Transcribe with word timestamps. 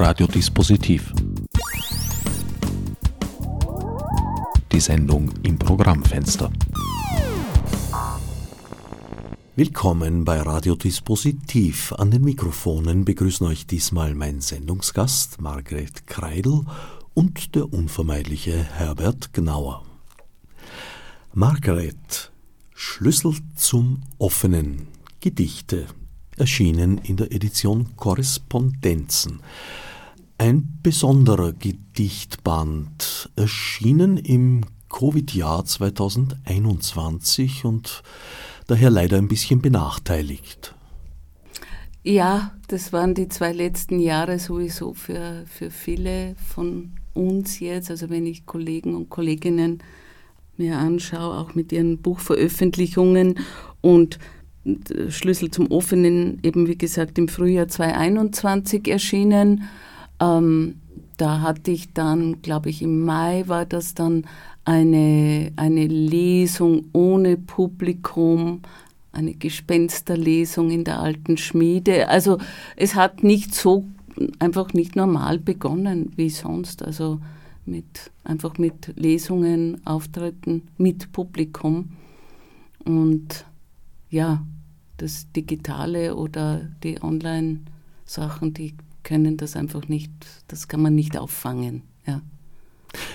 Radiodispositiv. 0.00 1.12
Die 4.70 4.78
Sendung 4.78 5.32
im 5.42 5.58
Programmfenster. 5.58 6.52
Willkommen 9.56 10.24
bei 10.24 10.40
Radiodispositiv. 10.40 11.92
An 11.94 12.12
den 12.12 12.22
Mikrofonen 12.22 13.04
begrüßen 13.04 13.44
euch 13.48 13.66
diesmal 13.66 14.14
mein 14.14 14.40
Sendungsgast 14.40 15.40
Margret 15.40 16.06
Kreidel 16.06 16.60
und 17.14 17.56
der 17.56 17.72
unvermeidliche 17.72 18.56
Herbert 18.56 19.32
Gnauer. 19.32 19.84
Margaret, 21.34 22.30
Schlüssel 22.72 23.34
zum 23.56 24.02
Offenen, 24.18 24.86
Gedichte, 25.18 25.86
erschienen 26.36 26.98
in 26.98 27.16
der 27.16 27.32
Edition 27.32 27.96
Korrespondenzen. 27.96 29.40
Ein 30.40 30.78
besonderer 30.84 31.52
Gedichtband, 31.52 33.28
erschienen 33.34 34.16
im 34.16 34.60
Covid-Jahr 34.88 35.64
2021 35.64 37.64
und 37.64 38.04
daher 38.68 38.90
leider 38.90 39.18
ein 39.18 39.26
bisschen 39.26 39.60
benachteiligt. 39.60 40.76
Ja, 42.04 42.52
das 42.68 42.92
waren 42.92 43.14
die 43.14 43.28
zwei 43.28 43.52
letzten 43.52 43.98
Jahre 43.98 44.38
sowieso 44.38 44.94
für, 44.94 45.42
für 45.46 45.72
viele 45.72 46.36
von 46.36 46.92
uns 47.14 47.58
jetzt. 47.58 47.90
Also 47.90 48.08
wenn 48.08 48.24
ich 48.24 48.46
Kollegen 48.46 48.94
und 48.94 49.10
Kolleginnen 49.10 49.82
mir 50.56 50.78
anschaue, 50.78 51.36
auch 51.36 51.56
mit 51.56 51.72
ihren 51.72 51.98
Buchveröffentlichungen 51.98 53.40
und 53.80 54.20
Schlüssel 55.08 55.50
zum 55.50 55.72
Offenen, 55.72 56.38
eben 56.44 56.68
wie 56.68 56.78
gesagt 56.78 57.18
im 57.18 57.26
Frühjahr 57.26 57.66
2021 57.66 58.86
erschienen. 58.86 59.64
Ähm, 60.20 60.76
da 61.16 61.40
hatte 61.40 61.70
ich 61.70 61.92
dann, 61.92 62.42
glaube 62.42 62.70
ich, 62.70 62.82
im 62.82 63.04
Mai 63.04 63.44
war 63.46 63.66
das 63.66 63.94
dann 63.94 64.24
eine, 64.64 65.52
eine 65.56 65.86
Lesung 65.86 66.86
ohne 66.92 67.36
Publikum, 67.36 68.62
eine 69.12 69.34
Gespensterlesung 69.34 70.70
in 70.70 70.84
der 70.84 71.00
alten 71.00 71.36
Schmiede. 71.36 72.08
Also 72.08 72.38
es 72.76 72.94
hat 72.94 73.24
nicht 73.24 73.54
so 73.54 73.84
einfach 74.38 74.72
nicht 74.74 74.94
normal 74.94 75.38
begonnen 75.38 76.12
wie 76.16 76.30
sonst. 76.30 76.82
Also 76.82 77.20
mit 77.64 78.10
einfach 78.24 78.58
mit 78.58 78.92
Lesungen, 78.96 79.80
Auftritten 79.86 80.68
mit 80.76 81.12
Publikum. 81.12 81.90
Und 82.84 83.44
ja, 84.10 84.44
das 84.96 85.30
Digitale 85.32 86.14
oder 86.14 86.68
die 86.82 87.02
Online-Sachen, 87.02 88.54
die 88.54 88.74
können 89.08 89.36
das 89.38 89.56
einfach 89.56 89.88
nicht, 89.88 90.12
das 90.48 90.68
kann 90.68 90.82
man 90.82 90.94
nicht 90.94 91.16
auffangen. 91.16 91.84
Ja, 92.06 92.20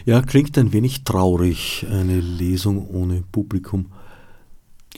ja 0.06 0.24
klingt 0.24 0.58
ein 0.58 0.74
wenig 0.74 1.04
traurig, 1.04 1.86
eine 1.88 2.20
Lesung 2.20 2.90
ohne 2.90 3.22
Publikum. 3.32 3.92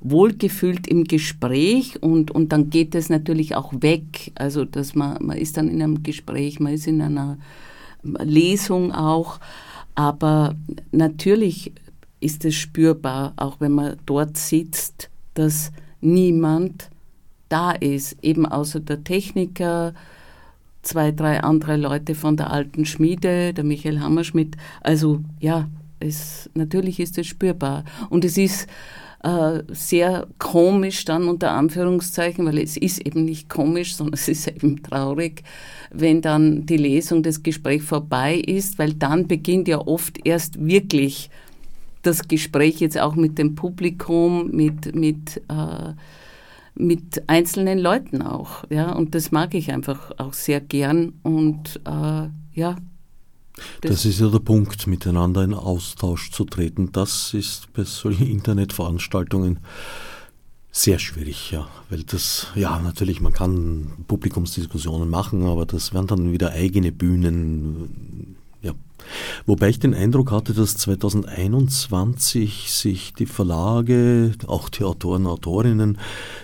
wohlgefühlt 0.02 0.88
im 0.88 1.04
Gespräch 1.04 2.02
und, 2.02 2.32
und 2.32 2.52
dann 2.52 2.70
geht 2.70 2.96
es 2.96 3.10
natürlich 3.10 3.56
auch 3.56 3.74
weg. 3.82 4.32
Also 4.36 4.66
dass 4.66 4.96
man, 4.96 5.24
man 5.24 5.38
ist 5.38 5.58
dann 5.58 5.68
in 5.70 5.82
einem 5.82 6.04
Gespräch, 6.04 6.60
man 6.60 6.74
ist 6.74 6.88
in 6.88 7.02
einer 7.02 7.38
Lesung 8.04 8.92
auch. 8.92 9.40
Aber 9.96 10.56
natürlich 10.92 11.74
ist 12.22 12.46
es 12.46 12.56
spürbar, 12.56 13.34
auch 13.36 13.60
wenn 13.60 13.74
man 13.74 13.98
dort 14.06 14.38
sitzt, 14.38 15.10
dass 15.34 15.72
niemand 16.02 16.90
da 17.50 17.72
ist, 17.72 18.18
eben 18.22 18.46
außer 18.46 18.80
der 18.80 19.04
Techniker, 19.04 19.94
zwei, 20.82 21.12
drei 21.12 21.42
andere 21.42 21.76
Leute 21.76 22.16
von 22.16 22.38
der 22.38 22.52
alten 22.52 22.86
Schmiede, 22.86 23.54
der 23.54 23.64
Michael 23.64 24.00
Hammerschmidt. 24.00 24.56
Also 24.82 25.22
ja, 25.40 25.68
es, 26.00 26.50
natürlich 26.54 27.00
ist 27.00 27.18
es 27.18 27.28
spürbar. 27.28 27.84
Und 28.10 28.24
es 28.24 28.38
ist 28.38 28.68
äh, 29.24 29.64
sehr 29.68 30.28
komisch 30.38 31.06
dann 31.06 31.28
unter 31.28 31.52
Anführungszeichen, 31.52 32.46
weil 32.46 32.58
es 32.58 32.78
ist 32.78 33.06
eben 33.06 33.26
nicht 33.26 33.50
komisch, 33.50 33.96
sondern 33.96 34.14
es 34.14 34.28
ist 34.28 34.48
eben 34.48 34.82
traurig, 34.82 35.44
wenn 35.92 36.22
dann 36.22 36.66
die 36.66 36.78
Lesung, 36.78 37.24
das 37.24 37.44
Gespräch 37.44 37.84
vorbei 37.84 38.36
ist, 38.36 38.80
weil 38.80 38.94
dann 38.94 39.28
beginnt 39.28 39.68
ja 39.68 39.80
oft 39.80 40.26
erst 40.26 40.66
wirklich 40.66 41.30
das 42.02 42.28
Gespräch 42.28 42.80
jetzt 42.80 42.98
auch 42.98 43.16
mit 43.16 43.38
dem 43.38 43.56
Publikum, 43.56 44.52
mit, 44.52 44.96
mit, 44.96 45.42
äh, 45.50 45.94
mit 46.76 47.24
einzelnen 47.28 47.80
Leuten 47.80 48.22
auch. 48.22 48.64
Ja? 48.70 48.94
Und 48.94 49.16
das 49.16 49.32
mag 49.32 49.54
ich 49.54 49.72
einfach 49.72 50.12
auch 50.18 50.34
sehr 50.34 50.62
gern. 50.62 51.14
Und 51.24 51.82
äh, 51.86 52.30
ja. 52.54 52.78
Das, 53.82 53.92
das, 53.92 54.06
ist 54.06 54.20
ja 54.20 54.30
der 54.30 54.40
Punkt, 54.40 54.88
miteinander 54.88 55.44
in 55.44 55.54
Austausch 55.54 56.32
zu 56.32 56.46
treten. 56.46 56.92
Das 56.92 57.34
ist 57.34 57.72
bei 57.74 57.84
solchen 57.84 58.28
Internetveranstaltungen 58.28 59.60
sehr 60.72 61.00
schwierig, 61.00 61.52
ja. 61.52 61.68
Weil 61.90 62.04
das, 62.04 62.48
ja, 62.56 62.80
natürlich, 62.80 63.22
man 63.22 63.34
kann 63.34 63.92
Publikumsdiskussionen 64.08 65.10
machen, 65.10 65.44
aber 65.44 65.66
das 65.66 65.94
wären 65.94 66.08
dann 66.08 66.32
wieder 66.32 66.52
eigene 66.52 66.92
Bühnen, 66.92 68.38
Wobei 69.46 69.70
ich 69.70 69.80
den 69.80 69.94
Eindruck 69.94 70.32
hatte, 70.32 70.54
dass 70.54 70.78
2021 70.78 72.72
sich 72.72 73.14
die 73.14 73.26
Verlage, 73.26 74.34
auch 74.48 74.70
die 74.70 74.84
Autoren, 74.84 75.28
Autorinnen, 75.28 75.98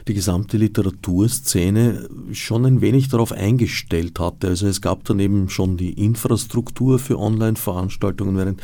die 0.08 0.14
gesamte 0.14 0.58
Literaturszene 0.58 2.10
schon 2.32 2.66
ein 2.66 2.82
wenig 2.82 3.10
darauf 3.10 3.32
eingestellt 3.32 4.20
hatte. 4.20 4.48
Also 4.48 4.68
es 4.68 4.82
gab 4.82 5.04
dann 5.06 5.20
eben 5.20 5.50
schon 5.50 5.78
die 5.78 5.94
Infrastruktur 5.94 7.00
für 7.00 7.20
Online-Veranstaltungen, 7.20 8.38
während 8.38 8.62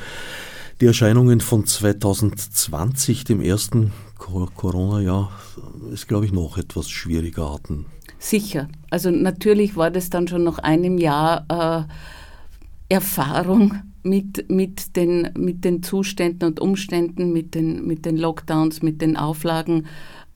die 0.81 0.87
Erscheinungen 0.87 1.41
von 1.41 1.65
2020, 1.65 3.23
dem 3.23 3.41
ersten 3.41 3.91
Corona-Jahr, 4.17 5.31
es 5.93 6.07
glaube 6.07 6.25
ich 6.25 6.31
noch 6.31 6.57
etwas 6.57 6.89
schwieriger 6.89 7.53
hatten. 7.53 7.85
Sicher. 8.17 8.67
Also 8.89 9.09
natürlich 9.09 9.75
war 9.75 9.91
das 9.91 10.09
dann 10.09 10.27
schon 10.27 10.43
nach 10.43 10.59
einem 10.59 10.97
Jahr 10.97 11.45
äh, 11.49 12.93
Erfahrung 12.93 13.75
mit, 14.03 14.49
mit, 14.49 14.95
den, 14.95 15.29
mit 15.37 15.63
den 15.63 15.83
Zuständen 15.83 16.47
und 16.47 16.59
Umständen, 16.59 17.33
mit 17.33 17.55
den, 17.55 17.85
mit 17.85 18.05
den 18.05 18.17
Lockdowns, 18.17 18.81
mit 18.81 19.01
den 19.01 19.17
Auflagen, 19.17 19.85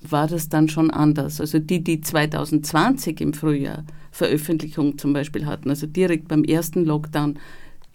war 0.01 0.27
das 0.27 0.49
dann 0.49 0.69
schon 0.69 0.91
anders. 0.91 1.41
Also 1.41 1.59
die, 1.59 1.83
die 1.83 2.01
2020 2.01 3.21
im 3.21 3.33
Frühjahr 3.33 3.83
Veröffentlichung 4.11 4.97
zum 4.97 5.13
Beispiel 5.13 5.45
hatten, 5.45 5.69
also 5.69 5.87
direkt 5.87 6.27
beim 6.27 6.43
ersten 6.43 6.85
Lockdown, 6.85 7.37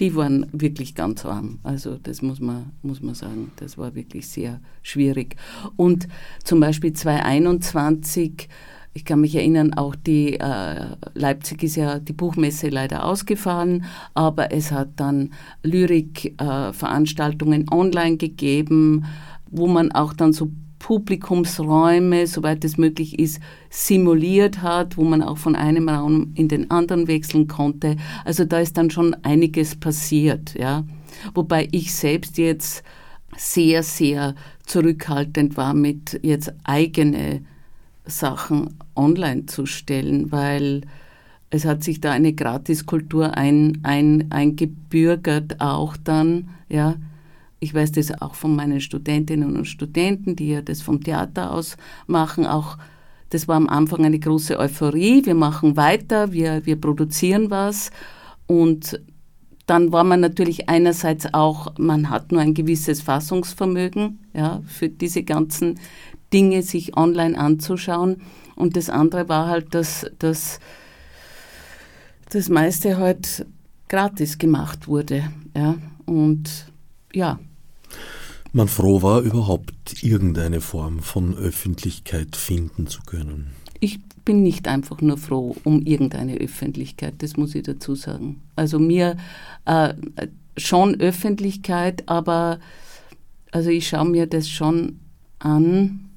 die 0.01 0.15
waren 0.17 0.47
wirklich 0.53 0.95
ganz 0.95 1.25
arm. 1.25 1.59
Also 1.63 1.99
das 2.03 2.23
muss 2.23 2.41
man, 2.41 2.73
muss 2.83 3.03
man 3.03 3.15
sagen, 3.15 3.53
das 3.57 3.79
war 3.79 3.95
wirklich 3.95 4.29
sehr 4.29 4.61
schwierig. 4.83 5.37
Und 5.77 6.09
zum 6.43 6.61
Beispiel 6.61 6.93
2021 6.93 8.49
ich 8.93 9.05
kann 9.05 9.21
mich 9.21 9.37
erinnern, 9.37 9.75
auch 9.75 9.95
die 9.95 10.41
äh, 10.41 10.87
Leipzig 11.15 11.63
ist 11.63 11.77
ja 11.77 12.01
die 12.01 12.13
Buchmesse 12.13 12.71
leider 12.71 13.05
ausgefallen, 13.05 13.85
aber 14.15 14.53
es 14.53 14.73
hat 14.73 14.89
dann 14.97 15.33
Lyrikveranstaltungen 15.63 17.63
äh, 17.63 17.75
online 17.75 18.17
gegeben, 18.17 19.05
wo 19.49 19.69
man 19.69 19.93
auch 19.93 20.13
dann 20.13 20.33
so 20.33 20.51
Publikumsräume, 20.81 22.27
soweit 22.27 22.65
es 22.65 22.79
möglich 22.79 23.19
ist, 23.19 23.41
simuliert 23.69 24.63
hat, 24.63 24.97
wo 24.97 25.05
man 25.05 25.23
auch 25.23 25.39
von 25.39 25.55
einem 25.55 25.89
Raum 25.89 26.33
in 26.35 26.49
den 26.49 26.71
anderen 26.71 27.07
wechseln 27.07 27.47
konnte. 27.47 27.97
Also 28.25 28.45
da 28.45 28.59
ist 28.59 28.77
dann 28.77 28.91
schon 28.91 29.15
einiges 29.23 29.77
passiert, 29.77 30.55
ja. 30.59 30.85
Wobei 31.35 31.69
ich 31.71 31.95
selbst 31.95 32.39
jetzt 32.39 32.83
sehr, 33.37 33.83
sehr 33.83 34.35
zurückhaltend 34.67 35.57
war 35.57 35.75
mit 35.75 36.19
jetzt 36.23 36.53
eigene 36.65 37.43
Sachen 38.11 38.79
online 38.95 39.47
zu 39.47 39.67
stellen, 39.67 40.31
weil 40.33 40.83
es 41.51 41.65
hat 41.65 41.83
sich 41.83 42.01
da 42.01 42.13
eine 42.13 42.33
Gratiskultur 42.33 43.37
ein, 43.37 43.79
ein, 43.83 44.31
eingebürgert, 44.31 45.61
auch 45.61 45.97
dann, 45.97 46.51
ja. 46.69 46.97
Ich 47.63 47.75
weiß 47.75 47.93
das 47.93 48.23
auch 48.23 48.35
von 48.35 48.57
meinen 48.57 48.81
Studentinnen 48.81 49.55
und 49.55 49.67
Studenten, 49.67 50.35
die 50.35 50.49
ja 50.49 50.63
das 50.63 50.81
vom 50.81 51.05
Theater 51.05 51.53
aus 51.53 51.77
machen, 52.07 52.47
auch 52.47 52.79
das 53.31 53.47
war 53.47 53.57
am 53.57 53.69
Anfang 53.69 54.05
eine 54.05 54.19
große 54.19 54.59
Euphorie. 54.59 55.25
Wir 55.25 55.37
machen 55.37 55.77
weiter, 55.77 56.33
wir, 56.33 56.67
wir 56.67 56.81
produzieren 56.81 57.51
was. 57.51 57.91
Und 58.47 59.01
dann 59.67 59.93
war 59.93 60.03
man 60.03 60.19
natürlich 60.19 60.69
einerseits 60.69 61.33
auch, 61.33 61.79
man 61.79 62.11
hat 62.11 62.33
nur 62.33 62.41
ein 62.41 62.55
gewisses 62.55 63.03
Fassungsvermögen 63.03 64.19
ja, 64.35 64.63
für 64.67 64.89
diese 64.89 65.23
ganzen 65.23 65.79
Dinge 66.33 66.63
sich 66.63 66.97
online 66.97 67.39
anzuschauen. 67.39 68.23
Und 68.57 68.77
das 68.77 68.91
andere 68.91 69.29
war 69.29 69.49
halt, 69.49 69.75
dass, 69.75 70.07
dass 70.19 70.61
das 72.31 72.49
meiste 72.49 72.99
halt 72.99 73.47
gratis 73.89 74.39
gemacht 74.39 74.89
wurde. 74.89 75.31
Ja, 75.57 75.77
und 76.07 76.67
ja. 77.13 77.39
Man 78.53 78.69
froh 78.69 79.03
war, 79.03 79.21
überhaupt 79.21 80.03
irgendeine 80.03 80.61
Form 80.61 81.01
von 81.01 81.37
Öffentlichkeit 81.37 82.37
finden 82.37 82.87
zu 82.87 83.03
können. 83.03 83.53
Ich 83.79 84.01
bin 84.25 84.43
nicht 84.43 84.69
einfach 84.69 85.01
nur 85.01 85.17
froh 85.17 85.57
um 85.65 85.83
irgendeine 85.83 86.37
Öffentlichkeit, 86.37 87.15
das 87.19 87.37
muss 87.37 87.55
ich 87.55 87.63
dazu 87.63 87.95
sagen. 87.95 88.43
Also 88.57 88.79
mir 88.79 89.17
äh, 89.65 89.95
schon 90.57 91.01
Öffentlichkeit, 91.01 92.09
aber 92.09 92.59
also 93.53 93.71
ich 93.71 93.89
schaue 93.89 94.09
mir 94.09 94.27
das 94.27 94.49
schon 94.49 94.99
an 95.39 96.10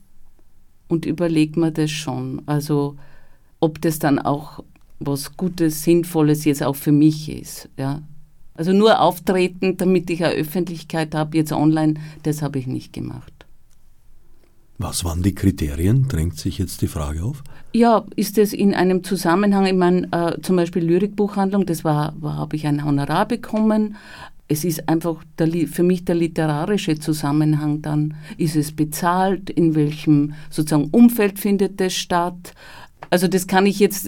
und 0.87 1.05
überlege 1.05 1.59
mir 1.59 1.71
das 1.71 1.91
schon. 1.91 2.41
Also 2.45 2.95
ob 3.59 3.81
das 3.81 3.99
dann 3.99 4.19
auch 4.19 4.63
was 4.99 5.35
Gutes, 5.37 5.83
Sinnvolles 5.83 6.45
jetzt 6.45 6.63
auch 6.63 6.75
für 6.75 6.91
mich 6.91 7.29
ist. 7.29 7.69
Ja. 7.77 8.01
Also 8.55 8.71
nur 8.71 8.99
auftreten, 8.99 9.77
damit 9.77 10.09
ich 10.09 10.23
eine 10.23 10.35
Öffentlichkeit 10.35 11.15
habe, 11.15 11.37
jetzt 11.37 11.51
online, 11.51 11.95
das 12.23 12.41
habe 12.41 12.59
ich 12.59 12.67
nicht 12.67 12.93
gemacht. 12.93 13.33
Was 14.77 15.05
waren 15.05 15.23
die 15.23 15.33
Kriterien? 15.33 16.07
Drängt 16.07 16.37
sich 16.37 16.57
jetzt 16.57 16.81
die 16.81 16.87
Frage 16.87 17.23
auf? 17.23 17.43
Ja, 17.73 18.05
ist 18.15 18.37
es 18.37 18.53
in 18.53 18.73
einem 18.73 19.03
Zusammenhang, 19.03 19.65
ich 19.65 19.73
meine, 19.73 20.07
äh, 20.11 20.41
zum 20.41 20.55
Beispiel 20.55 20.83
Lyrikbuchhandlung, 20.83 21.65
das 21.65 21.83
war, 21.83 22.13
war 22.19 22.37
habe 22.37 22.55
ich 22.55 22.67
ein 22.67 22.83
Honorar 22.83 23.27
bekommen. 23.27 23.95
Es 24.53 24.63
ist 24.63 24.87
einfach 24.87 25.21
der, 25.39 25.47
für 25.67 25.81
mich 25.81 26.05
der 26.05 26.13
literarische 26.13 26.99
Zusammenhang 26.99 27.81
dann. 27.81 28.13
Ist 28.37 28.55
es 28.55 28.71
bezahlt? 28.71 29.49
In 29.49 29.73
welchem 29.73 30.35
sozusagen 30.51 30.89
Umfeld 30.91 31.39
findet 31.39 31.81
es 31.81 31.95
statt? 31.95 32.53
Also 33.09 33.27
das 33.27 33.47
kann 33.47 33.65
ich 33.65 33.79
jetzt, 33.79 34.07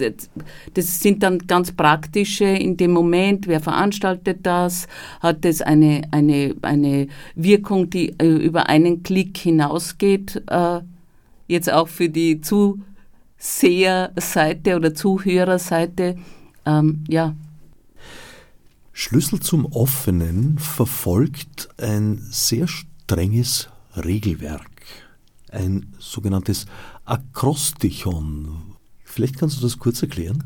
das 0.74 1.00
sind 1.00 1.24
dann 1.24 1.40
ganz 1.40 1.72
praktische 1.72 2.44
in 2.44 2.76
dem 2.76 2.92
Moment, 2.92 3.48
wer 3.48 3.58
veranstaltet 3.58 4.38
das, 4.44 4.86
hat 5.18 5.44
das 5.44 5.62
eine, 5.62 6.02
eine, 6.12 6.54
eine 6.62 7.08
Wirkung, 7.34 7.90
die 7.90 8.10
äh, 8.20 8.28
über 8.28 8.68
einen 8.68 9.02
Klick 9.02 9.36
hinausgeht, 9.38 10.44
äh, 10.46 10.78
jetzt 11.48 11.72
auch 11.72 11.88
für 11.88 12.08
die 12.08 12.40
Zuseherseite 12.40 14.76
oder 14.76 14.94
Zuhörerseite, 14.94 16.14
ähm, 16.64 17.02
ja. 17.08 17.34
Schlüssel 18.98 19.40
zum 19.40 19.66
Offenen 19.66 20.58
verfolgt 20.58 21.68
ein 21.78 22.26
sehr 22.30 22.66
strenges 22.66 23.68
Regelwerk, 23.94 24.70
ein 25.50 25.94
sogenanntes 25.98 26.64
Akrostichon, 27.04 28.76
Vielleicht 29.04 29.38
kannst 29.38 29.58
du 29.58 29.62
das 29.62 29.78
kurz 29.78 30.02
erklären? 30.02 30.44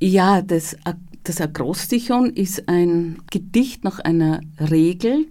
Ja, 0.00 0.40
das, 0.40 0.76
das 1.24 1.40
Akrostichon 1.42 2.30
ist 2.30 2.68
ein 2.68 3.22
Gedicht 3.30 3.84
nach 3.84 3.98
einer 3.98 4.40
Regel. 4.58 5.26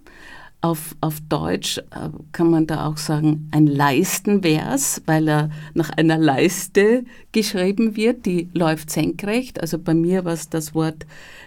Auf, 0.64 0.94
auf 1.00 1.20
Deutsch 1.28 1.78
äh, 1.78 2.08
kann 2.30 2.48
man 2.48 2.68
da 2.68 2.86
auch 2.86 2.96
sagen 2.96 3.48
ein 3.50 3.66
Leistenvers, 3.66 5.02
weil 5.06 5.28
er 5.28 5.50
nach 5.74 5.90
einer 5.90 6.18
Leiste 6.18 7.04
geschrieben 7.32 7.96
wird, 7.96 8.26
die 8.26 8.48
läuft 8.54 8.88
senkrecht. 8.88 9.60
Also 9.60 9.78
bei 9.78 9.92
mir 9.92 10.24
war 10.24 10.34
es 10.34 10.48
das 10.48 10.72
Wort 10.72 11.04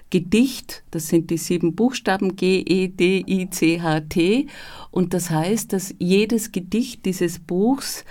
Gedicht, 0.09 0.83
das 0.91 1.07
sind 1.07 1.29
die 1.29 1.37
sieben 1.37 1.75
Buchstaben 1.75 2.35
G, 2.35 2.59
E, 2.59 2.89
D, 2.89 3.23
I, 3.25 3.49
C, 3.49 3.81
H, 3.81 4.01
T. 4.01 4.47
Und 4.91 5.13
das 5.13 5.29
heißt, 5.29 5.71
dass 5.71 5.95
jedes 5.97 6.51
Gedicht 6.51 7.05
dieses 7.05 7.39
Buchs 7.39 8.03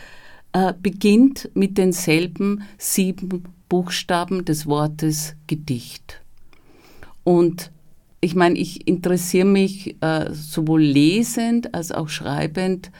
äh, 0.52 0.72
beginnt 0.80 1.50
mit 1.54 1.76
denselben 1.76 2.62
sieben 2.78 3.44
Buchstaben 3.68 4.44
des 4.44 4.66
Wortes 4.66 5.36
Gedicht. 5.46 6.22
Und 7.24 7.70
ich 8.24 8.34
meine, 8.34 8.58
ich 8.58 8.86
interessiere 8.88 9.46
mich 9.46 9.96
äh, 10.00 10.32
sowohl 10.32 10.82
lesend 10.82 11.74
als 11.74 11.92
auch 11.92 12.08
schreibend 12.08 12.90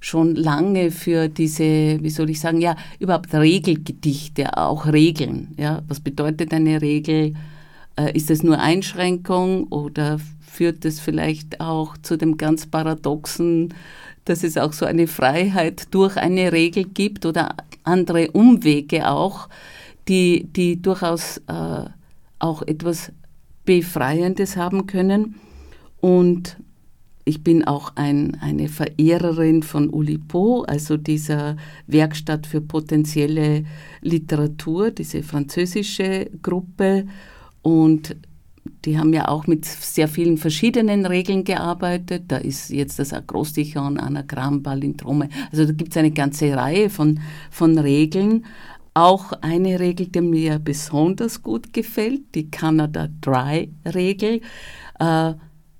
schon 0.00 0.34
lange 0.34 0.90
für 0.90 1.28
diese, 1.28 1.98
wie 2.02 2.10
soll 2.10 2.30
ich 2.30 2.40
sagen, 2.40 2.60
ja, 2.60 2.74
überhaupt 2.98 3.34
Regelgedichte, 3.34 4.56
auch 4.56 4.86
Regeln. 4.86 5.48
Ja, 5.58 5.82
was 5.86 6.00
bedeutet 6.00 6.54
eine 6.54 6.80
Regel? 6.80 7.34
Äh, 7.96 8.16
ist 8.16 8.30
es 8.30 8.42
nur 8.42 8.58
Einschränkung 8.58 9.64
oder 9.64 10.18
führt 10.40 10.84
es 10.84 11.00
vielleicht 11.00 11.60
auch 11.60 11.96
zu 11.98 12.16
dem 12.16 12.36
ganz 12.36 12.66
paradoxen 12.66 13.74
dass 14.24 14.44
es 14.44 14.56
auch 14.56 14.72
so 14.72 14.86
eine 14.86 15.06
Freiheit 15.06 15.92
durch 15.92 16.16
eine 16.16 16.52
Regel 16.52 16.84
gibt 16.84 17.26
oder 17.26 17.56
andere 17.84 18.30
Umwege 18.30 19.08
auch, 19.08 19.48
die, 20.08 20.44
die 20.44 20.80
durchaus 20.80 21.38
äh, 21.46 21.84
auch 22.38 22.62
etwas 22.62 23.12
Befreiendes 23.70 24.56
haben 24.56 24.88
können. 24.88 25.36
Und 26.00 26.56
ich 27.24 27.44
bin 27.44 27.64
auch 27.64 27.92
ein, 27.94 28.36
eine 28.40 28.66
Verehrerin 28.66 29.62
von 29.62 29.94
Ulipo, 29.94 30.62
also 30.62 30.96
dieser 30.96 31.56
Werkstatt 31.86 32.48
für 32.48 32.60
potenzielle 32.60 33.62
Literatur, 34.00 34.90
diese 34.90 35.22
französische 35.22 36.28
Gruppe. 36.42 37.06
Und 37.62 38.16
die 38.84 38.98
haben 38.98 39.12
ja 39.12 39.28
auch 39.28 39.46
mit 39.46 39.64
sehr 39.66 40.08
vielen 40.08 40.36
verschiedenen 40.36 41.06
Regeln 41.06 41.44
gearbeitet. 41.44 42.24
Da 42.26 42.38
ist 42.38 42.70
jetzt 42.70 42.98
das 42.98 43.12
Akrostichon, 43.12 43.98
Anagramm, 43.98 44.64
Palindrome. 44.64 45.28
Also 45.52 45.64
da 45.64 45.70
gibt 45.70 45.92
es 45.92 45.96
eine 45.96 46.10
ganze 46.10 46.56
Reihe 46.56 46.90
von, 46.90 47.20
von 47.52 47.78
Regeln. 47.78 48.44
Auch 48.94 49.32
eine 49.40 49.78
Regel, 49.78 50.08
die 50.08 50.20
mir 50.20 50.58
besonders 50.58 51.42
gut 51.42 51.72
gefällt, 51.72 52.34
die 52.34 52.50
Canada 52.50 53.08
Dry-Regel, 53.20 54.40
äh, 54.98 55.34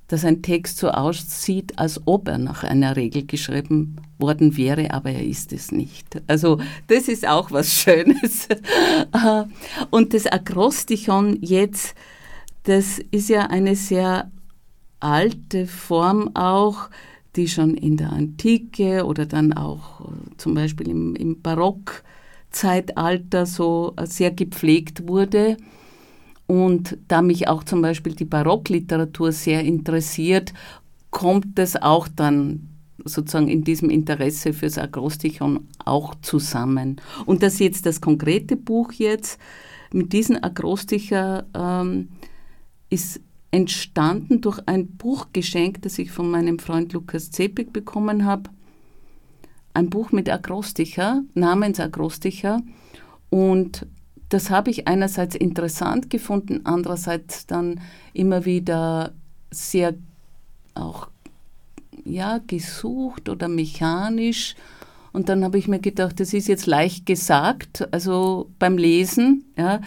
dass 0.08 0.24
ein 0.24 0.42
Text 0.42 0.78
so 0.78 0.90
aussieht, 0.90 1.78
als 1.78 2.00
ob 2.06 2.28
er 2.28 2.38
nach 2.38 2.64
einer 2.64 2.96
Regel 2.96 3.26
geschrieben 3.26 3.96
worden 4.18 4.56
wäre, 4.56 4.92
aber 4.92 5.10
er 5.10 5.24
ist 5.24 5.52
es 5.52 5.70
nicht. 5.70 6.20
Also 6.26 6.58
das 6.88 7.08
ist 7.08 7.26
auch 7.26 7.50
was 7.50 7.72
Schönes. 7.72 8.48
Äh, 8.48 9.44
und 9.90 10.14
das 10.14 10.26
Akrostichon 10.26 11.38
jetzt 11.40 11.94
das 12.64 12.98
ist 13.10 13.28
ja 13.28 13.46
eine 13.46 13.74
sehr 13.74 14.30
alte 15.00 15.66
Form 15.66 16.30
auch, 16.34 16.90
die 17.36 17.48
schon 17.48 17.74
in 17.74 17.96
der 17.96 18.12
Antike 18.12 19.06
oder 19.06 19.24
dann 19.24 19.52
auch 19.52 20.00
äh, 20.00 20.36
zum 20.36 20.54
Beispiel 20.54 20.88
im, 20.88 21.14
im 21.16 21.40
Barockzeitalter 22.50 23.47
so 23.47 23.94
äh, 23.97 24.06
sehr 24.06 24.31
gepflegt 24.31 25.08
wurde. 25.08 25.56
Und 26.46 26.98
da 27.06 27.22
mich 27.22 27.48
auch 27.48 27.63
zum 27.63 27.81
Beispiel 27.81 28.15
die 28.15 28.24
Barockliteratur 28.24 29.31
sehr 29.32 29.63
interessiert, 29.63 30.53
kommt 31.10 31.58
es 31.58 31.77
auch 31.81 32.08
dann 32.08 32.69
sozusagen 33.05 33.48
in 33.48 33.63
diesem 33.63 33.89
Interesse 33.89 34.53
fürs 34.53 34.77
Akrostichon 34.77 35.69
auch 35.84 36.15
zusammen. 36.22 37.01
Und 37.24 37.43
dass 37.43 37.60
jetzt 37.60 37.86
das 37.86 38.01
konkrete 38.01 38.56
Buch 38.56 38.93
jetzt 38.93 39.41
mit 39.93 40.13
diesen 40.13 40.43
Akrosticher 40.43 41.46
ähm, 41.55 42.08
ist 42.91 43.20
entstanden 43.53 44.41
durch 44.41 44.60
ein 44.67 44.89
Buchgeschenk, 44.89 45.82
das 45.82 45.98
ich 45.98 46.10
von 46.10 46.31
meinem 46.31 46.58
Freund 46.58 46.93
Lukas 46.93 47.31
Zepik 47.31 47.72
bekommen 47.72 48.24
habe. 48.24 48.51
Ein 49.72 49.91
Buch 49.91 50.12
mit 50.12 50.29
Akrosticher, 50.29 51.22
namens 51.34 51.81
Akrosticher. 51.81 52.60
Und 53.31 53.86
das 54.29 54.50
habe 54.50 54.70
ich 54.70 54.89
einerseits 54.89 55.34
interessant 55.34 56.10
gefunden, 56.10 56.60
andererseits 56.65 57.46
dann 57.46 57.81
immer 58.12 58.44
wieder 58.44 59.12
sehr 59.50 59.94
auch 60.74 61.08
ja, 62.05 62.39
gesucht 62.46 63.29
oder 63.29 63.48
mechanisch. 63.48 64.55
Und 65.12 65.29
dann 65.29 65.43
habe 65.44 65.58
ich 65.58 65.67
mir 65.67 65.81
gedacht, 65.81 66.20
das 66.20 66.32
ist 66.32 66.48
jetzt 66.48 66.67
leicht 66.67 67.06
gesagt, 67.06 67.93
also 67.93 68.48
beim 68.58 68.79
Lesen, 68.79 69.44
ja, 69.56 69.81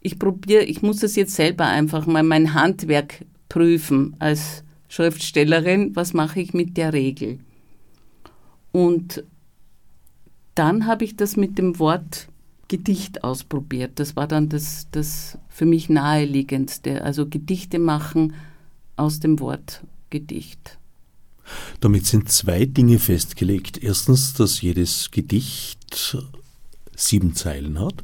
ich 0.00 0.18
probiere, 0.18 0.64
ich 0.64 0.82
muss 0.82 1.00
das 1.00 1.16
jetzt 1.16 1.34
selber 1.34 1.66
einfach 1.66 2.06
mal 2.06 2.22
mein 2.22 2.54
Handwerk 2.54 3.24
prüfen 3.48 4.16
als 4.18 4.64
Schriftstellerin, 4.88 5.94
was 5.96 6.12
mache 6.12 6.40
ich 6.40 6.54
mit 6.54 6.76
der 6.76 6.92
Regel? 6.92 7.40
Und 8.74 9.22
dann 10.56 10.86
habe 10.86 11.04
ich 11.04 11.14
das 11.14 11.36
mit 11.36 11.58
dem 11.58 11.78
Wort 11.78 12.26
Gedicht 12.66 13.22
ausprobiert. 13.22 14.00
Das 14.00 14.16
war 14.16 14.26
dann 14.26 14.48
das, 14.48 14.88
das 14.90 15.38
für 15.48 15.64
mich 15.64 15.88
naheliegendste. 15.88 17.04
Also 17.04 17.28
Gedichte 17.28 17.78
machen 17.78 18.34
aus 18.96 19.20
dem 19.20 19.38
Wort 19.38 19.84
Gedicht. 20.10 20.76
Damit 21.78 22.06
sind 22.06 22.28
zwei 22.30 22.64
Dinge 22.64 22.98
festgelegt. 22.98 23.80
Erstens, 23.80 24.34
dass 24.34 24.60
jedes 24.60 25.12
Gedicht 25.12 26.16
sieben 26.96 27.36
Zeilen 27.36 27.78
hat 27.78 28.02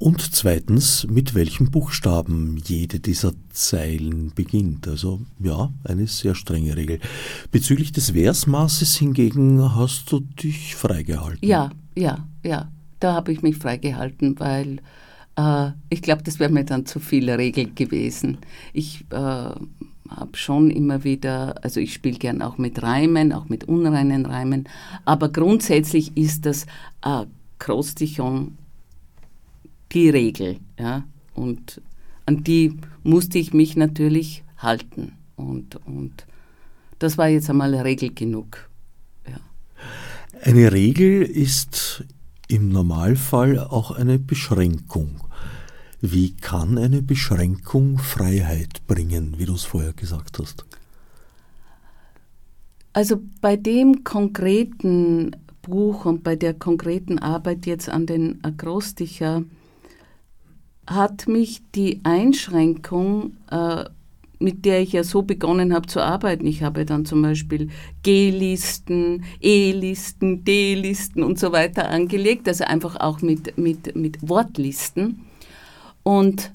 und 0.00 0.34
zweitens, 0.34 1.06
mit 1.08 1.34
welchen 1.36 1.70
Buchstaben 1.70 2.56
jede 2.64 2.98
dieser 2.98 3.32
Zeilen 3.50 4.32
beginnt. 4.34 4.88
Also 4.88 5.20
ja, 5.38 5.70
eine 5.84 6.08
sehr 6.08 6.34
strenge 6.34 6.76
Regel. 6.76 6.98
Bezüglich 7.52 7.92
des 7.92 8.10
Versmaßes 8.10 8.96
hingegen 8.96 9.76
hast 9.76 10.10
du 10.10 10.18
dich 10.20 10.74
freigehalten. 10.74 11.46
Ja, 11.46 11.70
ja, 11.94 12.26
ja. 12.42 12.68
Da 12.98 13.14
habe 13.14 13.30
ich 13.32 13.42
mich 13.42 13.56
freigehalten, 13.56 14.40
weil 14.40 14.80
Äh, 15.36 15.70
ich 15.90 16.02
glaube, 16.02 16.22
das 16.22 16.38
wäre 16.38 16.50
mir 16.50 16.64
dann 16.64 16.86
zu 16.86 17.00
viel 17.00 17.30
Regel 17.30 17.70
gewesen. 17.74 18.38
Ich 18.72 19.04
äh, 19.10 19.14
habe 19.16 20.34
schon 20.34 20.70
immer 20.70 21.04
wieder, 21.04 21.62
also 21.62 21.80
ich 21.80 21.94
spiele 21.94 22.18
gern 22.18 22.42
auch 22.42 22.58
mit 22.58 22.82
Reimen, 22.82 23.32
auch 23.32 23.48
mit 23.48 23.64
unreinen 23.64 24.26
Reimen, 24.26 24.68
aber 25.04 25.28
grundsätzlich 25.28 26.16
ist 26.16 26.46
das 26.46 26.66
Akrostichon 27.00 28.58
die 29.92 30.10
Regel, 30.10 30.58
ja, 30.78 31.04
und 31.34 31.80
an 32.26 32.44
die 32.44 32.76
musste 33.02 33.38
ich 33.38 33.52
mich 33.52 33.76
natürlich 33.76 34.44
halten 34.56 35.12
und, 35.36 35.76
und 35.86 36.26
das 36.98 37.18
war 37.18 37.28
jetzt 37.28 37.48
einmal 37.50 37.74
Regel 37.74 38.14
genug. 38.14 38.68
Ja. 39.26 39.40
Eine 40.42 40.70
Regel 40.72 41.22
ist 41.22 42.04
im 42.46 42.68
Normalfall 42.68 43.58
auch 43.58 43.90
eine 43.90 44.18
Beschränkung. 44.18 45.20
Wie 46.00 46.34
kann 46.34 46.78
eine 46.78 47.02
Beschränkung 47.02 47.98
Freiheit 47.98 48.86
bringen, 48.86 49.34
wie 49.38 49.44
du 49.44 49.54
es 49.54 49.64
vorher 49.64 49.92
gesagt 49.92 50.38
hast? 50.38 50.64
Also 52.92 53.20
bei 53.40 53.56
dem 53.56 54.02
konkreten 54.02 55.36
Buch 55.62 56.04
und 56.06 56.24
bei 56.24 56.36
der 56.36 56.54
konkreten 56.54 57.18
Arbeit 57.18 57.66
jetzt 57.66 57.88
an 57.88 58.06
den 58.06 58.42
Akrosticher 58.42 59.44
hat 60.90 61.28
mich 61.28 61.62
die 61.74 62.00
Einschränkung 62.02 63.36
äh, 63.50 63.84
mit 64.40 64.64
der 64.64 64.80
ich 64.80 64.92
ja 64.92 65.04
so 65.04 65.22
begonnen 65.22 65.74
habe 65.74 65.86
zu 65.86 66.00
arbeiten. 66.00 66.46
Ich 66.46 66.62
habe 66.62 66.86
dann 66.86 67.04
zum 67.04 67.20
Beispiel 67.20 67.68
G-Listen, 68.02 69.24
E-Listen, 69.40 70.44
D-Listen 70.44 71.22
und 71.22 71.38
so 71.38 71.52
weiter 71.52 71.90
angelegt, 71.90 72.48
also 72.48 72.64
einfach 72.64 72.96
auch 72.96 73.20
mit, 73.20 73.58
mit, 73.58 73.94
mit 73.94 74.16
Wortlisten. 74.26 75.26
Und 76.02 76.52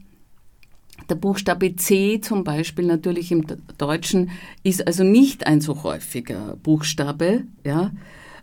der 1.09 1.15
Buchstabe 1.15 1.75
C 1.75 2.19
zum 2.21 2.43
Beispiel 2.43 2.85
natürlich 2.85 3.31
im 3.31 3.45
Deutschen 3.77 4.31
ist 4.63 4.87
also 4.87 5.03
nicht 5.03 5.45
ein 5.45 5.61
so 5.61 5.83
häufiger 5.83 6.57
Buchstabe, 6.63 7.43
ja. 7.63 7.91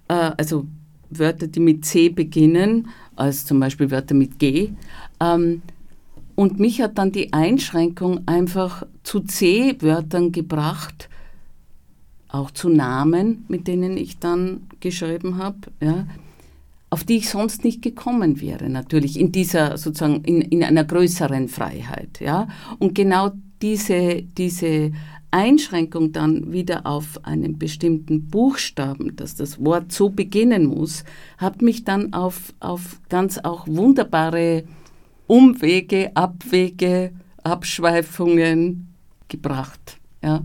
Äh, 0.07 0.31
also 0.37 0.67
Wörter, 1.11 1.49
die 1.49 1.61
mit 1.61 1.85
C 1.85 2.09
beginnen, 2.09 2.89
als 3.17 3.45
zum 3.45 3.59
Beispiel 3.59 3.91
Wörter 3.91 4.15
mit 4.15 4.39
G. 4.39 4.71
Ähm, 5.21 5.63
und 6.43 6.59
mich 6.59 6.83
hat 6.83 6.99
dann 6.99 7.13
die 7.13 7.33
Einschränkung 7.33 8.27
einfach 8.27 8.85
zu 9.05 9.21
C-Wörtern 9.21 10.33
gebracht, 10.33 11.09
auch 12.27 12.51
zu 12.51 12.69
Namen, 12.69 13.45
mit 13.47 13.69
denen 13.69 13.97
ich 13.97 14.19
dann 14.19 14.63
geschrieben 14.81 15.39
habe, 15.39 15.59
ja, 15.81 16.09
auf 16.91 17.05
die 17.05 17.19
ich 17.19 17.31
sonst 17.31 17.63
nicht 17.63 17.81
gekommen 17.81 18.41
wäre, 18.41 18.69
natürlich 18.69 19.21
in 19.21 19.31
dieser 19.31 19.79
sozusagen 19.79 20.25
in, 20.25 20.41
in 20.41 20.65
einer 20.65 20.83
größeren 20.83 21.47
Freiheit, 21.47 22.19
ja. 22.19 22.49
Und 22.81 22.97
genau 22.97 23.31
diese, 23.63 24.23
diese 24.37 24.91
Einschränkung 25.31 26.11
dann 26.11 26.53
wieder 26.53 26.87
auf 26.87 27.25
einen 27.25 27.57
bestimmten 27.57 28.27
Buchstaben, 28.27 29.15
dass 29.15 29.37
das 29.37 29.65
Wort 29.65 29.93
so 29.93 30.09
beginnen 30.09 30.67
muss, 30.67 31.05
hat 31.39 31.63
mich 31.63 31.85
dann 31.85 32.13
auf, 32.13 32.53
auf 32.59 33.01
ganz 33.09 33.39
auch 33.39 33.69
wunderbare 33.69 34.65
Umwege, 35.27 36.11
Abwege, 36.15 37.13
Abschweifungen 37.43 38.95
gebracht. 39.29 39.99
Ja. 40.23 40.43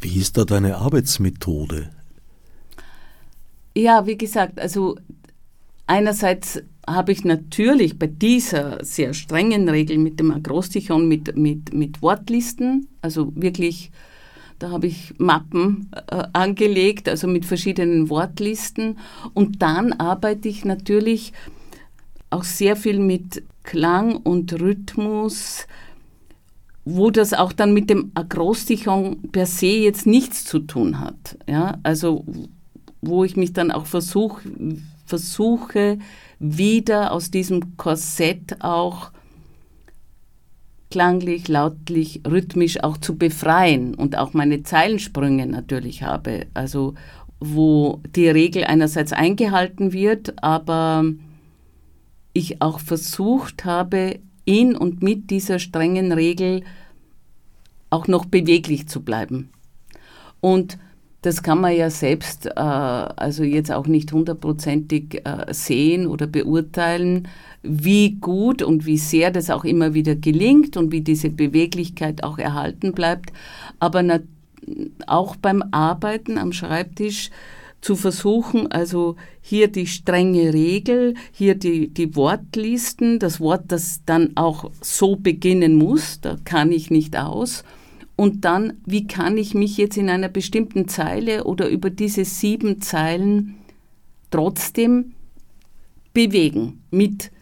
Wie 0.00 0.18
ist 0.18 0.36
da 0.36 0.44
deine 0.44 0.76
Arbeitsmethode? 0.76 1.90
Ja, 3.74 4.06
wie 4.06 4.18
gesagt, 4.18 4.60
also 4.60 4.96
einerseits 5.86 6.62
habe 6.86 7.12
ich 7.12 7.24
natürlich 7.24 7.98
bei 7.98 8.06
dieser 8.06 8.84
sehr 8.84 9.14
strengen 9.14 9.68
Regel 9.68 9.98
mit 9.98 10.18
dem 10.18 10.30
Akrostichon 10.32 11.08
mit, 11.08 11.36
mit, 11.36 11.72
mit 11.72 12.02
Wortlisten, 12.02 12.88
also 13.00 13.32
wirklich, 13.36 13.90
da 14.58 14.70
habe 14.70 14.88
ich 14.88 15.14
Mappen 15.18 15.90
äh, 16.08 16.24
angelegt, 16.32 17.08
also 17.08 17.28
mit 17.28 17.44
verschiedenen 17.44 18.10
Wortlisten. 18.10 18.98
Und 19.32 19.62
dann 19.62 19.92
arbeite 19.92 20.48
ich 20.48 20.64
natürlich 20.64 21.32
auch 22.32 22.44
sehr 22.44 22.76
viel 22.76 22.98
mit 22.98 23.42
Klang 23.62 24.16
und 24.16 24.52
Rhythmus, 24.60 25.66
wo 26.84 27.10
das 27.10 27.32
auch 27.32 27.52
dann 27.52 27.72
mit 27.72 27.90
dem 27.90 28.10
Akrostichon 28.14 29.22
per 29.30 29.46
se 29.46 29.66
jetzt 29.66 30.06
nichts 30.06 30.44
zu 30.44 30.58
tun 30.60 30.98
hat. 30.98 31.38
Ja, 31.48 31.78
also 31.82 32.24
wo 33.00 33.24
ich 33.24 33.36
mich 33.36 33.52
dann 33.52 33.70
auch 33.70 33.86
versuch, 33.86 34.40
versuche, 35.06 35.98
wieder 36.38 37.12
aus 37.12 37.30
diesem 37.30 37.76
Korsett 37.76 38.62
auch 38.62 39.10
klanglich, 40.90 41.48
lautlich, 41.48 42.20
rhythmisch 42.28 42.82
auch 42.82 42.98
zu 42.98 43.16
befreien 43.16 43.94
und 43.94 44.18
auch 44.18 44.34
meine 44.34 44.62
Zeilensprünge 44.62 45.46
natürlich 45.46 46.02
habe. 46.02 46.46
Also 46.54 46.94
wo 47.40 48.00
die 48.14 48.28
Regel 48.28 48.64
einerseits 48.64 49.12
eingehalten 49.12 49.92
wird, 49.92 50.42
aber 50.42 51.04
ich 52.32 52.62
auch 52.62 52.80
versucht 52.80 53.64
habe, 53.64 54.20
in 54.44 54.76
und 54.76 55.02
mit 55.02 55.30
dieser 55.30 55.58
strengen 55.58 56.12
Regel 56.12 56.62
auch 57.90 58.08
noch 58.08 58.24
beweglich 58.24 58.88
zu 58.88 59.02
bleiben. 59.02 59.50
Und 60.40 60.78
das 61.20 61.44
kann 61.44 61.60
man 61.60 61.76
ja 61.76 61.88
selbst 61.88 62.46
äh, 62.46 62.50
also 62.58 63.44
jetzt 63.44 63.70
auch 63.70 63.86
nicht 63.86 64.12
hundertprozentig 64.12 65.24
äh, 65.24 65.52
sehen 65.54 66.08
oder 66.08 66.26
beurteilen, 66.26 67.28
wie 67.62 68.16
gut 68.16 68.60
und 68.60 68.86
wie 68.86 68.98
sehr 68.98 69.30
das 69.30 69.48
auch 69.48 69.64
immer 69.64 69.94
wieder 69.94 70.16
gelingt 70.16 70.76
und 70.76 70.90
wie 70.90 71.02
diese 71.02 71.30
Beweglichkeit 71.30 72.24
auch 72.24 72.38
erhalten 72.38 72.92
bleibt. 72.92 73.32
Aber 73.78 74.02
auch 75.06 75.36
beim 75.36 75.62
Arbeiten 75.70 76.38
am 76.38 76.52
Schreibtisch 76.52 77.30
zu 77.82 77.96
versuchen, 77.96 78.70
also 78.70 79.16
hier 79.42 79.68
die 79.68 79.86
strenge 79.86 80.54
Regel, 80.54 81.14
hier 81.32 81.56
die, 81.56 81.88
die 81.88 82.14
Wortlisten, 82.16 83.18
das 83.18 83.40
Wort, 83.40 83.64
das 83.68 84.02
dann 84.06 84.30
auch 84.36 84.70
so 84.80 85.16
beginnen 85.16 85.74
muss, 85.74 86.20
da 86.20 86.38
kann 86.44 86.72
ich 86.72 86.90
nicht 86.90 87.16
aus. 87.16 87.64
Und 88.14 88.44
dann, 88.44 88.74
wie 88.86 89.06
kann 89.08 89.36
ich 89.36 89.52
mich 89.52 89.76
jetzt 89.76 89.96
in 89.96 90.08
einer 90.08 90.28
bestimmten 90.28 90.86
Zeile 90.86 91.44
oder 91.44 91.68
über 91.68 91.90
diese 91.90 92.24
sieben 92.24 92.80
Zeilen 92.80 93.56
trotzdem 94.30 95.14
bewegen 96.14 96.82
mit 96.90 97.32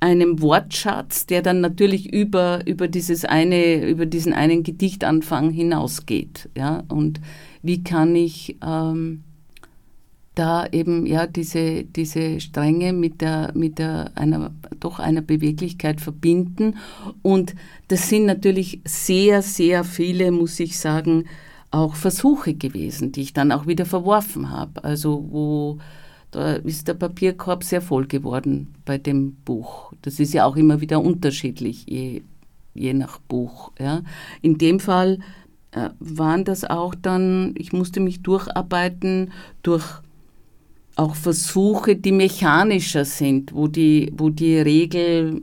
einem 0.00 0.40
Wortschatz, 0.40 1.26
der 1.26 1.42
dann 1.42 1.60
natürlich 1.60 2.10
über, 2.12 2.66
über 2.66 2.88
dieses 2.88 3.26
eine, 3.26 3.86
über 3.86 4.06
diesen 4.06 4.32
einen 4.32 4.62
Gedichtanfang 4.62 5.50
hinausgeht. 5.50 6.48
Ja? 6.56 6.84
Und 6.88 7.20
wie 7.62 7.82
kann 7.82 8.14
ich 8.16 8.56
ähm, 8.62 9.24
da 10.34 10.66
eben 10.66 11.06
ja 11.06 11.26
diese, 11.26 11.84
diese 11.84 12.40
Stränge 12.40 12.92
mit 12.92 13.20
der, 13.20 13.52
mit 13.54 13.78
der 13.78 14.10
einer, 14.16 14.50
doch 14.80 14.98
einer 14.98 15.22
Beweglichkeit 15.22 16.00
verbinden. 16.00 16.76
Und 17.22 17.54
das 17.88 18.08
sind 18.08 18.26
natürlich 18.26 18.80
sehr, 18.84 19.42
sehr 19.42 19.84
viele, 19.84 20.32
muss 20.32 20.58
ich 20.58 20.78
sagen, 20.78 21.26
auch 21.70 21.94
Versuche 21.94 22.54
gewesen, 22.54 23.12
die 23.12 23.22
ich 23.22 23.32
dann 23.32 23.52
auch 23.52 23.66
wieder 23.66 23.86
verworfen 23.86 24.50
habe. 24.50 24.82
Also 24.84 25.28
wo 25.30 25.78
da 26.34 26.54
ist 26.54 26.88
der 26.88 26.94
Papierkorb 26.94 27.62
sehr 27.62 27.80
voll 27.80 28.06
geworden 28.06 28.74
bei 28.84 28.98
dem 28.98 29.36
Buch. 29.44 29.92
Das 30.02 30.18
ist 30.18 30.34
ja 30.34 30.44
auch 30.46 30.56
immer 30.56 30.80
wieder 30.80 31.00
unterschiedlich, 31.00 31.86
je, 31.86 32.22
je 32.74 32.92
nach 32.92 33.20
Buch. 33.20 33.70
Ja. 33.78 34.02
In 34.42 34.58
dem 34.58 34.80
Fall 34.80 35.20
äh, 35.70 35.90
waren 36.00 36.44
das 36.44 36.64
auch 36.64 36.96
dann, 36.96 37.54
ich 37.56 37.72
musste 37.72 38.00
mich 38.00 38.22
durcharbeiten 38.22 39.30
durch 39.62 39.84
auch 40.96 41.14
Versuche, 41.14 41.96
die 41.96 42.12
mechanischer 42.12 43.04
sind, 43.04 43.54
wo 43.54 43.66
die, 43.68 44.12
wo 44.16 44.30
die 44.30 44.58
Regel 44.58 45.42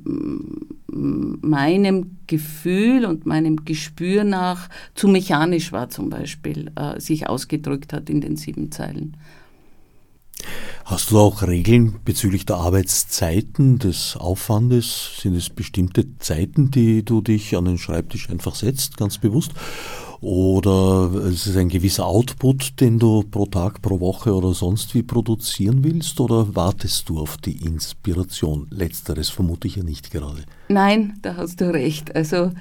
meinem 0.92 2.18
Gefühl 2.28 3.06
und 3.06 3.26
meinem 3.26 3.66
Gespür 3.66 4.24
nach 4.24 4.70
zu 4.96 5.08
mechanisch 5.08 5.72
war 5.72 5.90
zum 5.90 6.10
Beispiel, 6.10 6.72
äh, 6.76 7.00
sich 7.00 7.28
ausgedrückt 7.28 7.94
hat 7.94 8.10
in 8.10 8.22
den 8.22 8.38
sieben 8.38 8.72
Zeilen. 8.72 9.18
Hast 10.86 11.12
du 11.12 11.20
auch 11.20 11.44
Regeln 11.44 12.00
bezüglich 12.04 12.46
der 12.46 12.58
Arbeitszeiten, 12.58 13.80
des 13.80 14.18
Aufwandes? 14.18 15.12
Sind 15.22 15.36
es 15.36 15.50
bestimmte 15.50 16.18
Zeiten, 16.18 16.72
die 16.72 17.06
du 17.06 17.22
dich 17.22 17.56
an 17.56 17.66
den 17.66 17.78
Schreibtisch 17.78 18.30
einfach 18.30 18.56
setzt, 18.56 18.98
ganz 18.98 19.18
bewusst? 19.18 19.52
Oder 20.22 21.12
ist 21.32 21.48
es 21.48 21.58
ein 21.58 21.68
gewisser 21.68 22.06
Output, 22.06 22.80
den 22.80 23.00
du 23.00 23.24
pro 23.24 23.48
Tag, 23.48 23.82
pro 23.82 24.00
Woche 24.00 24.36
oder 24.36 24.54
sonst 24.54 24.94
wie 24.94 25.02
produzieren 25.02 25.84
willst? 25.84 26.20
Oder 26.20 26.56
wartest 26.56 27.10
du 27.10 27.20
auf 27.20 27.38
die 27.38 27.66
Inspiration? 27.66 28.68
Letzteres 28.70 29.30
vermute 29.30 29.68
ich 29.68 29.78
ja 29.78 29.84
nicht 29.84 30.12
gerade. 30.12 30.44
Nein, 30.70 31.18
da 31.24 31.38
hast 31.38 31.60
du 31.60 31.74
recht. 31.74 32.16
Also 32.16 32.52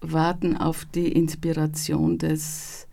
warten 0.00 0.56
auf 0.56 0.84
die 0.94 1.10
Inspiration, 1.10 2.18
das, 2.18 2.86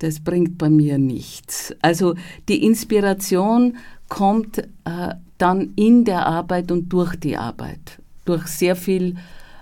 das 0.00 0.18
bringt 0.18 0.58
bei 0.58 0.68
mir 0.68 0.98
nichts. 0.98 1.72
Also 1.80 2.16
die 2.48 2.64
Inspiration 2.64 3.76
kommt 4.08 4.58
äh, 4.58 5.14
dann 5.38 5.74
in 5.76 6.04
der 6.04 6.26
Arbeit 6.26 6.72
und 6.72 6.88
durch 6.88 7.14
die 7.14 7.36
Arbeit. 7.36 8.00
durch 8.28 8.46
sehr 8.46 8.76
viel 8.76 9.16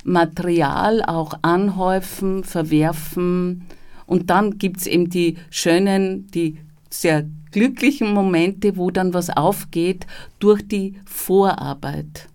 Material 0.06 1.02
auch 1.02 1.34
anhäufen, 1.42 2.44
verwerfen. 2.44 3.64
Und 4.06 4.30
dann 4.30 4.58
gibt 4.58 4.78
es 4.78 4.86
eben 4.86 5.10
die 5.10 5.36
schönen, 5.50 6.28
die 6.28 6.58
sehr 6.90 7.26
glücklichen 7.50 8.12
Momente, 8.12 8.76
wo 8.76 8.90
dann 8.90 9.14
was 9.14 9.30
aufgeht 9.30 10.06
durch 10.38 10.66
die 10.66 10.94
Vorarbeit. 11.04 12.28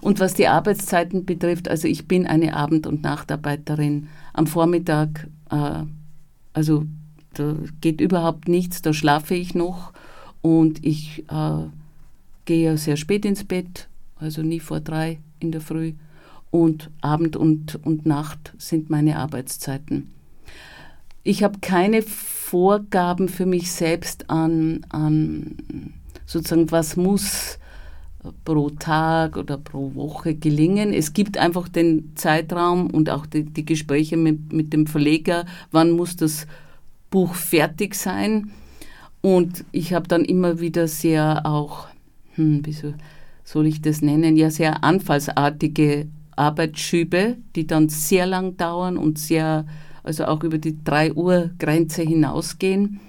Und 0.00 0.20
was 0.20 0.34
die 0.34 0.48
Arbeitszeiten 0.48 1.26
betrifft, 1.26 1.68
also 1.68 1.86
ich 1.86 2.08
bin 2.08 2.26
eine 2.26 2.56
Abend- 2.56 2.86
und 2.86 3.02
Nachtarbeiterin. 3.02 4.08
Am 4.32 4.46
Vormittag, 4.46 5.28
äh, 5.50 5.82
also 6.52 6.86
da 7.34 7.56
geht 7.80 8.00
überhaupt 8.00 8.48
nichts, 8.48 8.80
da 8.80 8.92
schlafe 8.92 9.34
ich 9.34 9.54
noch 9.54 9.92
und 10.40 10.84
ich 10.84 11.24
äh, 11.28 11.66
gehe 12.44 12.78
sehr 12.78 12.96
spät 12.96 13.24
ins 13.24 13.44
Bett, 13.44 13.88
also 14.16 14.42
nie 14.42 14.60
vor 14.60 14.80
drei 14.80 15.18
in 15.40 15.50
der 15.50 15.60
Früh. 15.60 15.94
Und 16.54 16.88
Abend 17.00 17.34
und, 17.34 17.84
und 17.84 18.06
Nacht 18.06 18.54
sind 18.58 18.88
meine 18.88 19.18
Arbeitszeiten. 19.18 20.12
Ich 21.24 21.42
habe 21.42 21.58
keine 21.58 22.00
Vorgaben 22.00 23.28
für 23.28 23.44
mich 23.44 23.72
selbst 23.72 24.30
an, 24.30 24.86
an 24.88 25.56
sozusagen, 26.26 26.70
was 26.70 26.96
muss 26.96 27.58
pro 28.44 28.70
Tag 28.70 29.36
oder 29.36 29.58
pro 29.58 29.96
Woche 29.96 30.36
gelingen. 30.36 30.92
Es 30.92 31.12
gibt 31.12 31.38
einfach 31.38 31.68
den 31.68 32.12
Zeitraum 32.14 32.88
und 32.88 33.10
auch 33.10 33.26
die, 33.26 33.46
die 33.46 33.64
Gespräche 33.64 34.16
mit, 34.16 34.52
mit 34.52 34.72
dem 34.72 34.86
Verleger, 34.86 35.46
wann 35.72 35.90
muss 35.90 36.14
das 36.14 36.46
Buch 37.10 37.34
fertig 37.34 37.96
sein. 37.96 38.52
Und 39.22 39.64
ich 39.72 39.92
habe 39.92 40.06
dann 40.06 40.24
immer 40.24 40.60
wieder 40.60 40.86
sehr 40.86 41.46
auch, 41.46 41.88
hm, 42.36 42.64
wie 42.64 42.76
soll 43.42 43.66
ich 43.66 43.82
das 43.82 44.02
nennen, 44.02 44.36
ja 44.36 44.50
sehr 44.50 44.84
anfallsartige 44.84 46.06
Arbeitsschübe, 46.36 47.36
die 47.56 47.66
dann 47.66 47.88
sehr 47.88 48.26
lang 48.26 48.56
dauern 48.56 48.96
und 48.96 49.18
sehr, 49.18 49.66
also 50.02 50.26
auch 50.26 50.42
über 50.42 50.58
die 50.58 50.82
3 50.82 51.14
Uhr 51.14 51.50
Grenze 51.58 52.02
hinausgehen. 52.02 53.00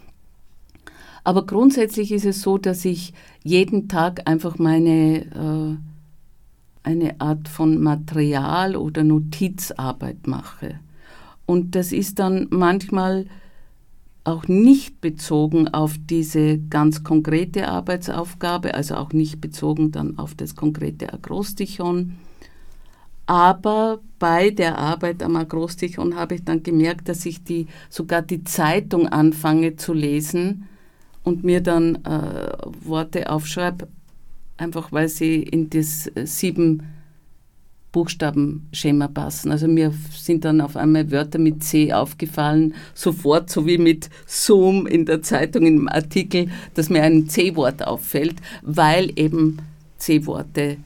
Aber 1.23 1.45
grundsätzlich 1.45 2.11
ist 2.11 2.25
es 2.25 2.41
so, 2.41 2.57
dass 2.57 2.85
ich 2.85 3.13
jeden 3.43 3.87
Tag 3.87 4.27
einfach 4.29 4.59
meine 4.59 5.25
äh, 5.25 5.77
eine 6.85 7.19
Art 7.19 7.47
von 7.47 7.81
Material 7.81 8.75
oder 8.75 9.03
Notizarbeit 9.03 10.27
mache. 10.27 10.79
Und 11.45 11.75
das 11.75 11.91
ist 11.91 12.19
dann 12.19 12.47
manchmal 12.51 13.25
auch 14.23 14.47
nicht 14.47 15.01
bezogen 15.01 15.67
auf 15.67 15.95
diese 16.09 16.57
ganz 16.57 17.03
konkrete 17.03 17.67
Arbeitsaufgabe, 17.67 18.73
also 18.73 18.95
auch 18.95 19.13
nicht 19.13 19.41
bezogen 19.41 19.91
dann 19.91 20.17
auf 20.17 20.33
das 20.35 20.55
konkrete 20.55 21.13
Akrostichon. 21.13 22.15
Aber 23.27 23.99
bei 24.19 24.51
der 24.51 24.77
Arbeit 24.77 25.23
am 25.23 25.35
Akrostichon 25.35 26.15
habe 26.15 26.35
ich 26.35 26.43
dann 26.43 26.61
gemerkt, 26.61 27.09
dass 27.09 27.25
ich 27.25 27.43
die, 27.43 27.67
sogar 27.89 28.21
die 28.21 28.43
Zeitung 28.43 29.07
anfange 29.07 29.75
zu 29.77 29.93
lesen 29.93 30.67
und 31.23 31.43
mir 31.43 31.61
dann 31.61 31.95
äh, 32.05 32.51
Worte 32.83 33.29
aufschreibe, 33.31 33.87
einfach 34.57 34.91
weil 34.91 35.09
sie 35.09 35.41
in 35.41 35.69
das 35.71 36.07
äh, 36.15 36.27
sieben 36.27 36.83
Buchstabenschema 37.91 39.07
passen. 39.07 39.51
Also 39.51 39.67
mir 39.67 39.93
sind 40.11 40.45
dann 40.45 40.61
auf 40.61 40.75
einmal 40.75 41.09
Wörter 41.11 41.39
mit 41.39 41.63
C 41.63 41.93
aufgefallen, 41.93 42.75
sofort, 42.93 43.49
so 43.49 43.65
wie 43.65 43.77
mit 43.77 44.09
Zoom 44.27 44.85
in 44.85 45.05
der 45.05 45.21
Zeitung 45.21 45.65
im 45.65 45.87
Artikel, 45.87 46.49
dass 46.73 46.89
mir 46.89 47.03
ein 47.03 47.29
C-Wort 47.29 47.87
auffällt, 47.87 48.35
weil 48.61 49.11
eben 49.17 49.59
C-Worte 49.97 50.77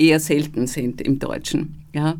eher 0.00 0.20
selten 0.20 0.66
sind 0.66 1.00
im 1.00 1.18
Deutschen. 1.18 1.84
Ja? 1.94 2.16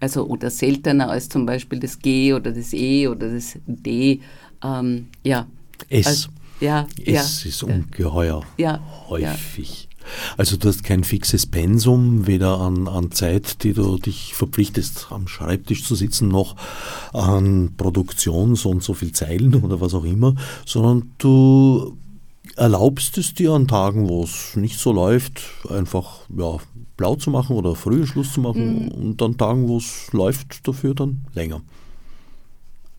Also 0.00 0.26
oder 0.26 0.50
seltener 0.50 1.10
als 1.10 1.28
zum 1.28 1.46
Beispiel 1.46 1.80
das 1.80 1.98
G 1.98 2.32
oder 2.32 2.52
das 2.52 2.72
E 2.72 3.08
oder 3.08 3.32
das 3.32 3.58
D. 3.66 4.20
Ähm, 4.62 5.08
ja. 5.24 5.46
S. 5.88 6.06
Also, 6.06 6.28
ja, 6.60 6.86
es 7.04 7.44
ja, 7.44 7.48
ist 7.50 7.62
ungeheuer 7.62 8.42
ja, 8.56 8.80
häufig. 9.08 9.88
Also 10.36 10.56
du 10.56 10.68
hast 10.68 10.84
kein 10.84 11.04
fixes 11.04 11.46
Pensum, 11.46 12.26
weder 12.26 12.60
an, 12.60 12.88
an 12.88 13.10
Zeit, 13.10 13.62
die 13.62 13.72
du 13.72 13.98
dich 13.98 14.34
verpflichtest, 14.34 15.08
am 15.10 15.28
Schreibtisch 15.28 15.84
zu 15.84 15.94
sitzen, 15.94 16.28
noch 16.28 16.56
an 17.12 17.74
Produktion, 17.76 18.54
so 18.54 18.70
und 18.70 18.82
so 18.82 18.94
viel 18.94 19.12
Zeilen 19.12 19.54
oder 19.64 19.80
was 19.80 19.94
auch 19.94 20.04
immer, 20.04 20.34
sondern 20.64 21.10
du 21.18 21.98
erlaubst 22.56 23.18
es 23.18 23.34
dir 23.34 23.52
an 23.52 23.68
Tagen, 23.68 24.08
wo 24.08 24.24
es 24.24 24.56
nicht 24.56 24.78
so 24.78 24.92
läuft, 24.92 25.42
einfach 25.68 26.20
ja, 26.36 26.58
blau 26.96 27.16
zu 27.16 27.30
machen 27.30 27.56
oder 27.56 27.74
früher 27.74 28.06
Schluss 28.06 28.32
zu 28.32 28.40
machen 28.40 28.86
mhm. 28.86 28.88
und 28.90 29.22
an 29.22 29.36
Tagen, 29.36 29.68
wo 29.68 29.78
es 29.78 30.12
läuft, 30.12 30.66
dafür 30.66 30.94
dann 30.94 31.24
länger. 31.34 31.60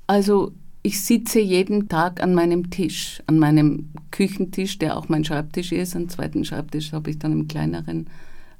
Also 0.07 0.51
ich 0.83 1.01
sitze 1.01 1.39
jeden 1.39 1.89
Tag 1.89 2.23
an 2.23 2.33
meinem 2.33 2.69
Tisch, 2.69 3.21
an 3.27 3.39
meinem 3.39 3.89
Küchentisch, 4.11 4.79
der 4.79 4.97
auch 4.97 5.09
mein 5.09 5.25
Schreibtisch 5.25 5.71
ist. 5.71 5.95
Einen 5.95 6.07
zweiten 6.07 6.45
Schreibtisch 6.45 6.93
habe 6.93 7.09
ich 7.09 7.19
dann 7.19 7.33
im 7.33 7.47
kleineren 7.47 8.07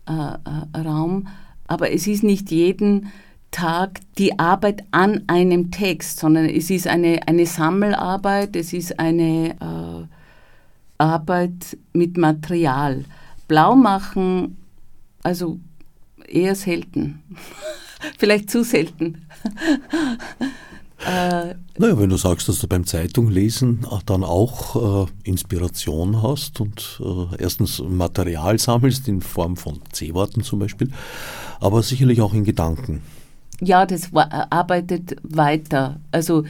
äh, 0.08 0.12
äh, 0.12 0.78
Raum. 0.78 1.28
Aber 1.68 1.92
es 1.92 2.06
ist 2.08 2.24
nicht 2.24 2.52
jeden 2.52 3.14
Tag 3.52 4.02
die 4.18 4.40
Arbeit 4.40 4.84
an 4.92 5.24
einem 5.28 5.72
Text, 5.72 6.20
sondern 6.20 6.46
es 6.46 6.70
ist 6.70 6.88
eine, 6.88 7.26
eine 7.28 7.46
Sammelarbeit, 7.46 8.56
es 8.58 8.74
ist 8.74 9.00
eine 9.00 9.52
äh, 9.62 10.06
Arbeit 10.98 11.78
mit 11.94 12.18
Material. 12.18 13.06
Blau 13.48 13.76
machen, 13.76 14.58
also 15.28 15.60
eher 16.26 16.56
selten. 16.56 17.22
Vielleicht 18.18 18.50
zu 18.50 18.64
selten. 18.64 19.26
Äh, 21.06 21.56
naja, 21.78 22.00
wenn 22.00 22.10
du 22.10 22.16
sagst, 22.16 22.48
dass 22.48 22.60
du 22.60 22.68
beim 22.68 22.86
Zeitunglesen 22.86 23.86
dann 24.06 24.24
auch 24.24 25.06
äh, 25.06 25.12
Inspiration 25.30 26.24
hast 26.24 26.62
und 26.62 27.02
äh, 27.04 27.42
erstens 27.42 27.80
Material 27.80 28.58
sammelst 28.58 29.08
in 29.10 29.22
Form 29.22 29.58
von 29.58 29.80
C-Worten 29.92 30.44
zum 30.44 30.60
Beispiel, 30.60 30.90
aber 31.60 31.84
sicherlich 31.84 32.22
auch 32.22 32.34
in 32.34 32.46
Gedanken. 32.46 33.02
Ja, 33.60 33.86
das 33.86 34.12
arbeitet 34.14 35.18
weiter. 35.24 36.00
Also 36.12 36.46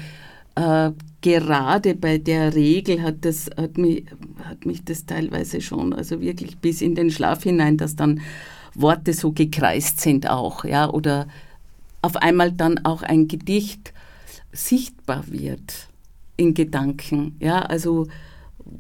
äh, 0.56 0.92
gerade 1.22 1.96
bei 1.96 2.20
der 2.20 2.54
Regel 2.54 3.02
hat, 3.02 3.26
das, 3.26 3.50
hat, 3.58 3.78
mich, 3.78 4.06
hat 4.44 4.66
mich 4.66 4.84
das 4.86 5.06
teilweise 5.06 5.62
schon, 5.62 5.94
also 5.94 6.22
wirklich 6.22 6.58
bis 6.58 6.82
in 6.82 6.96
den 6.96 7.10
Schlaf 7.10 7.44
hinein, 7.44 7.78
dass 7.78 7.96
dann 7.96 8.22
Worte 8.78 9.14
so 9.14 9.32
gekreist 9.32 10.00
sind 10.00 10.30
auch, 10.30 10.64
ja, 10.64 10.90
oder 10.90 11.28
auf 12.02 12.16
einmal 12.16 12.52
dann 12.52 12.86
auch 12.86 13.02
ein 13.02 13.28
Gedicht 13.28 13.94
sichtbar 14.52 15.24
wird 15.28 15.90
in 16.38 16.54
Gedanken. 16.54 17.36
Ja, 17.40 17.60
also 17.60 18.08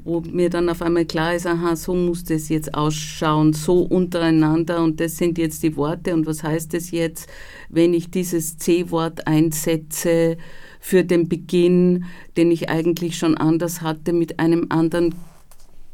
wo 0.03 0.21
mir 0.21 0.49
dann 0.49 0.69
auf 0.69 0.81
einmal 0.81 1.05
klar 1.05 1.33
ist, 1.33 1.47
aha, 1.47 1.75
so 1.75 1.93
muss 1.93 2.23
das 2.23 2.49
jetzt 2.49 2.73
ausschauen, 2.73 3.53
so 3.53 3.81
untereinander 3.81 4.83
und 4.83 4.99
das 4.99 5.17
sind 5.17 5.37
jetzt 5.37 5.63
die 5.63 5.75
Worte 5.77 6.13
und 6.13 6.25
was 6.25 6.43
heißt 6.43 6.73
es 6.73 6.91
jetzt, 6.91 7.29
wenn 7.69 7.93
ich 7.93 8.11
dieses 8.11 8.57
C-Wort 8.57 9.27
einsetze 9.27 10.37
für 10.79 11.03
den 11.03 11.29
Beginn, 11.29 12.05
den 12.35 12.51
ich 12.51 12.69
eigentlich 12.69 13.17
schon 13.17 13.37
anders 13.37 13.81
hatte, 13.81 14.13
mit 14.13 14.39
einem 14.39 14.67
anderen 14.69 15.15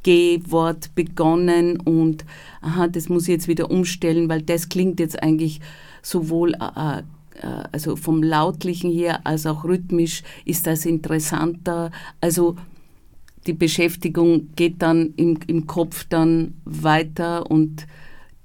G-Wort 0.04 0.96
begonnen 0.96 1.80
und 1.80 2.26
aha, 2.62 2.88
das 2.88 3.10
muss 3.10 3.24
ich 3.24 3.30
jetzt 3.30 3.48
wieder 3.48 3.72
umstellen, 3.72 4.30
weil 4.30 4.42
das 4.42 4.70
klingt 4.70 5.00
jetzt 5.00 5.22
eigentlich 5.22 5.62
sowohl 6.02 6.54
äh, 6.54 7.00
äh, 7.00 7.64
also 7.72 7.96
vom 7.96 8.22
Lautlichen 8.24 8.92
her 8.92 9.26
als 9.26 9.46
auch 9.46 9.64
rhythmisch 9.64 10.24
ist 10.46 10.68
das 10.68 10.86
interessanter. 10.86 11.92
Also 12.22 12.56
die 13.48 13.54
Beschäftigung 13.54 14.50
geht 14.56 14.82
dann 14.82 15.14
im, 15.18 15.40
im 15.48 15.68
Kopf 15.68 16.06
dann 16.08 16.56
weiter 16.66 17.50
und 17.50 17.88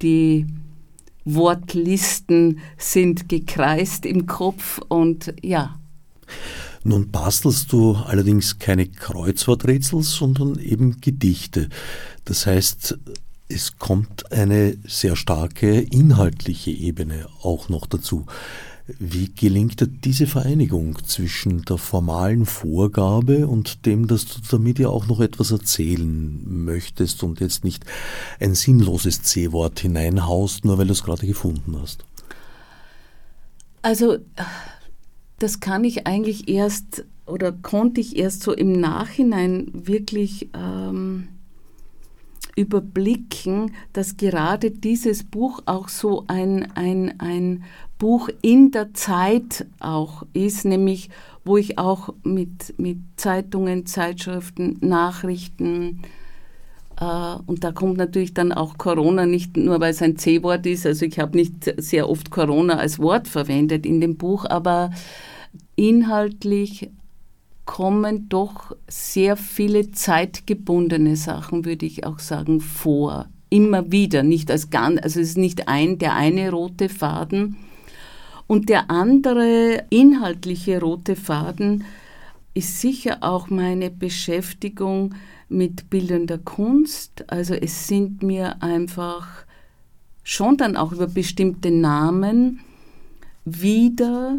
die 0.02 0.46
Wortlisten 1.24 2.60
sind 2.76 3.28
gekreist 3.28 4.06
im 4.06 4.26
Kopf 4.26 4.80
und 4.88 5.34
ja. 5.42 5.78
Nun 6.84 7.10
bastelst 7.10 7.72
du 7.72 7.94
allerdings 7.94 8.58
keine 8.58 8.86
Kreuzworträtsel, 8.86 10.02
sondern 10.02 10.58
eben 10.58 11.00
Gedichte. 11.00 11.68
Das 12.24 12.46
heißt, 12.46 12.98
es 13.48 13.78
kommt 13.78 14.30
eine 14.30 14.76
sehr 14.86 15.16
starke 15.16 15.80
inhaltliche 15.80 16.70
Ebene 16.70 17.26
auch 17.42 17.68
noch 17.68 17.86
dazu. 17.86 18.26
Wie 18.98 19.30
gelingt 19.34 19.86
diese 20.04 20.26
Vereinigung 20.26 20.98
zwischen 21.04 21.62
der 21.62 21.76
formalen 21.76 22.46
Vorgabe 22.46 23.46
und 23.46 23.84
dem, 23.84 24.06
dass 24.06 24.24
du 24.24 24.40
damit 24.50 24.78
ja 24.78 24.88
auch 24.88 25.06
noch 25.06 25.20
etwas 25.20 25.50
erzählen 25.50 26.64
möchtest 26.64 27.22
und 27.22 27.40
jetzt 27.40 27.64
nicht 27.64 27.84
ein 28.40 28.54
sinnloses 28.54 29.22
C-Wort 29.22 29.80
hineinhaust, 29.80 30.64
nur 30.64 30.78
weil 30.78 30.86
du 30.86 30.92
es 30.92 31.02
gerade 31.02 31.26
gefunden 31.26 31.76
hast? 31.80 32.04
Also, 33.82 34.18
das 35.38 35.61
kann 35.61 35.85
ich 35.85 36.07
eigentlich 36.07 36.48
erst 36.48 37.05
oder 37.27 37.53
konnte 37.53 38.01
ich 38.01 38.16
erst 38.16 38.42
so 38.42 38.53
im 38.53 38.72
Nachhinein 38.72 39.70
wirklich 39.72 40.48
ähm, 40.55 41.29
überblicken, 42.57 43.72
dass 43.92 44.16
gerade 44.16 44.70
dieses 44.70 45.24
Buch 45.24 45.62
auch 45.66 45.88
so 45.88 46.24
ein, 46.27 46.72
ein, 46.74 47.20
ein 47.20 47.64
Buch 47.98 48.29
in 48.42 48.70
der 48.70 48.94
Zeit 48.94 49.66
auch 49.79 50.24
ist, 50.33 50.64
nämlich 50.64 51.11
wo 51.44 51.57
ich 51.57 51.79
auch 51.79 52.14
mit, 52.24 52.74
mit 52.79 52.98
Zeitungen, 53.16 53.87
Zeitschriften, 53.87 54.79
Nachrichten, 54.81 56.03
und 57.00 57.62
da 57.62 57.70
kommt 57.70 57.96
natürlich 57.96 58.34
dann 58.34 58.52
auch 58.52 58.76
Corona 58.76 59.24
nicht 59.24 59.56
nur, 59.56 59.78
weil 59.80 59.92
es 59.92 60.02
ein 60.02 60.16
C-Wort 60.16 60.66
ist, 60.66 60.84
also 60.84 61.04
ich 61.04 61.18
habe 61.20 61.37
nicht 61.37 61.72
sehr 61.76 62.08
oft 62.08 62.30
Corona 62.30 62.78
als 62.78 62.98
Wort 62.98 63.28
verwendet 63.28 63.87
in 63.87 64.00
dem 64.00 64.16
Buch, 64.16 64.44
aber 64.44 64.90
inhaltlich 65.76 66.90
kommen 67.66 68.28
doch 68.28 68.74
sehr 68.88 69.37
viele 69.37 69.92
zeitgebundene 69.92 71.16
Sachen, 71.16 71.64
würde 71.64 71.87
ich 71.87 72.04
auch 72.04 72.18
sagen, 72.18 72.61
vor. 72.61 73.26
Immer 73.50 73.92
wieder, 73.92 74.22
nicht 74.22 74.50
als 74.50 74.70
ganz, 74.70 75.00
also 75.02 75.20
es 75.20 75.30
ist 75.30 75.38
nicht 75.38 75.68
ein, 75.68 75.98
der 75.98 76.14
eine 76.14 76.50
rote 76.50 76.88
Faden. 76.88 77.56
Und 78.46 78.70
der 78.70 78.90
andere 78.90 79.84
inhaltliche 79.90 80.80
rote 80.80 81.14
Faden 81.14 81.84
ist 82.54 82.80
sicher 82.80 83.18
auch 83.20 83.50
meine 83.50 83.90
Beschäftigung 83.90 85.14
mit 85.48 85.90
bildender 85.90 86.38
Kunst. 86.38 87.24
Also 87.28 87.54
es 87.54 87.87
sind 87.87 88.22
mir 88.22 88.62
einfach 88.62 89.26
schon 90.22 90.56
dann 90.56 90.76
auch 90.76 90.92
über 90.92 91.06
bestimmte 91.06 91.70
Namen 91.70 92.61
wieder 93.44 94.38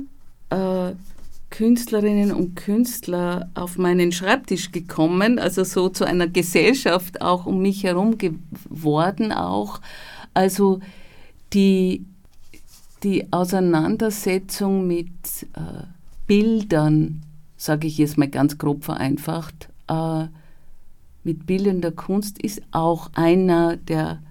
äh, 0.50 0.92
Künstlerinnen 1.50 2.32
und 2.32 2.56
Künstler 2.56 3.50
auf 3.56 3.78
meinen 3.78 4.12
Schreibtisch 4.12 4.72
gekommen, 4.72 5.40
also 5.40 5.64
so 5.64 5.90
zu 5.90 6.06
einer 6.06 6.28
Gesellschaft 6.28 7.22
auch 7.22 7.46
um 7.48 7.62
mich 7.62 7.84
herum 7.84 8.18
geworden 8.18 9.32
auch. 9.32 9.82
Also 10.34 10.80
die, 11.54 12.06
die 13.04 13.32
Auseinandersetzung 13.34 14.86
mit 14.86 15.10
äh, 15.56 15.86
Bildern, 16.28 17.24
sage 17.60 17.86
ich 17.88 17.98
jetzt 17.98 18.18
mal 18.18 18.30
ganz 18.30 18.58
grob 18.58 18.86
vereinfacht, 18.86 19.68
äh, 19.88 20.28
mit 21.24 21.46
bildender 21.46 21.92
Kunst 21.92 22.42
ist 22.42 22.62
auch 22.72 23.12
einer 23.14 23.76
der 23.76 24.22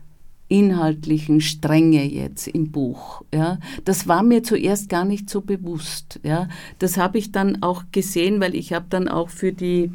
inhaltlichen 0.49 1.43
Stränge 1.43 2.05
jetzt 2.05 2.49
im 2.49 2.73
Buch. 2.73 3.23
Ja, 3.33 3.59
das 3.85 4.09
war 4.09 4.23
mir 4.23 4.43
zuerst 4.43 4.88
gar 4.88 5.05
nicht 5.05 5.29
so 5.29 5.43
bewusst. 5.43 6.21
Ja, 6.23 6.49
das 6.79 6.97
habe 6.97 7.19
ich 7.19 7.31
dann 7.31 7.62
auch 7.62 7.85
gesehen, 7.93 8.41
weil 8.41 8.55
ich 8.55 8.73
habe 8.73 8.87
dann 8.88 9.09
auch 9.09 9.29
für 9.29 9.53
die 9.53 9.93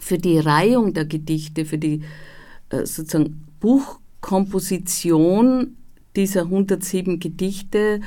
für 0.00 0.18
die 0.18 0.40
Reihung 0.40 0.94
der 0.94 1.04
Gedichte, 1.04 1.64
für 1.64 1.78
die 1.78 2.02
äh, 2.70 2.84
sozusagen 2.84 3.46
Buchkomposition 3.60 5.76
dieser 6.16 6.42
107 6.42 7.20
Gedichte 7.20 8.00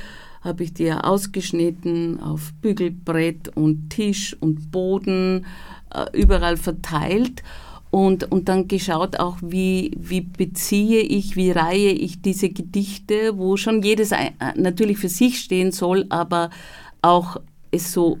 habe 0.46 0.64
ich 0.64 0.72
die 0.72 0.84
ja 0.84 1.00
ausgeschnitten 1.00 2.20
auf 2.20 2.52
Bügelbrett 2.62 3.54
und 3.56 3.90
Tisch 3.90 4.36
und 4.40 4.70
Boden 4.70 5.44
äh, 5.94 6.06
überall 6.18 6.56
verteilt 6.56 7.42
und, 7.90 8.30
und 8.30 8.48
dann 8.48 8.68
geschaut 8.68 9.18
auch, 9.18 9.38
wie, 9.40 9.92
wie 9.98 10.20
beziehe 10.20 11.00
ich, 11.00 11.36
wie 11.36 11.50
reihe 11.50 11.92
ich 11.92 12.20
diese 12.20 12.50
Gedichte, 12.50 13.38
wo 13.38 13.56
schon 13.56 13.82
jedes 13.82 14.10
natürlich 14.54 14.98
für 14.98 15.08
sich 15.08 15.38
stehen 15.40 15.72
soll, 15.72 16.06
aber 16.08 16.50
auch 17.02 17.38
es 17.70 17.92
so 17.92 18.18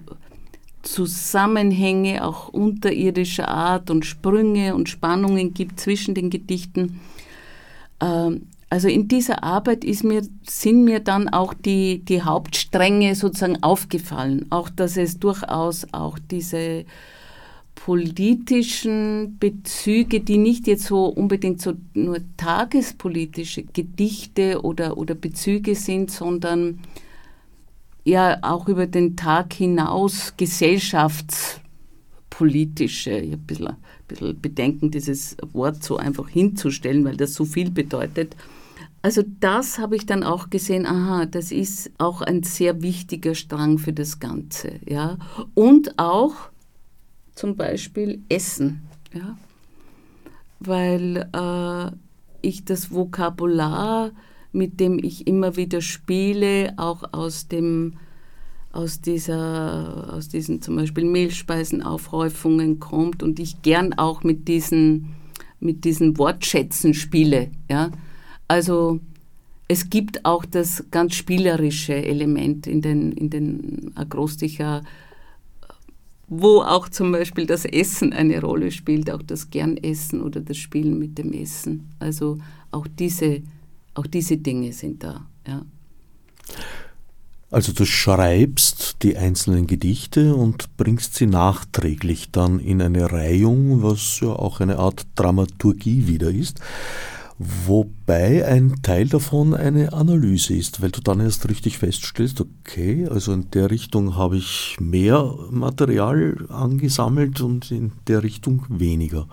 Zusammenhänge, 0.82 2.24
auch 2.24 2.48
unterirdischer 2.48 3.48
Art 3.48 3.90
und 3.90 4.06
Sprünge 4.06 4.74
und 4.74 4.88
Spannungen 4.88 5.52
gibt 5.52 5.80
zwischen 5.80 6.14
den 6.14 6.30
Gedichten. 6.30 7.00
Ähm, 8.00 8.46
also 8.68 8.88
in 8.88 9.06
dieser 9.06 9.44
Arbeit 9.44 9.84
ist 9.84 10.02
mir, 10.02 10.22
sind 10.42 10.82
mir 10.84 10.98
dann 11.00 11.28
auch 11.28 11.54
die, 11.54 12.04
die 12.04 12.22
Hauptstränge 12.22 13.14
sozusagen 13.14 13.62
aufgefallen. 13.62 14.46
Auch, 14.50 14.68
dass 14.68 14.96
es 14.96 15.20
durchaus 15.20 15.86
auch 15.92 16.18
diese 16.18 16.84
politischen 17.76 19.38
Bezüge, 19.38 20.18
die 20.20 20.38
nicht 20.38 20.66
jetzt 20.66 20.86
so 20.86 21.06
unbedingt 21.06 21.62
so 21.62 21.74
nur 21.94 22.18
tagespolitische 22.36 23.62
Gedichte 23.62 24.62
oder, 24.62 24.98
oder 24.98 25.14
Bezüge 25.14 25.76
sind, 25.76 26.10
sondern 26.10 26.80
ja 28.02 28.38
auch 28.42 28.66
über 28.68 28.88
den 28.88 29.16
Tag 29.16 29.52
hinaus 29.52 30.34
gesellschaftspolitische, 30.36 33.18
ich 33.18 33.30
habe 33.32 33.42
ein 33.42 33.46
bisschen, 33.46 33.68
ein 33.68 33.76
bisschen 34.08 34.40
Bedenken, 34.40 34.90
dieses 34.90 35.36
Wort 35.52 35.84
so 35.84 35.98
einfach 35.98 36.28
hinzustellen, 36.28 37.04
weil 37.04 37.16
das 37.16 37.34
so 37.34 37.44
viel 37.44 37.70
bedeutet. 37.70 38.34
Also 39.06 39.22
das 39.38 39.78
habe 39.78 39.94
ich 39.94 40.04
dann 40.04 40.24
auch 40.24 40.50
gesehen, 40.50 40.84
aha, 40.84 41.26
das 41.26 41.52
ist 41.52 41.92
auch 41.96 42.22
ein 42.22 42.42
sehr 42.42 42.82
wichtiger 42.82 43.36
Strang 43.36 43.78
für 43.78 43.92
das 43.92 44.18
Ganze. 44.18 44.80
Ja? 44.84 45.16
Und 45.54 45.96
auch 45.96 46.34
zum 47.32 47.54
Beispiel 47.54 48.20
Essen. 48.28 48.80
Ja? 49.14 49.38
Weil 50.58 51.30
äh, 51.32 51.96
ich 52.44 52.64
das 52.64 52.90
Vokabular, 52.90 54.10
mit 54.50 54.80
dem 54.80 54.98
ich 54.98 55.28
immer 55.28 55.54
wieder 55.54 55.82
spiele, 55.82 56.74
auch 56.76 57.12
aus 57.12 57.46
dem 57.46 57.98
aus 58.72 59.02
dieser, 59.02 60.14
aus 60.14 60.26
diesen 60.26 60.62
zum 60.62 60.74
Beispiel 60.74 61.04
Mehlspeisenaufhäufungen 61.04 62.80
kommt 62.80 63.22
und 63.22 63.38
ich 63.38 63.62
gern 63.62 63.92
auch 63.92 64.24
mit 64.24 64.48
diesen, 64.48 65.14
mit 65.60 65.84
diesen 65.84 66.18
Wortschätzen 66.18 66.92
spiele. 66.92 67.52
Ja? 67.70 67.92
Also 68.48 69.00
es 69.68 69.90
gibt 69.90 70.24
auch 70.24 70.44
das 70.44 70.84
ganz 70.90 71.14
spielerische 71.14 71.94
Element 71.94 72.66
in 72.66 72.82
den, 72.82 73.12
in 73.12 73.30
den 73.30 73.92
Akrostika 73.94 74.82
wo 76.28 76.62
auch 76.62 76.88
zum 76.88 77.12
Beispiel 77.12 77.46
das 77.46 77.64
Essen 77.64 78.12
eine 78.12 78.40
Rolle 78.40 78.70
spielt, 78.70 79.10
auch 79.10 79.22
das 79.22 79.50
Gernessen 79.50 80.20
oder 80.20 80.40
das 80.40 80.56
Spielen 80.56 80.98
mit 80.98 81.18
dem 81.18 81.32
Essen. 81.32 81.88
Also 81.98 82.38
auch 82.70 82.86
diese, 82.98 83.42
auch 83.94 84.06
diese 84.06 84.36
Dinge 84.36 84.72
sind 84.72 85.04
da. 85.04 85.26
Ja. 85.46 85.64
Also 87.50 87.72
du 87.72 87.86
schreibst 87.86 89.02
die 89.02 89.16
einzelnen 89.16 89.68
Gedichte 89.68 90.34
und 90.34 90.76
bringst 90.76 91.14
sie 91.14 91.26
nachträglich 91.26 92.30
dann 92.32 92.58
in 92.58 92.82
eine 92.82 93.12
Reihung, 93.12 93.84
was 93.84 94.18
ja 94.20 94.30
auch 94.30 94.58
eine 94.58 94.80
Art 94.80 95.06
Dramaturgie 95.14 96.08
wieder 96.08 96.30
ist. 96.30 96.60
Wobei 97.38 98.46
ein 98.46 98.76
Teil 98.82 99.08
davon 99.08 99.52
eine 99.52 99.92
Analyse 99.92 100.54
ist, 100.54 100.80
weil 100.80 100.90
du 100.90 101.02
dann 101.02 101.20
erst 101.20 101.48
richtig 101.50 101.76
feststellst, 101.76 102.40
okay, 102.40 103.06
also 103.10 103.32
in 103.34 103.50
der 103.50 103.70
Richtung 103.70 104.16
habe 104.16 104.38
ich 104.38 104.76
mehr 104.80 105.34
Material 105.50 106.46
angesammelt 106.48 107.42
und 107.42 107.70
in 107.70 107.92
der 108.08 108.22
Richtung 108.22 108.64
weniger. 108.70 109.28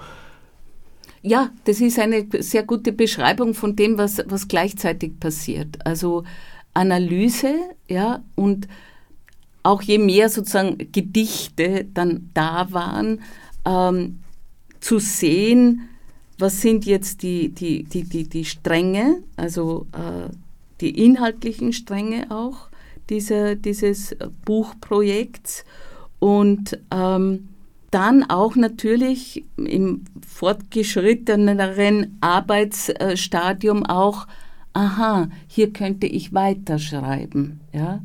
Ja, 1.21 1.51
das 1.63 1.79
ist 1.79 1.97
eine 1.97 2.27
sehr 2.39 2.63
gute 2.63 2.91
Beschreibung 2.91 3.53
von 3.53 3.77
dem, 3.77 3.97
was, 3.97 4.21
was 4.25 4.49
gleichzeitig 4.49 5.21
passiert. 5.21 5.85
Also 5.85 6.25
Analyse, 6.73 7.55
ja, 7.87 8.21
und 8.35 8.67
auch 9.63 9.81
je 9.81 9.97
mehr 9.97 10.27
sozusagen 10.27 10.77
Gedichte 10.91 11.85
dann 11.93 12.29
da 12.33 12.67
waren, 12.71 13.21
ähm, 13.65 14.19
zu 14.81 14.99
sehen, 14.99 15.87
was 16.43 16.59
sind 16.59 16.85
jetzt 16.85 17.23
die, 17.23 17.47
die, 17.53 17.85
die, 17.85 18.03
die, 18.03 18.27
die 18.27 18.43
Stränge, 18.43 19.23
also 19.37 19.87
äh, 19.93 20.29
die 20.81 21.05
inhaltlichen 21.05 21.71
Stränge 21.71 22.31
auch 22.31 22.67
dieser, 23.09 23.55
dieses 23.55 24.13
Buchprojekts 24.43 25.63
und 26.19 26.77
ähm, 26.91 27.47
dann 27.91 28.29
auch 28.29 28.57
natürlich 28.57 29.45
im 29.55 30.03
fortgeschritteneren 30.27 32.17
Arbeitsstadium 32.19 33.85
auch, 33.85 34.27
aha, 34.73 35.29
hier 35.47 35.71
könnte 35.71 36.07
ich 36.07 36.33
weiterschreiben, 36.33 37.61
ja. 37.71 38.01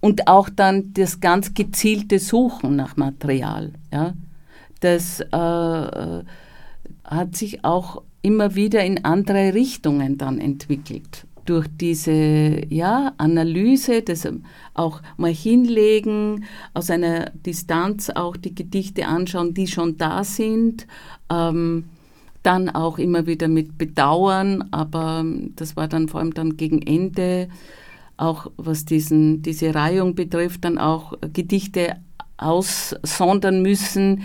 Und 0.00 0.28
auch 0.28 0.48
dann 0.48 0.94
das 0.94 1.20
ganz 1.20 1.52
gezielte 1.52 2.18
Suchen 2.18 2.74
nach 2.74 2.96
Material, 2.96 3.72
ja. 3.92 4.14
Das 4.80 5.20
äh, 5.20 6.22
hat 7.04 7.36
sich 7.36 7.64
auch 7.64 8.02
immer 8.22 8.54
wieder 8.54 8.84
in 8.84 9.04
andere 9.04 9.54
Richtungen 9.54 10.18
dann 10.18 10.38
entwickelt. 10.38 11.26
Durch 11.44 11.66
diese 11.80 12.62
ja, 12.68 13.12
Analyse, 13.18 14.02
das 14.02 14.28
auch 14.74 15.02
mal 15.16 15.32
hinlegen, 15.32 16.44
aus 16.72 16.88
einer 16.88 17.30
Distanz 17.30 18.10
auch 18.10 18.36
die 18.36 18.54
Gedichte 18.54 19.06
anschauen, 19.06 19.52
die 19.52 19.66
schon 19.66 19.96
da 19.96 20.22
sind. 20.22 20.86
Ähm, 21.30 21.84
dann 22.42 22.68
auch 22.68 22.98
immer 22.98 23.26
wieder 23.26 23.48
mit 23.48 23.78
Bedauern, 23.78 24.64
aber 24.72 25.24
das 25.56 25.76
war 25.76 25.88
dann 25.88 26.08
vor 26.08 26.20
allem 26.20 26.34
dann 26.34 26.56
gegen 26.56 26.82
Ende, 26.82 27.48
auch 28.16 28.50
was 28.56 28.84
diesen, 28.84 29.42
diese 29.42 29.74
Reihung 29.74 30.14
betrifft, 30.14 30.64
dann 30.64 30.78
auch 30.78 31.14
Gedichte 31.32 31.96
aussondern 32.36 33.62
müssen, 33.62 34.22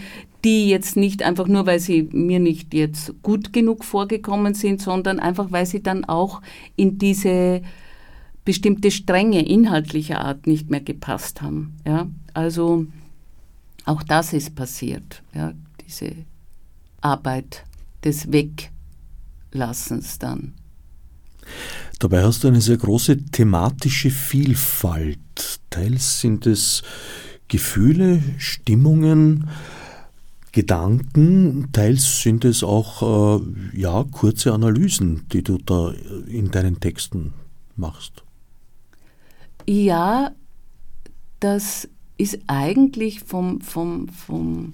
die 0.47 0.69
jetzt 0.69 0.95
nicht 0.95 1.23
einfach 1.23 1.49
nur, 1.49 1.65
weil 1.65 1.81
sie 1.81 2.03
mir 2.13 2.39
nicht 2.39 2.73
jetzt 2.73 3.21
gut 3.21 3.51
genug 3.51 3.83
vorgekommen 3.83 4.53
sind, 4.53 4.81
sondern 4.81 5.19
einfach, 5.19 5.51
weil 5.51 5.65
sie 5.65 5.83
dann 5.83 6.05
auch 6.05 6.41
in 6.77 6.97
diese 6.97 7.61
bestimmte 8.45 8.89
Strenge 8.91 9.45
inhaltlicher 9.45 10.21
Art 10.21 10.47
nicht 10.47 10.69
mehr 10.69 10.79
gepasst 10.79 11.41
haben. 11.41 11.75
Ja? 11.85 12.07
Also 12.33 12.85
auch 13.83 14.03
das 14.03 14.31
ist 14.31 14.55
passiert, 14.55 15.21
ja? 15.35 15.51
diese 15.85 16.13
Arbeit 17.01 17.65
des 18.05 18.31
Weglassens 18.31 20.17
dann. 20.17 20.53
Dabei 21.99 22.23
hast 22.23 22.45
du 22.45 22.47
eine 22.47 22.61
sehr 22.61 22.77
große 22.77 23.25
thematische 23.25 24.11
Vielfalt. 24.11 25.19
Teils 25.69 26.21
sind 26.21 26.45
es 26.45 26.83
Gefühle, 27.49 28.21
Stimmungen, 28.37 29.49
Gedanken, 30.57 31.69
teils 31.71 32.23
sind 32.23 32.43
es 32.43 32.63
auch 32.63 33.39
äh, 33.39 33.79
ja, 33.79 34.03
kurze 34.09 34.53
Analysen, 34.53 35.27
die 35.31 35.43
du 35.43 35.59
da 35.59 35.93
in 36.27 36.49
deinen 36.49 36.79
Texten 36.79 37.35
machst. 37.75 38.23
Ja, 39.67 40.31
das 41.39 41.87
ist 42.17 42.39
eigentlich 42.47 43.19
vom, 43.19 43.61
vom, 43.61 44.07
vom 44.07 44.73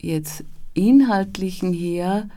jetzt 0.00 0.42
inhaltlichen 0.72 1.74
her 1.74 2.30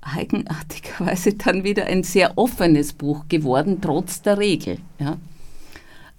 eigenartigerweise 0.00 1.34
dann 1.34 1.62
wieder 1.62 1.84
ein 1.84 2.04
sehr 2.04 2.38
offenes 2.38 2.94
Buch 2.94 3.28
geworden, 3.28 3.82
trotz 3.82 4.22
der 4.22 4.38
Regel. 4.38 4.78
Ja. 4.98 5.18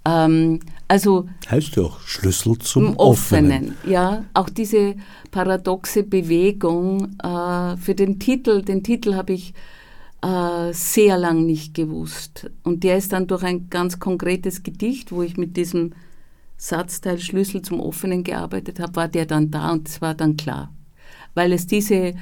Ähm, 0.07 0.61
also 0.87 1.27
heißt 1.49 1.75
ja 1.75 1.83
auch 1.83 1.99
Schlüssel 1.99 2.57
zum 2.59 2.95
Offenen. 2.97 3.51
Offenen. 3.51 3.77
Ja, 3.85 4.23
auch 4.33 4.49
diese 4.49 4.95
paradoxe 5.31 6.03
Bewegung 6.03 7.17
äh, 7.21 7.75
für 7.77 7.93
den 7.93 8.19
Titel. 8.19 8.61
Den 8.61 8.83
Titel 8.83 9.15
habe 9.15 9.33
ich 9.33 9.53
äh, 10.21 10.71
sehr 10.71 11.17
lang 11.17 11.45
nicht 11.45 11.73
gewusst. 11.73 12.49
Und 12.63 12.83
der 12.83 12.97
ist 12.97 13.11
dann 13.11 13.27
durch 13.27 13.43
ein 13.43 13.69
ganz 13.69 13.99
konkretes 13.99 14.63
Gedicht, 14.63 15.11
wo 15.11 15.23
ich 15.23 15.35
mit 15.35 15.57
diesem 15.57 15.91
Satzteil 16.55 17.19
Schlüssel 17.19 17.61
zum 17.61 17.79
Offenen 17.79 18.23
gearbeitet 18.23 18.79
habe, 18.79 18.95
war 18.95 19.07
der 19.07 19.25
dann 19.25 19.51
da 19.51 19.73
und 19.73 19.87
es 19.87 20.01
war 20.01 20.15
dann 20.15 20.37
klar. 20.37 20.73
Weil 21.35 21.51
es 21.51 21.67
diese 21.67 22.15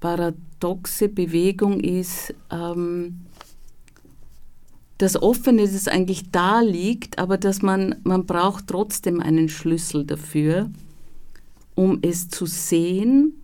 paradoxe 0.00 1.08
Bewegung 1.08 1.80
ist, 1.80 2.34
ähm, 2.50 3.20
das 5.00 5.20
Offene, 5.20 5.62
das 5.62 5.88
eigentlich 5.88 6.30
da 6.30 6.60
liegt, 6.60 7.18
aber 7.18 7.38
dass 7.38 7.62
man, 7.62 7.96
man 8.04 8.26
braucht 8.26 8.66
trotzdem 8.66 9.20
einen 9.20 9.48
Schlüssel 9.48 10.04
dafür, 10.04 10.70
um 11.74 11.98
es 12.02 12.28
zu 12.28 12.46
sehen 12.46 13.40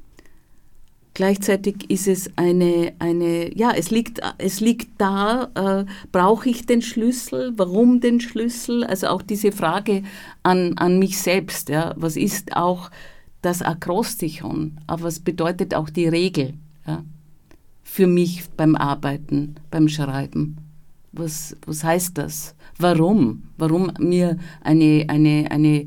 Gleichzeitig 1.16 1.88
ist 1.88 2.09
es 2.09 2.31
eine, 2.37 2.92
eine 2.99 3.51
ja, 3.57 3.71
es 3.71 3.90
liegt, 3.90 4.21
es 4.37 4.61
liegt 4.61 5.01
da, 5.01 5.49
äh, 5.55 5.87
brauche 6.12 6.51
ich 6.51 6.66
den 6.66 6.83
Schlüssel, 6.83 7.55
warum 7.57 8.01
den 8.03 8.21
Schlüssel? 8.21 8.85
Also 8.85 9.07
auch 9.07 9.23
diese 9.23 9.51
Frage 9.51 10.03
an, 10.42 10.77
an 10.77 10.99
mich 10.99 11.19
selbst, 11.19 11.71
ja, 11.71 11.95
was 11.97 12.16
ist 12.16 12.55
auch 12.55 12.90
das 13.40 13.62
Akrostichon, 13.62 14.77
aber 14.87 15.05
was 15.05 15.21
bedeutet 15.21 15.75
auch 15.75 15.88
die 15.88 16.07
Regel 16.07 16.53
ja, 16.87 17.03
für 17.83 18.07
mich 18.07 18.42
beim 18.55 18.77
Arbeiten, 18.77 19.55
beim 19.71 19.88
Schreiben? 19.88 20.59
Was, 21.16 21.57
was 21.66 21.85
heißt 21.85 22.18
das? 22.18 22.55
Warum? 22.79 23.44
Warum 23.57 23.92
mir 23.98 24.37
eine, 24.62 25.05
eine, 25.09 25.50
eine 25.50 25.87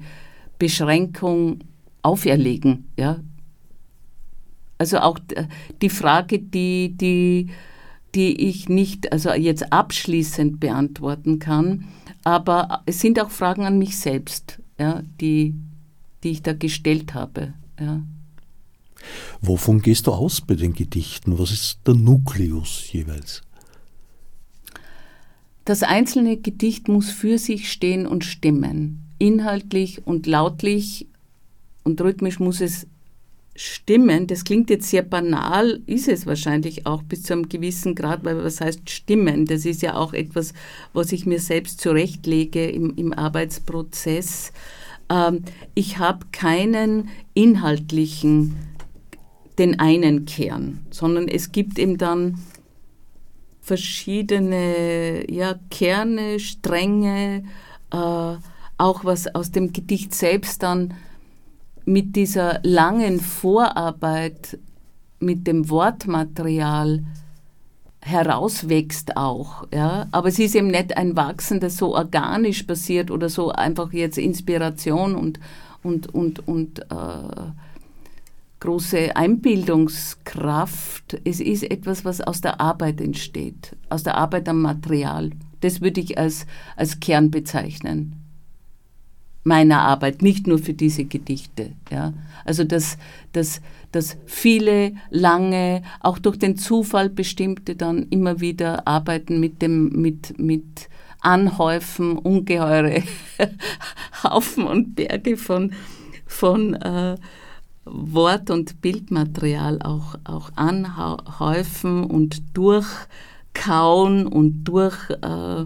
Beschränkung 0.58 1.60
auferlegen? 2.02 2.86
Ja? 2.98 3.20
Also 4.78 5.00
auch 5.00 5.20
die 5.82 5.90
Frage, 5.90 6.40
die, 6.40 6.96
die, 6.96 7.50
die 8.16 8.48
ich 8.48 8.70
nicht 8.70 9.12
also 9.12 9.32
jetzt 9.34 9.72
abschließend 9.72 10.60
beantworten 10.60 11.40
kann, 11.40 11.86
aber 12.24 12.82
es 12.86 13.00
sind 13.00 13.20
auch 13.20 13.30
Fragen 13.30 13.66
an 13.66 13.78
mich 13.78 13.98
selbst, 13.98 14.60
ja, 14.80 15.04
die, 15.20 15.56
die 16.24 16.30
ich 16.30 16.42
da 16.42 16.54
gestellt 16.54 17.14
habe. 17.14 17.54
Ja. 17.80 18.02
Wovon 19.42 19.82
gehst 19.82 20.08
du 20.08 20.12
aus 20.12 20.42
bei 20.42 20.56
den 20.56 20.74
Gedichten? 20.74 21.40
Was 21.40 21.52
ist 21.52 21.80
der 21.86 21.96
Nukleus 21.96 22.92
jeweils? 22.92 23.42
Das 25.70 25.84
einzelne 25.84 26.36
Gedicht 26.36 26.88
muss 26.88 27.12
für 27.12 27.38
sich 27.38 27.72
stehen 27.72 28.08
und 28.08 28.26
stimmen. 28.26 29.04
Inhaltlich 29.20 30.02
und 30.04 30.26
lautlich 30.26 31.06
und 31.84 32.02
rhythmisch 32.02 32.40
muss 32.40 32.60
es 32.60 32.88
Stimmen, 33.56 34.26
das 34.26 34.46
klingt 34.46 34.72
jetzt 34.72 34.90
sehr 34.90 35.04
banal, 35.04 35.80
ist 35.86 36.08
es 36.08 36.26
wahrscheinlich 36.26 36.88
auch 36.88 37.04
bis 37.04 37.22
zu 37.22 37.34
einem 37.34 37.50
gewissen 37.50 37.94
Grad, 37.94 38.26
weil 38.26 38.44
was 38.44 38.62
heißt 38.62 38.90
Stimmen? 38.90 39.46
Das 39.46 39.64
ist 39.64 39.84
ja 39.84 39.94
auch 39.94 40.14
etwas, 40.14 40.54
was 40.94 41.12
ich 41.12 41.28
mir 41.28 41.40
selbst 41.40 41.80
zurechtlege 41.80 42.68
im, 42.68 42.96
im 42.96 43.14
Arbeitsprozess. 43.14 44.52
Ähm, 45.08 45.44
ich 45.76 46.00
habe 46.00 46.26
keinen 46.32 47.10
inhaltlichen, 47.36 48.56
den 49.60 49.80
einen 49.80 50.26
Kern, 50.26 50.80
sondern 50.90 51.28
es 51.28 51.52
gibt 51.52 51.78
eben 51.78 52.00
dann 52.00 52.40
verschiedene 53.70 55.32
ja, 55.32 55.54
Kerne, 55.70 56.40
Stränge, 56.40 57.44
äh, 57.92 58.36
auch 58.78 59.06
was 59.06 59.36
aus 59.36 59.52
dem 59.52 59.74
Gedicht 59.74 60.16
selbst 60.16 60.64
dann 60.64 60.96
mit 61.86 62.16
dieser 62.16 62.62
langen 62.64 63.20
Vorarbeit 63.20 64.58
mit 65.20 65.46
dem 65.46 65.70
Wortmaterial 65.70 67.04
herauswächst 68.02 69.16
auch, 69.18 69.68
ja. 69.72 70.08
Aber 70.12 70.30
es 70.30 70.40
ist 70.40 70.56
eben 70.56 70.70
nicht 70.70 70.98
ein 70.98 71.16
Wachsen, 71.16 71.60
das 71.60 71.78
so 71.78 71.96
organisch 71.96 72.64
passiert 72.64 73.12
oder 73.12 73.30
so 73.30 73.52
einfach 73.52 73.94
jetzt 73.94 74.18
Inspiration 74.18 75.14
und, 75.14 75.40
und, 75.84 76.12
und, 76.12 76.48
und 76.48 76.80
äh, 76.80 77.52
große 78.60 79.16
Einbildungskraft. 79.16 81.20
Es 81.24 81.40
ist 81.40 81.64
etwas, 81.64 82.06
was 82.06 82.22
aus 82.22 82.42
der 82.42 82.60
Arbeit 82.60 83.02
entsteht, 83.02 83.76
aus 83.90 84.04
der 84.04 84.16
Arbeit 84.16 84.50
am 84.50 84.62
Material. 84.62 85.32
Das 85.62 85.82
würde 85.82 86.02
ich 86.02 86.18
als, 86.18 86.46
als 86.76 87.00
Kern 87.00 87.32
bezeichnen 87.32 88.20
meiner 89.44 89.82
Arbeit, 89.82 90.22
nicht 90.22 90.48
nur 90.48 90.60
für 90.60 90.74
diese 90.74 91.06
Gedichte. 91.06 91.72
Ja. 91.90 92.14
Also 92.46 92.64
dass, 92.64 92.98
dass, 93.32 93.62
dass 93.92 94.18
viele 94.26 94.94
lange, 95.10 95.84
auch 96.02 96.20
durch 96.20 96.38
den 96.38 96.58
Zufall 96.58 97.10
bestimmte, 97.10 97.76
dann 97.76 98.08
immer 98.10 98.42
wieder 98.42 98.88
arbeiten 98.88 99.40
mit 99.40 99.62
dem, 99.62 99.90
mit, 99.90 100.38
mit 100.38 100.90
Anhäufen, 101.22 102.18
ungeheure 102.18 103.04
Haufen 104.24 104.66
und 104.66 104.96
Berge 104.96 105.38
von, 105.38 105.74
von 106.26 106.74
äh, 106.76 107.18
Wort- 107.92 108.50
und 108.50 108.82
Bildmaterial 108.82 109.82
auch, 109.82 110.16
auch 110.24 110.52
anhäufen 110.56 112.04
und 112.04 112.58
durchkauen 112.58 114.28
und 114.28 114.64
durch 114.64 115.10
äh, 115.10 115.66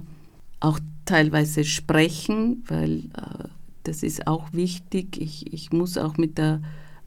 auch 0.60 0.80
teilweise 1.06 1.64
sprechen, 1.64 2.64
weil 2.68 3.10
äh, 3.16 3.48
das 3.84 4.04
ist 4.04 4.28
auch 4.28 4.54
wichtig. 4.54 5.20
Ich, 5.20 5.54
ich 5.54 5.72
muss 5.72 5.98
auch 5.98 6.18
mit 6.18 6.38
der 6.38 6.62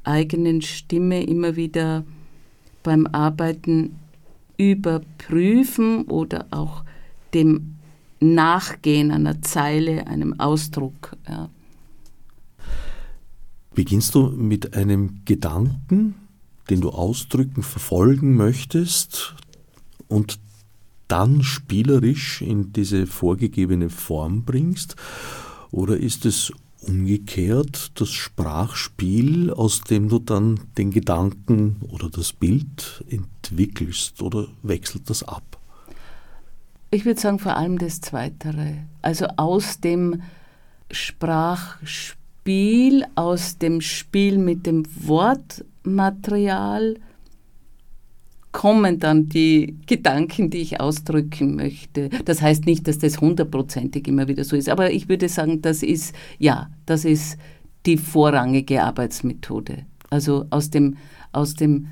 eigenen 0.04 0.62
Stimme 0.62 1.22
immer 1.24 1.56
wieder 1.56 2.04
beim 2.82 3.06
Arbeiten 3.06 3.96
überprüfen 4.56 6.04
oder 6.04 6.46
auch 6.50 6.84
dem 7.34 7.76
Nachgehen 8.20 9.10
einer 9.10 9.42
Zeile, 9.42 10.06
einem 10.06 10.38
Ausdruck. 10.40 11.16
Ja. 11.28 11.50
Beginnst 13.76 14.14
du 14.14 14.30
mit 14.30 14.74
einem 14.74 15.20
Gedanken, 15.26 16.14
den 16.70 16.80
du 16.80 16.88
ausdrücken, 16.88 17.62
verfolgen 17.62 18.34
möchtest 18.34 19.34
und 20.08 20.38
dann 21.08 21.42
spielerisch 21.42 22.40
in 22.40 22.72
diese 22.72 23.06
vorgegebene 23.06 23.90
Form 23.90 24.44
bringst? 24.44 24.96
Oder 25.72 25.98
ist 25.98 26.24
es 26.24 26.54
umgekehrt 26.80 28.00
das 28.00 28.12
Sprachspiel, 28.12 29.52
aus 29.52 29.82
dem 29.82 30.08
du 30.08 30.20
dann 30.20 30.58
den 30.78 30.90
Gedanken 30.90 31.76
oder 31.90 32.08
das 32.08 32.32
Bild 32.32 33.04
entwickelst 33.10 34.22
oder 34.22 34.48
wechselt 34.62 35.10
das 35.10 35.22
ab? 35.22 35.60
Ich 36.90 37.04
würde 37.04 37.20
sagen 37.20 37.38
vor 37.38 37.56
allem 37.58 37.76
das 37.76 38.00
Zweitere. 38.00 38.86
Also 39.02 39.26
aus 39.36 39.80
dem 39.80 40.22
Sprachspiel, 40.90 42.16
aus 43.14 43.58
dem 43.58 43.80
Spiel 43.80 44.38
mit 44.38 44.66
dem 44.66 44.84
Wortmaterial 45.06 46.96
kommen 48.52 48.98
dann 48.98 49.28
die 49.28 49.76
Gedanken, 49.86 50.48
die 50.48 50.58
ich 50.58 50.80
ausdrücken 50.80 51.56
möchte. 51.56 52.08
Das 52.24 52.40
heißt 52.40 52.64
nicht, 52.64 52.88
dass 52.88 52.98
das 52.98 53.20
hundertprozentig 53.20 54.08
immer 54.08 54.28
wieder 54.28 54.44
so 54.44 54.56
ist, 54.56 54.70
aber 54.70 54.92
ich 54.92 55.10
würde 55.10 55.28
sagen, 55.28 55.60
das 55.60 55.82
ist, 55.82 56.14
ja, 56.38 56.70
das 56.86 57.04
ist 57.04 57.36
die 57.84 57.98
vorrangige 57.98 58.82
Arbeitsmethode. 58.82 59.84
Also 60.08 60.46
aus 60.48 60.70
dem, 60.70 60.96
aus 61.32 61.54
dem 61.54 61.88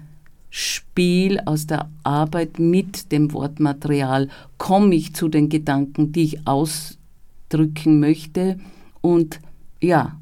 Spiel, 0.49 1.41
aus 1.45 1.67
der 1.67 1.91
Arbeit 2.03 2.59
mit 2.59 3.13
dem 3.13 3.33
Wortmaterial 3.33 4.29
komme 4.57 4.95
ich 4.95 5.15
zu 5.15 5.29
den 5.29 5.49
Gedanken, 5.49 6.13
die 6.13 6.23
ich 6.23 6.47
ausdrücken 6.47 8.01
möchte. 8.01 8.59
Und 9.03 9.41
ja, 9.83 10.17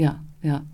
ja, 0.00 0.20
ja. 0.42 0.64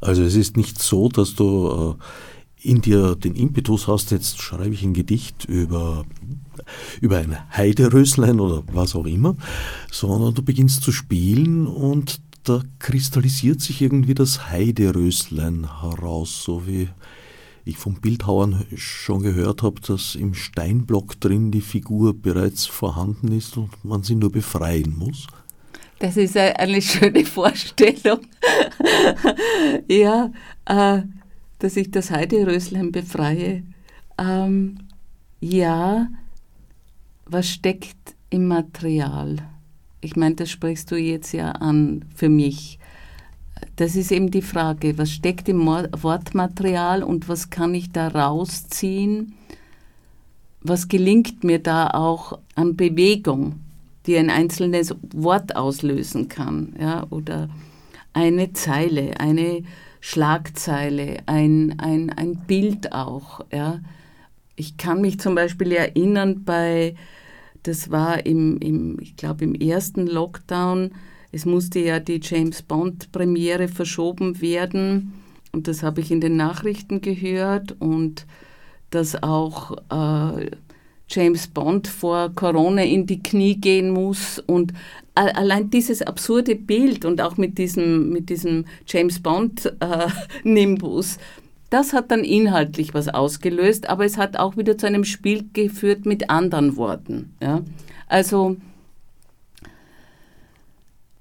Also 0.00 0.22
es 0.22 0.34
ist 0.34 0.56
nicht 0.58 0.80
so, 0.80 1.08
dass 1.08 1.34
du 1.34 1.96
äh, 1.98 2.68
in 2.68 2.82
dir 2.82 3.16
den 3.16 3.34
Impetus 3.34 3.88
hast, 3.88 4.10
jetzt 4.10 4.40
schreibe 4.40 4.74
ich 4.74 4.82
ein 4.82 4.92
Gedicht 4.92 5.46
über, 5.46 6.04
über 7.00 7.18
ein 7.18 7.36
Heideröslein 7.56 8.40
oder 8.40 8.62
was 8.72 8.94
auch 8.94 9.06
immer, 9.06 9.36
sondern 9.90 10.34
du 10.34 10.42
beginnst 10.42 10.82
zu 10.82 10.92
spielen 10.92 11.66
und 11.66 12.20
da 12.42 12.60
kristallisiert 12.78 13.62
sich 13.62 13.80
irgendwie 13.80 14.14
das 14.14 14.50
Heideröslein 14.50 15.80
heraus, 15.80 16.42
so 16.44 16.66
wie 16.66 16.88
ich 17.64 17.78
vom 17.78 17.94
Bildhauern 17.94 18.66
schon 18.76 19.22
gehört 19.22 19.62
habe, 19.62 19.80
dass 19.80 20.14
im 20.14 20.34
Steinblock 20.34 21.18
drin 21.20 21.50
die 21.50 21.62
Figur 21.62 22.12
bereits 22.12 22.66
vorhanden 22.66 23.32
ist 23.32 23.56
und 23.56 23.82
man 23.82 24.02
sie 24.02 24.16
nur 24.16 24.30
befreien 24.30 24.94
muss. 24.98 25.26
Das 25.98 26.16
ist 26.16 26.36
eine 26.36 26.82
schöne 26.82 27.24
Vorstellung. 27.24 28.20
ja, 29.88 30.30
äh, 30.66 31.02
dass 31.58 31.76
ich 31.76 31.90
das 31.90 32.10
Heideröslein 32.10 32.92
befreie. 32.92 33.62
Ähm, 34.18 34.78
ja, 35.40 36.08
was 37.26 37.48
steckt 37.48 38.14
im 38.30 38.48
Material? 38.48 39.36
Ich 40.00 40.16
meine, 40.16 40.34
das 40.34 40.50
sprichst 40.50 40.90
du 40.90 40.96
jetzt 40.96 41.32
ja 41.32 41.52
an 41.52 42.04
für 42.14 42.28
mich 42.28 42.78
das 43.76 43.96
ist 43.96 44.12
eben 44.12 44.30
die 44.30 44.42
Frage, 44.42 44.98
was 44.98 45.10
steckt 45.10 45.48
im 45.48 45.66
Wortmaterial 45.66 47.02
und 47.02 47.28
was 47.28 47.50
kann 47.50 47.74
ich 47.74 47.90
da 47.90 48.08
rausziehen? 48.08 49.34
Was 50.60 50.88
gelingt 50.88 51.44
mir 51.44 51.58
da 51.58 51.88
auch 51.88 52.38
an 52.54 52.76
Bewegung, 52.76 53.60
die 54.06 54.16
ein 54.16 54.30
einzelnes 54.30 54.94
Wort 55.14 55.56
auslösen 55.56 56.28
kann, 56.28 56.74
ja, 56.78 57.06
oder 57.10 57.48
eine 58.12 58.52
Zeile, 58.52 59.18
eine 59.18 59.62
Schlagzeile, 60.00 61.18
ein, 61.26 61.78
ein, 61.78 62.10
ein 62.10 62.36
Bild 62.46 62.92
auch, 62.92 63.40
ja. 63.52 63.80
Ich 64.56 64.76
kann 64.76 65.00
mich 65.00 65.18
zum 65.18 65.34
Beispiel 65.34 65.72
erinnern 65.72 66.44
bei, 66.44 66.94
das 67.64 67.90
war 67.90 68.24
im, 68.24 68.58
im 68.58 69.00
ich 69.00 69.16
glaube 69.16 69.44
im 69.44 69.54
ersten 69.54 70.06
Lockdown, 70.06 70.92
es 71.32 71.44
musste 71.44 71.80
ja 71.80 71.98
die 71.98 72.20
James 72.22 72.62
Bond-Premiere 72.62 73.66
verschoben 73.66 74.40
werden 74.40 75.14
und 75.50 75.66
das 75.66 75.82
habe 75.82 76.00
ich 76.00 76.12
in 76.12 76.20
den 76.20 76.36
Nachrichten 76.36 77.00
gehört 77.00 77.74
und 77.80 78.26
dass 78.90 79.20
auch 79.22 79.76
äh, 79.90 80.50
James 81.08 81.46
Bond 81.46 81.86
vor 81.86 82.30
Corona 82.34 82.82
in 82.82 83.06
die 83.06 83.22
Knie 83.22 83.56
gehen 83.56 83.90
muss 83.90 84.38
und 84.38 84.72
allein 85.14 85.70
dieses 85.70 86.02
absurde 86.02 86.56
Bild 86.56 87.04
und 87.04 87.20
auch 87.20 87.36
mit 87.36 87.58
diesem, 87.58 88.10
mit 88.10 88.30
diesem 88.30 88.64
James 88.86 89.20
Bond-Nimbus, 89.20 91.16
äh, 91.16 91.20
das 91.70 91.92
hat 91.92 92.10
dann 92.10 92.24
inhaltlich 92.24 92.94
was 92.94 93.08
ausgelöst, 93.08 93.88
aber 93.88 94.04
es 94.04 94.16
hat 94.16 94.36
auch 94.36 94.56
wieder 94.56 94.78
zu 94.78 94.86
einem 94.86 95.04
Spiel 95.04 95.48
geführt 95.52 96.06
mit 96.06 96.30
anderen 96.30 96.76
Worten. 96.76 97.34
Ja? 97.40 97.62
Also 98.08 98.56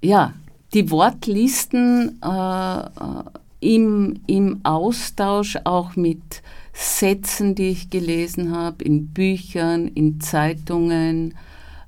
ja, 0.02 0.34
die 0.74 0.90
Wortlisten 0.92 2.20
äh, 2.24 2.82
äh, 2.82 3.24
im, 3.60 4.20
im 4.28 4.60
Austausch 4.64 5.58
auch 5.64 5.96
mit 5.96 6.42
Sätzen, 6.74 7.54
die 7.54 7.70
ich 7.70 7.92
gelesen 7.92 8.56
habe, 8.56 8.84
in 8.84 9.08
Büchern, 9.10 9.88
in 9.88 10.20
Zeitungen, 10.20 11.36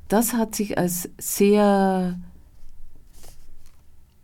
das 0.07 0.33
hat 0.33 0.53
sich 0.55 0.77
als 0.77 1.09
sehr, 1.17 2.19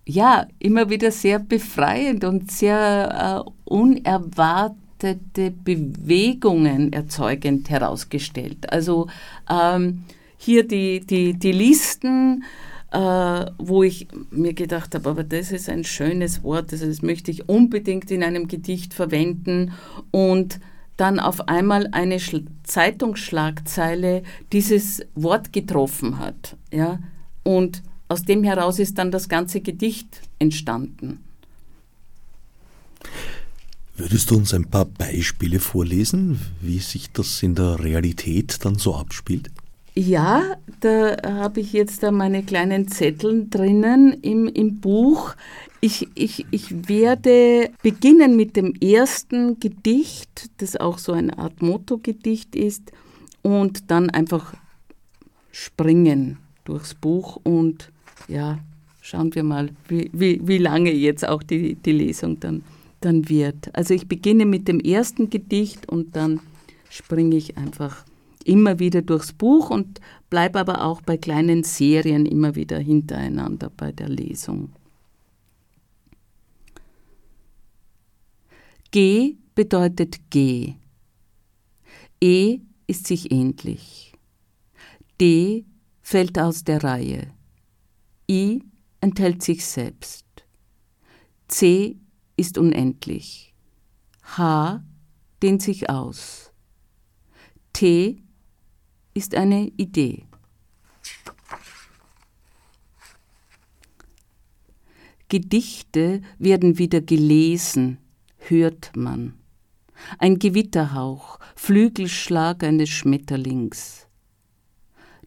ja, 0.05 0.47
immer 0.59 0.89
wieder 0.89 1.11
sehr 1.11 1.39
befreiend 1.39 2.23
und 2.23 2.51
sehr 2.51 3.43
äh, 3.47 3.51
unerwartete 3.65 5.51
Bewegungen 5.51 6.93
erzeugend 6.93 7.71
herausgestellt. 7.71 8.71
Also 8.71 9.07
ähm, 9.49 10.03
hier 10.37 10.67
die, 10.67 10.99
die, 10.99 11.33
die 11.33 11.51
Listen, 11.51 12.43
äh, 12.91 13.45
wo 13.57 13.83
ich 13.83 14.07
mir 14.31 14.53
gedacht 14.53 14.93
habe, 14.95 15.09
aber 15.09 15.23
das 15.23 15.51
ist 15.51 15.69
ein 15.69 15.83
schönes 15.83 16.43
Wort, 16.43 16.71
also 16.73 16.85
das 16.85 17.01
möchte 17.01 17.31
ich 17.31 17.47
unbedingt 17.47 18.11
in 18.11 18.23
einem 18.23 18.47
Gedicht 18.47 18.93
verwenden 18.93 19.73
und 20.11 20.59
dann 20.97 21.19
auf 21.19 21.47
einmal 21.47 21.87
eine 21.93 22.19
Sch 22.19 22.35
Zeitungsschlagzeile 22.63 24.23
dieses 24.51 25.01
Wort 25.15 25.51
getroffen 25.51 26.19
hat. 26.19 26.57
Ja? 26.71 26.99
Und 27.43 27.81
aus 28.07 28.23
dem 28.23 28.43
heraus 28.43 28.77
ist 28.77 28.97
dann 28.97 29.09
das 29.09 29.29
ganze 29.29 29.61
Gedicht 29.61 30.21
entstanden. 30.37 31.23
Würdest 33.95 34.31
du 34.31 34.37
uns 34.37 34.53
ein 34.53 34.65
paar 34.65 34.85
Beispiele 34.85 35.59
vorlesen, 35.59 36.39
wie 36.59 36.79
sich 36.79 37.11
das 37.11 37.41
in 37.41 37.55
der 37.55 37.79
Realität 37.79 38.63
dann 38.65 38.75
so 38.75 38.95
abspielt? 38.95 39.49
Ja, 39.93 40.55
da 40.79 41.17
habe 41.23 41.59
ich 41.59 41.73
jetzt 41.73 42.01
da 42.01 42.11
meine 42.11 42.43
kleinen 42.43 42.87
Zettel 42.87 43.47
drinnen 43.49 44.13
im, 44.21 44.47
im 44.47 44.79
Buch. 44.79 45.35
Ich, 45.81 46.07
ich, 46.15 46.45
ich 46.51 46.87
werde 46.87 47.71
beginnen 47.83 48.37
mit 48.37 48.55
dem 48.55 48.73
ersten 48.75 49.59
Gedicht, 49.59 50.49
das 50.57 50.77
auch 50.77 50.97
so 50.97 51.11
eine 51.11 51.37
Art 51.37 51.61
Motto-Gedicht 51.61 52.55
ist, 52.55 52.91
und 53.41 53.89
dann 53.91 54.09
einfach 54.09 54.53
springen 55.51 56.37
durchs 56.63 56.93
Buch 56.93 57.39
und 57.43 57.91
ja, 58.27 58.59
schauen 59.01 59.33
wir 59.35 59.43
mal, 59.43 59.69
wie, 59.87 60.09
wie, 60.13 60.39
wie 60.47 60.59
lange 60.59 60.93
jetzt 60.93 61.27
auch 61.27 61.43
die, 61.43 61.75
die 61.75 61.91
Lesung 61.91 62.39
dann, 62.39 62.63
dann 63.01 63.27
wird. 63.27 63.75
Also 63.75 63.93
ich 63.93 64.07
beginne 64.07 64.45
mit 64.45 64.67
dem 64.67 64.79
ersten 64.79 65.29
Gedicht 65.29 65.89
und 65.89 66.15
dann 66.15 66.39
springe 66.89 67.35
ich 67.35 67.57
einfach 67.57 68.05
immer 68.47 68.79
wieder 68.79 69.01
durchs 69.01 69.33
Buch 69.33 69.69
und 69.69 69.99
bleibe 70.29 70.59
aber 70.59 70.83
auch 70.83 71.01
bei 71.01 71.17
kleinen 71.17 71.63
Serien 71.63 72.25
immer 72.25 72.55
wieder 72.55 72.79
hintereinander 72.79 73.71
bei 73.75 73.91
der 73.91 74.09
Lesung. 74.09 74.73
G 78.91 79.37
bedeutet 79.55 80.29
G. 80.29 80.75
E 82.21 82.59
ist 82.87 83.07
sich 83.07 83.31
ähnlich. 83.31 84.13
D 85.19 85.65
fällt 86.01 86.37
aus 86.37 86.63
der 86.63 86.83
Reihe. 86.83 87.31
I 88.29 88.63
enthält 88.99 89.43
sich 89.43 89.65
selbst. 89.65 90.25
C 91.47 91.97
ist 92.35 92.57
unendlich. 92.57 93.53
H 94.23 94.83
dehnt 95.41 95.61
sich 95.61 95.89
aus. 95.89 96.51
T 97.73 98.21
ist 99.13 99.35
eine 99.35 99.71
Idee. 99.77 100.25
Gedichte 105.29 106.21
werden 106.39 106.77
wieder 106.77 106.99
gelesen, 106.99 107.99
hört 108.37 108.95
man. 108.95 109.33
Ein 110.17 110.39
Gewitterhauch, 110.39 111.39
Flügelschlag 111.55 112.63
eines 112.63 112.89
Schmetterlings. 112.89 114.07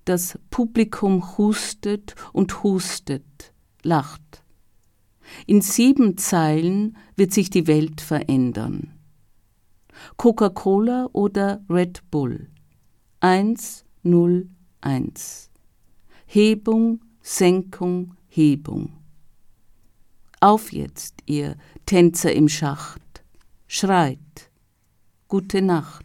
Das 0.04 0.38
Publikum 0.50 1.38
hustet 1.38 2.14
und 2.34 2.62
hustet, 2.62 3.54
lacht. 3.82 4.42
In 5.46 5.62
sieben 5.62 6.18
Zeilen 6.18 6.96
wird 7.16 7.32
sich 7.32 7.48
die 7.48 7.66
Welt 7.66 8.02
verändern. 8.02 8.92
Coca-Cola 10.18 11.08
oder 11.12 11.64
Red 11.70 12.02
Bull. 12.10 12.50
101. 14.04 15.50
Hebung, 16.26 17.00
Senkung, 17.22 18.16
Hebung. 18.28 18.92
Auf 20.40 20.72
jetzt, 20.72 21.22
ihr 21.24 21.56
Tänzer 21.86 22.32
im 22.32 22.50
Schacht, 22.50 23.24
schreit, 23.66 24.50
gute 25.28 25.62
Nacht. 25.62 26.04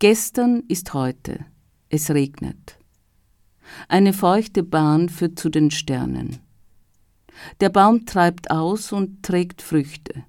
Gestern 0.00 0.64
ist 0.66 0.92
heute, 0.92 1.46
es 1.88 2.10
regnet. 2.10 2.78
Eine 3.88 4.12
feuchte 4.12 4.64
Bahn 4.64 5.08
führt 5.08 5.38
zu 5.38 5.50
den 5.50 5.70
Sternen. 5.70 6.40
Der 7.60 7.68
Baum 7.68 8.06
treibt 8.06 8.50
aus 8.50 8.92
und 8.92 9.22
trägt 9.22 9.62
Früchte. 9.62 10.24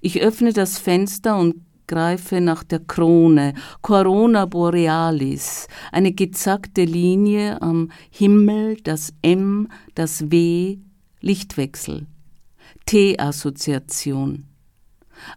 Ich 0.00 0.20
öffne 0.20 0.52
das 0.52 0.78
Fenster 0.78 1.38
und 1.38 1.56
greife 1.86 2.40
nach 2.40 2.62
der 2.62 2.78
Krone, 2.78 3.54
Corona 3.82 4.46
Borealis, 4.46 5.66
eine 5.90 6.12
gezackte 6.12 6.84
Linie 6.84 7.60
am 7.60 7.90
Himmel, 8.10 8.76
das 8.76 9.12
M, 9.22 9.68
das 9.96 10.30
W, 10.30 10.78
Lichtwechsel, 11.20 12.06
T-Assoziation, 12.86 14.46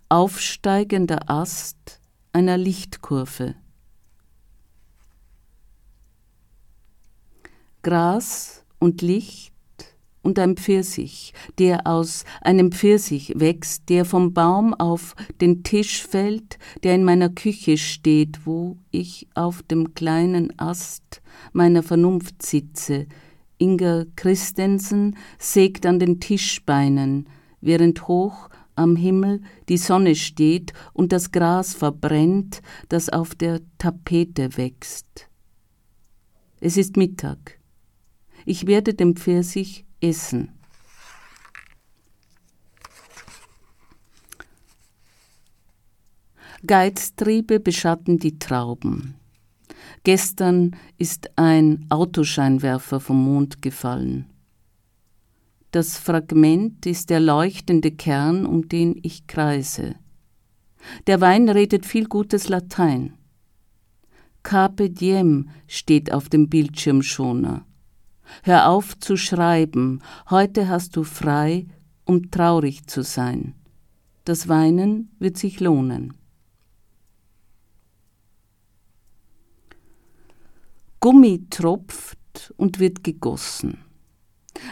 aufsteigender 0.10 1.28
Ast 1.28 2.00
einer 2.32 2.58
Lichtkurve. 2.58 3.56
Gras 7.82 8.64
und 8.80 9.02
Licht 9.02 9.53
und 10.24 10.40
ein 10.40 10.56
Pfirsich, 10.58 11.34
der 11.60 11.86
aus 11.86 12.24
einem 12.42 12.72
Pfirsich 12.72 13.34
wächst, 13.36 13.90
der 13.90 14.06
vom 14.06 14.34
Baum 14.34 14.74
auf 14.74 15.16
den 15.40 15.64
Tisch 15.64 16.02
fällt, 16.02 16.58
der 16.82 16.96
in 16.96 17.04
meiner 17.04 17.30
Küche 17.30 17.78
steht, 17.78 18.46
wo 18.46 18.78
ich 18.90 19.28
auf 19.36 19.62
dem 19.62 19.94
kleinen 19.94 20.58
Ast 20.58 21.22
meiner 21.52 21.84
Vernunft 21.84 22.42
sitze. 22.42 23.06
Inga 23.60 24.06
Christensen 24.16 25.18
sägt 25.38 25.86
an 25.86 26.00
den 26.00 26.20
Tischbeinen, 26.20 27.28
während 27.62 28.08
hoch 28.08 28.50
am 28.76 28.96
Himmel 28.96 29.42
die 29.70 29.78
Sonne 29.78 30.16
steht 30.16 30.74
und 30.94 31.12
das 31.12 31.32
Gras 31.32 31.76
verbrennt, 31.76 32.62
das 32.90 33.10
auf 33.10 33.36
der 33.36 33.62
Tapete 33.78 34.58
wächst. 34.58 35.30
Es 36.60 36.78
ist 36.78 36.98
Mittag. 36.98 37.60
Ich 38.46 38.68
werde 38.68 38.94
dem 38.94 39.16
Pfirsich 39.16 39.86
essen. 40.04 40.50
Geiztriebe 46.66 47.60
beschatten 47.60 48.20
die 48.20 48.40
Trauben. 48.40 49.16
Gestern 50.04 50.76
ist 50.98 51.38
ein 51.38 51.86
Autoscheinwerfer 51.90 53.00
vom 53.00 53.24
Mond 53.24 53.62
gefallen. 53.62 54.30
Das 55.72 55.98
Fragment 55.98 56.86
ist 56.86 57.10
der 57.10 57.20
leuchtende 57.20 57.92
Kern, 57.92 58.46
um 58.46 58.70
den 58.70 58.98
ich 59.02 59.28
kreise. 59.28 59.96
Der 61.08 61.20
Wein 61.20 61.50
redet 61.50 61.86
viel 61.86 62.08
gutes 62.08 62.48
Latein. 62.48 63.14
Carpe 64.44 64.90
diem 64.90 65.50
steht 65.68 66.14
auf 66.14 66.30
dem 66.30 66.50
Bildschirmschoner. 66.50 67.66
Hör 68.44 68.70
auf 68.70 68.98
zu 69.00 69.18
schreiben, 69.18 70.02
heute 70.30 70.68
hast 70.68 70.96
du 70.96 71.04
frei, 71.04 71.68
um 72.06 72.32
traurig 72.32 72.88
zu 72.88 73.04
sein. 73.04 73.56
Das 74.26 74.48
Weinen 74.48 75.12
wird 75.20 75.38
sich 75.38 75.60
lohnen. 75.60 76.14
Gummi 81.00 81.48
tropft 81.50 82.54
und 82.56 82.80
wird 82.80 83.04
gegossen. 83.04 83.80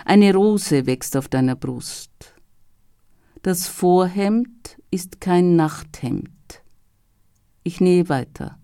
Eine 0.06 0.34
Rose 0.34 0.86
wächst 0.86 1.18
auf 1.18 1.28
deiner 1.28 1.56
Brust. 1.58 2.12
Das 3.42 3.68
Vorhemd 3.68 4.78
ist 4.92 5.20
kein 5.20 5.58
Nachthemd. 5.58 6.64
Ich 7.64 7.82
nähe 7.82 8.08
weiter. 8.08 8.61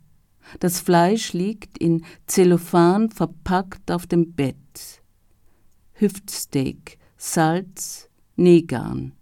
Das 0.59 0.79
Fleisch 0.79 1.33
liegt 1.33 1.77
in 1.77 2.05
Zellophan 2.25 3.11
verpackt 3.11 3.91
auf 3.91 4.07
dem 4.07 4.33
Bett. 4.33 5.01
Hüftsteak, 5.93 6.97
Salz, 7.17 8.09
Negan. 8.35 9.13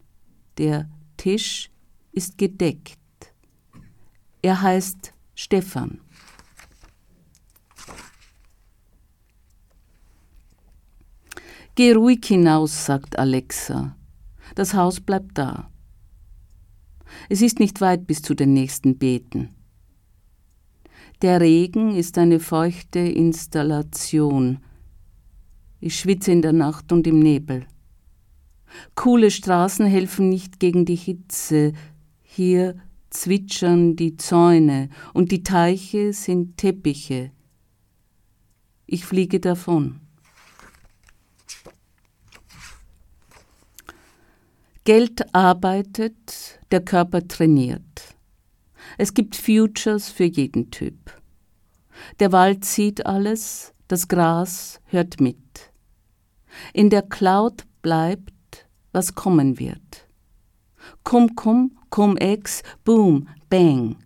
Der 0.57 0.89
Tisch 1.17 1.71
ist 2.11 2.37
gedeckt. 2.37 2.99
Er 4.41 4.61
heißt 4.61 5.13
Stefan. 5.33 6.01
Geh 11.75 11.91
ruhig 11.91 12.25
hinaus, 12.25 12.85
sagt 12.85 13.17
Alexa. 13.17 13.97
Das 14.55 14.73
Haus 14.73 15.01
bleibt 15.01 15.37
da. 15.37 15.71
Es 17.27 17.41
ist 17.41 17.59
nicht 17.59 17.81
weit 17.81 18.07
bis 18.07 18.21
zu 18.21 18.33
den 18.33 18.53
nächsten 18.53 18.97
Beeten. 18.97 19.54
Der 21.21 21.39
Regen 21.39 21.95
ist 21.95 22.17
eine 22.17 22.39
feuchte 22.39 22.99
Installation. 22.99 24.59
Ich 25.79 25.97
schwitze 25.97 26.31
in 26.31 26.41
der 26.41 26.53
Nacht 26.53 26.91
und 26.91 27.07
im 27.07 27.19
Nebel. 27.19 27.65
Coole 28.95 29.31
Straßen 29.31 29.85
helfen 29.85 30.29
nicht 30.29 30.59
gegen 30.59 30.85
die 30.85 30.95
Hitze. 30.95 31.73
Hier 32.21 32.75
zwitschern 33.09 33.95
die 33.95 34.17
Zäune 34.17 34.89
und 35.13 35.31
die 35.31 35.43
Teiche 35.43 36.11
sind 36.11 36.57
Teppiche. 36.57 37.31
Ich 38.85 39.05
fliege 39.05 39.39
davon. 39.39 40.01
Geld 44.83 45.33
arbeitet, 45.33 46.59
der 46.71 46.81
Körper 46.83 47.27
trainiert. 47.27 48.14
Es 48.97 49.13
gibt 49.13 49.35
Futures 49.35 50.09
für 50.09 50.25
jeden 50.25 50.71
Typ. 50.71 51.21
Der 52.19 52.31
Wald 52.31 52.65
sieht 52.65 53.05
alles, 53.05 53.73
das 53.87 54.07
Gras 54.07 54.79
hört 54.85 55.19
mit. 55.21 55.37
In 56.73 56.89
der 56.89 57.01
Cloud 57.01 57.65
bleibt, 57.81 58.33
was 58.91 59.15
kommen 59.15 59.59
wird. 59.59 60.07
Kum 61.03 61.35
kum, 61.35 61.77
kum 61.89 62.17
ex, 62.17 62.63
boom, 62.83 63.27
bang. 63.49 63.97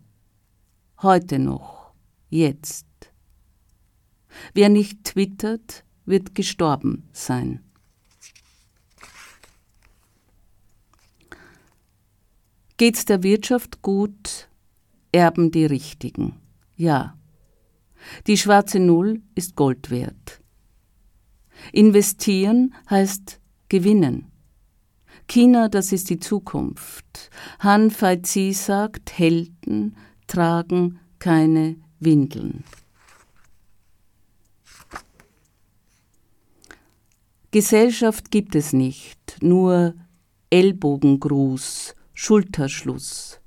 Heute 1.01 1.39
noch, 1.39 1.91
jetzt. 2.29 2.85
Wer 4.53 4.69
nicht 4.69 5.03
twittert, 5.03 5.83
wird 6.05 6.35
gestorben 6.35 7.07
sein. 7.11 7.63
Geht's 12.77 13.05
der 13.05 13.23
Wirtschaft 13.23 13.81
gut, 13.81 14.48
erben 15.11 15.51
die 15.51 15.65
Richtigen. 15.65 16.35
Ja. 16.75 17.17
Die 18.27 18.37
schwarze 18.37 18.79
Null 18.79 19.21
ist 19.35 19.55
Gold 19.55 19.89
wert. 19.89 20.41
Investieren 21.73 22.73
heißt 22.89 23.39
gewinnen. 23.67 24.31
China, 25.27 25.69
das 25.69 25.91
ist 25.91 26.09
die 26.09 26.19
Zukunft. 26.19 27.29
Han 27.59 27.91
Feizi 27.91 28.53
sagt, 28.53 29.17
Helden 29.17 29.95
tragen 30.27 30.99
keine 31.19 31.75
Windeln. 31.99 32.63
Gesellschaft 37.51 38.31
gibt 38.31 38.55
es 38.55 38.73
nicht, 38.73 39.37
nur 39.41 39.95
Ellbogengruß, 40.51 41.95
Schulterschluss. 42.13 43.38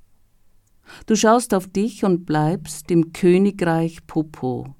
Du 1.06 1.16
schaust 1.16 1.54
auf 1.54 1.66
dich 1.66 2.04
und 2.04 2.26
bleibst 2.26 2.90
im 2.90 3.12
Königreich 3.12 4.06
Popo. 4.06 4.74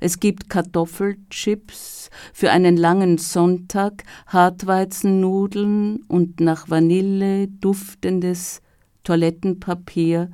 Es 0.00 0.20
gibt 0.20 0.48
Kartoffelchips 0.48 2.10
für 2.32 2.50
einen 2.52 2.76
langen 2.76 3.18
Sonntag, 3.18 4.04
Hartweizennudeln 4.26 6.02
und 6.08 6.40
nach 6.40 6.70
Vanille 6.70 7.48
duftendes 7.48 8.60
Toilettenpapier 9.02 10.30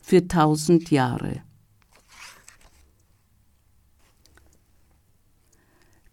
für 0.00 0.28
tausend 0.28 0.90
Jahre. 0.90 1.42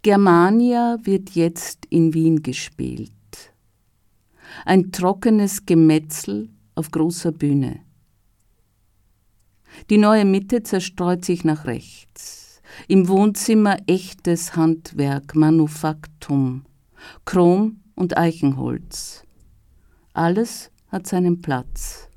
Germania 0.02 0.98
wird 1.04 1.32
jetzt 1.32 1.86
in 1.92 2.16
Wien 2.16 2.42
gespielt. 2.42 3.12
Ein 4.66 4.92
trockenes 4.92 5.68
Gemetzel 5.68 6.50
auf 6.74 6.90
großer 6.90 7.32
Bühne. 7.32 7.82
Die 9.90 9.98
neue 9.98 10.26
Mitte 10.26 10.64
zerstreut 10.64 11.26
sich 11.26 11.44
nach 11.44 11.66
rechts. 11.66 12.62
Im 12.88 13.08
Wohnzimmer 13.08 13.78
echtes 13.88 14.56
Handwerk, 14.56 15.36
Manufaktum, 15.36 16.64
Chrom 17.26 17.82
und 17.96 18.18
Eichenholz. 18.18 19.24
Alles 20.14 20.72
hat 20.88 21.08
seinen 21.08 21.42
Platz. 21.42 22.08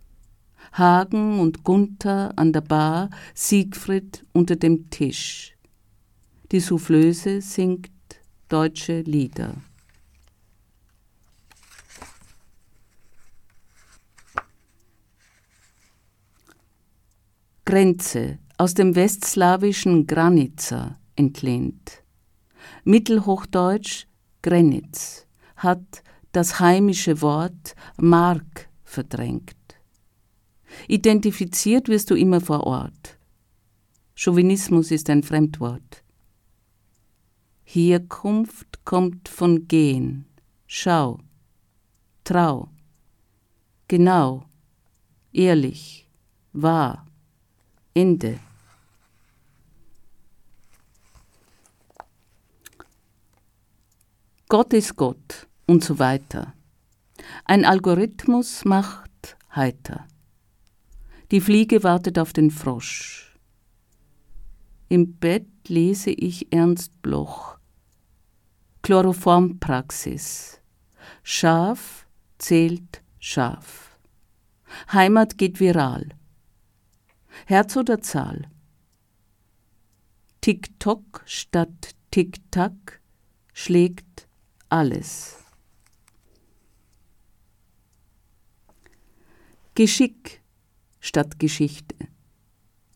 Hagen 0.72 1.38
und 1.38 1.62
Gunther 1.62 2.32
an 2.36 2.52
der 2.52 2.60
Bar, 2.60 3.10
Siegfried 3.34 4.24
unter 4.32 4.56
dem 4.56 4.90
Tisch. 4.90 5.56
Die 6.50 6.60
Soufflöse 6.60 7.40
singt 7.40 7.90
deutsche 8.48 9.00
Lieder. 9.02 9.54
Grenze 17.66 18.38
aus 18.58 18.74
dem 18.74 18.94
westslawischen 18.94 20.06
Granica 20.06 20.98
entlehnt. 21.16 22.04
Mittelhochdeutsch 22.84 24.06
Grenitz 24.42 25.26
hat 25.56 26.02
das 26.32 26.60
heimische 26.60 27.22
Wort 27.22 27.74
Mark 27.96 28.68
verdrängt. 28.82 29.56
Identifiziert 30.88 31.88
wirst 31.88 32.10
du 32.10 32.16
immer 32.16 32.42
vor 32.42 32.64
Ort. 32.66 33.18
Chauvinismus 34.14 34.90
ist 34.90 35.08
ein 35.08 35.22
Fremdwort. 35.22 36.04
Herkunft 37.64 38.84
kommt 38.84 39.28
von 39.30 39.66
Gehen. 39.68 40.26
Schau. 40.66 41.18
Trau. 42.24 42.68
Genau. 43.88 44.44
Ehrlich. 45.32 46.10
Wahr. 46.52 47.06
Ende. 47.94 48.40
Gott 54.48 54.72
ist 54.72 54.96
Gott 54.96 55.46
und 55.66 55.84
so 55.84 55.98
weiter. 55.98 56.54
Ein 57.44 57.64
Algorithmus 57.64 58.64
macht 58.64 59.36
heiter. 59.54 60.06
Die 61.30 61.40
Fliege 61.40 61.82
wartet 61.82 62.18
auf 62.18 62.32
den 62.32 62.50
Frosch. 62.50 63.38
Im 64.88 65.14
Bett 65.14 65.46
lese 65.68 66.10
ich 66.10 66.52
Ernst 66.52 67.00
Bloch. 67.00 67.58
Chloroformpraxis. 68.82 70.60
Schaf 71.22 72.06
zählt 72.38 73.02
Schaf. 73.18 73.96
Heimat 74.92 75.38
geht 75.38 75.60
viral. 75.60 76.08
Herz 77.46 77.76
oder 77.76 78.00
Zahl? 78.00 78.48
Tick-Tock 80.40 81.22
statt 81.26 81.94
Tick-Tack 82.10 83.00
schlägt 83.52 84.28
alles. 84.68 85.36
Geschick 89.74 90.42
statt 91.00 91.38
Geschichte. 91.38 91.94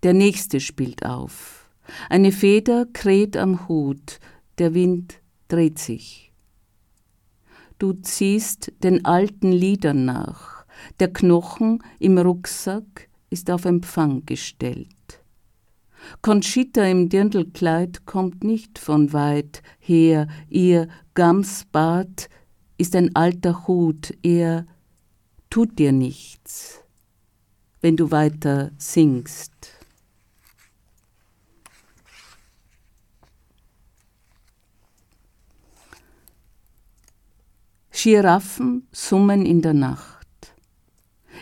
Der 0.03 0.15
nächste 0.15 0.61
spielt 0.61 1.05
auf. 1.05 1.69
Eine 2.09 2.33
Feder 2.33 2.87
kräht 2.93 3.37
am 3.37 3.69
Hut, 3.69 4.21
der 4.59 4.75
Wind 4.75 5.21
dreht 5.49 5.79
sich. 5.79 6.33
Du 7.79 7.93
ziehst 7.93 8.73
den 8.83 9.05
alten 9.05 9.53
Liedern 9.53 10.05
nach, 10.05 10.65
der 11.01 11.13
Knochen 11.13 11.83
im 11.99 12.19
Rucksack 12.19 13.08
ist 13.31 13.51
auf 13.51 13.65
Empfang 13.65 14.25
gestellt. 14.27 14.89
Conchita 16.23 16.85
im 16.85 17.09
Dirndlkleid 17.09 18.07
kommt 18.07 18.45
nicht 18.45 18.79
von 18.79 19.13
weit 19.13 19.63
her, 19.79 20.29
ihr 20.49 20.89
Gamsbart 21.15 22.29
ist 22.79 22.95
ein 22.95 23.15
alter 23.17 23.67
Hut, 23.67 24.17
er 24.23 24.67
tut 25.51 25.79
dir 25.79 25.93
nichts, 25.93 26.81
wenn 27.81 27.97
du 27.97 28.11
weiter 28.11 28.71
singst. 28.79 29.53
Giraffen 37.91 38.87
summen 38.93 39.45
in 39.45 39.61
der 39.61 39.75
Nacht. 39.75 40.18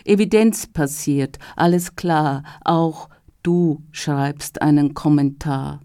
Evidenz 0.07 0.67
passiert, 0.67 1.37
alles 1.55 1.95
klar, 1.95 2.43
auch 2.63 3.09
du 3.43 3.83
schreibst 3.91 4.61
einen 4.61 4.93
Kommentar. 4.93 5.81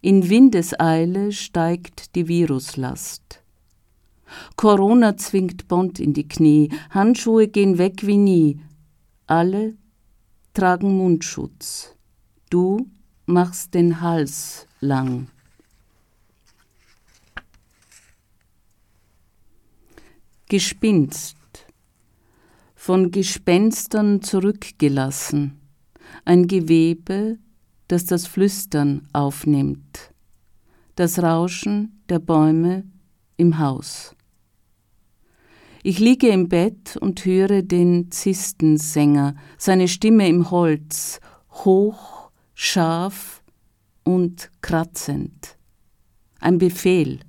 In 0.00 0.30
Windeseile 0.30 1.30
steigt 1.30 2.14
die 2.14 2.28
Viruslast. 2.28 3.42
Corona 4.56 5.18
zwingt 5.18 5.68
Bond 5.68 6.00
in 6.00 6.14
die 6.14 6.26
Knie, 6.26 6.70
Handschuhe 6.90 7.48
gehen 7.48 7.76
weg 7.76 8.06
wie 8.06 8.16
nie. 8.16 8.60
Alle 9.26 9.74
tragen 10.54 10.96
Mundschutz. 10.96 11.94
Du 12.48 12.88
machst 13.26 13.74
den 13.74 14.00
Hals 14.00 14.66
lang. 14.80 15.28
Gespinst, 20.48 21.36
von 22.80 23.10
Gespenstern 23.10 24.22
zurückgelassen, 24.22 25.60
ein 26.24 26.46
Gewebe, 26.46 27.38
das 27.88 28.06
das 28.06 28.26
Flüstern 28.26 29.06
aufnimmt, 29.12 30.14
das 30.94 31.22
Rauschen 31.22 32.00
der 32.08 32.20
Bäume 32.20 32.84
im 33.36 33.58
Haus. 33.58 34.16
Ich 35.82 35.98
liege 35.98 36.28
im 36.28 36.48
Bett 36.48 36.96
und 36.96 37.22
höre 37.26 37.60
den 37.60 38.10
Zistensänger, 38.10 39.34
seine 39.58 39.86
Stimme 39.86 40.26
im 40.26 40.50
Holz, 40.50 41.20
hoch, 41.50 42.30
scharf 42.54 43.42
und 44.04 44.50
kratzend. 44.62 45.58
Ein 46.40 46.56
Befehl. 46.56 47.20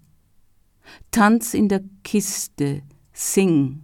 Tanz 1.11 1.53
in 1.53 1.67
der 1.67 1.83
Kiste, 2.05 2.83
Sing. 3.11 3.81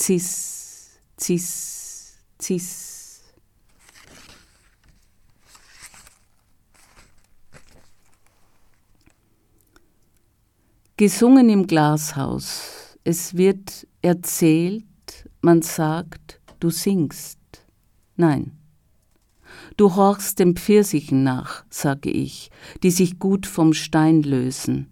Cis, 0.00 1.00
cis, 1.18 2.18
cis. 2.40 3.24
Gesungen 10.96 11.48
im 11.48 11.66
Glashaus. 11.66 12.96
Es 13.04 13.36
wird 13.36 13.86
erzählt, 14.02 14.84
man 15.40 15.62
sagt, 15.62 16.40
du 16.60 16.70
singst. 16.70 17.38
Nein. 18.16 18.58
Du 19.76 19.94
horchst 19.94 20.38
dem 20.38 20.56
Pfirsichen 20.56 21.22
nach, 21.22 21.64
sage 21.70 22.10
ich, 22.10 22.50
die 22.82 22.90
sich 22.90 23.18
gut 23.18 23.46
vom 23.46 23.72
Stein 23.72 24.22
lösen. 24.22 24.90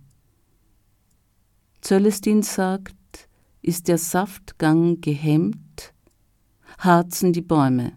Zöllestin 1.81 2.43
sagt, 2.43 2.97
ist 3.67 3.89
der 3.89 3.99
Saftgang 3.99 5.01
gehemmt, 5.01 5.93
harzen 6.79 7.33
die 7.33 7.43
Bäume. 7.43 7.95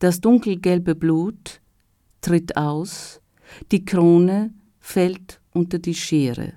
Das 0.00 0.20
dunkelgelbe 0.20 0.96
Blut 0.96 1.60
tritt 2.20 2.56
aus, 2.56 3.20
die 3.70 3.84
Krone 3.84 4.52
fällt 4.80 5.40
unter 5.52 5.78
die 5.78 5.94
Schere. 5.94 6.54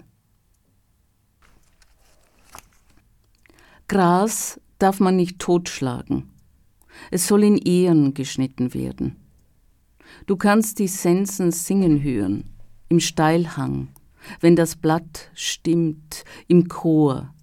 Gras 3.87 4.59
darf 4.79 4.99
man 4.99 5.15
nicht 5.15 5.37
totschlagen. 5.37 6.31
Es 7.11 7.27
soll 7.27 7.43
in 7.43 7.57
Ehren 7.57 8.15
geschnitten 8.15 8.73
werden. 8.73 9.17
Du 10.25 10.35
kannst 10.35 10.79
die 10.79 10.87
Sensen 10.87 11.51
singen 11.51 12.01
hören, 12.01 12.49
im 12.89 12.99
Steilhang, 12.99 13.89
wenn 14.39 14.55
das 14.55 14.75
Blatt 14.75 15.29
stimmt, 15.35 16.23
im 16.47 16.67
Chor, 16.67 17.33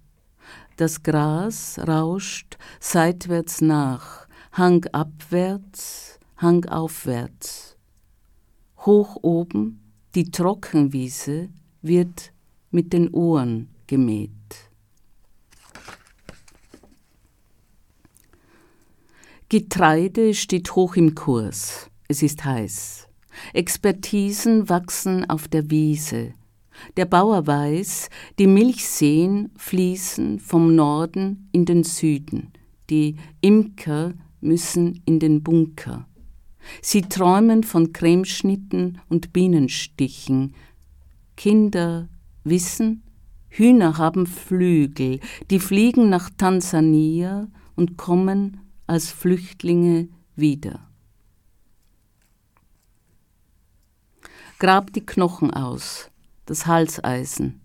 das 0.77 1.03
Gras 1.03 1.79
rauscht 1.85 2.57
seitwärts 2.79 3.61
nach, 3.61 4.27
Hang 4.53 4.85
abwärts, 4.91 6.19
Hang 6.37 6.65
aufwärts. 6.65 7.77
Hoch 8.85 9.17
oben 9.21 9.81
die 10.15 10.31
Trockenwiese 10.31 11.49
wird 11.81 12.31
mit 12.71 12.93
den 12.93 13.13
Ohren 13.13 13.69
gemäht. 13.85 14.31
Getreide 19.49 20.33
steht 20.33 20.75
hoch 20.75 20.95
im 20.95 21.15
Kurs. 21.15 21.89
Es 22.07 22.23
ist 22.23 22.43
heiß. 22.43 23.07
Expertisen 23.53 24.69
wachsen 24.69 25.29
auf 25.29 25.47
der 25.47 25.69
Wiese. 25.69 26.33
Der 26.95 27.05
Bauer 27.05 27.47
weiß, 27.47 28.09
die 28.39 28.47
Milchseen 28.47 29.51
fließen 29.57 30.39
vom 30.39 30.75
Norden 30.75 31.49
in 31.51 31.65
den 31.65 31.83
Süden, 31.83 32.51
die 32.89 33.17
Imker 33.41 34.13
müssen 34.41 35.01
in 35.05 35.19
den 35.19 35.43
Bunker. 35.43 36.07
Sie 36.81 37.01
träumen 37.01 37.63
von 37.63 37.93
Cremeschnitten 37.93 38.99
und 39.09 39.33
Bienenstichen. 39.33 40.53
Kinder 41.35 42.09
wissen, 42.43 43.03
Hühner 43.49 43.97
haben 43.97 44.27
Flügel, 44.27 45.19
die 45.49 45.59
fliegen 45.59 46.09
nach 46.09 46.29
Tansania 46.37 47.47
und 47.75 47.97
kommen 47.97 48.59
als 48.85 49.11
Flüchtlinge 49.11 50.09
wieder. 50.35 50.87
Grab 54.59 54.91
die 54.93 55.05
Knochen 55.05 55.51
aus, 55.51 56.09
das 56.47 56.65
Halseisen. 56.65 57.61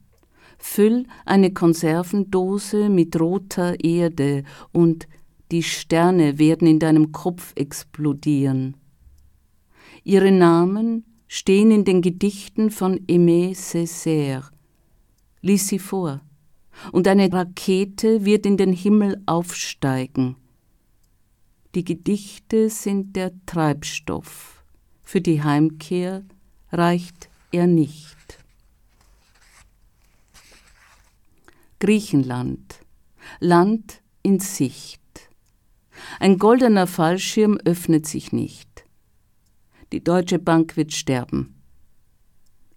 Füll 0.59 1.07
eine 1.25 1.53
Konservendose 1.53 2.89
mit 2.89 3.19
roter 3.19 3.83
Erde 3.83 4.45
und 4.71 5.09
die 5.51 5.63
Sterne 5.63 6.39
werden 6.39 6.69
in 6.69 6.79
deinem 6.79 7.13
Kopf 7.13 7.53
explodieren. 7.57 8.77
Ihre 10.05 10.31
Namen 10.31 11.05
stehen 11.27 11.71
in 11.71 11.85
den 11.85 12.03
Gedichten 12.03 12.71
von 12.71 13.01
Aimé 13.07 13.57
Césaire. 13.57 14.51
Lies 15.41 15.69
sie 15.69 15.79
vor. 15.79 16.21
Und 16.93 17.07
eine 17.09 17.33
Rakete 17.33 18.25
wird 18.25 18.47
in 18.47 18.57
den 18.57 18.73
Himmel 18.73 19.23
aufsteigen. 19.27 20.37
Die 21.75 21.85
Gedichte 21.85 22.71
sind 22.71 23.17
der 23.17 23.33
Treibstoff. 23.47 24.65
Für 25.03 25.21
die 25.21 25.43
Heimkehr 25.43 26.23
reicht 26.71 27.29
er 27.51 27.67
nicht. 27.67 28.17
Griechenland. 31.83 32.79
Land 33.41 34.03
in 34.23 34.39
Sicht. 34.39 35.01
Ein 36.21 36.39
goldener 36.39 36.87
Fallschirm 36.87 37.59
öffnet 37.65 38.07
sich 38.07 38.31
nicht. 38.31 38.85
Die 39.91 40.05
Deutsche 40.05 40.39
Bank 40.39 40.77
wird 40.77 40.93
sterben. 40.93 41.61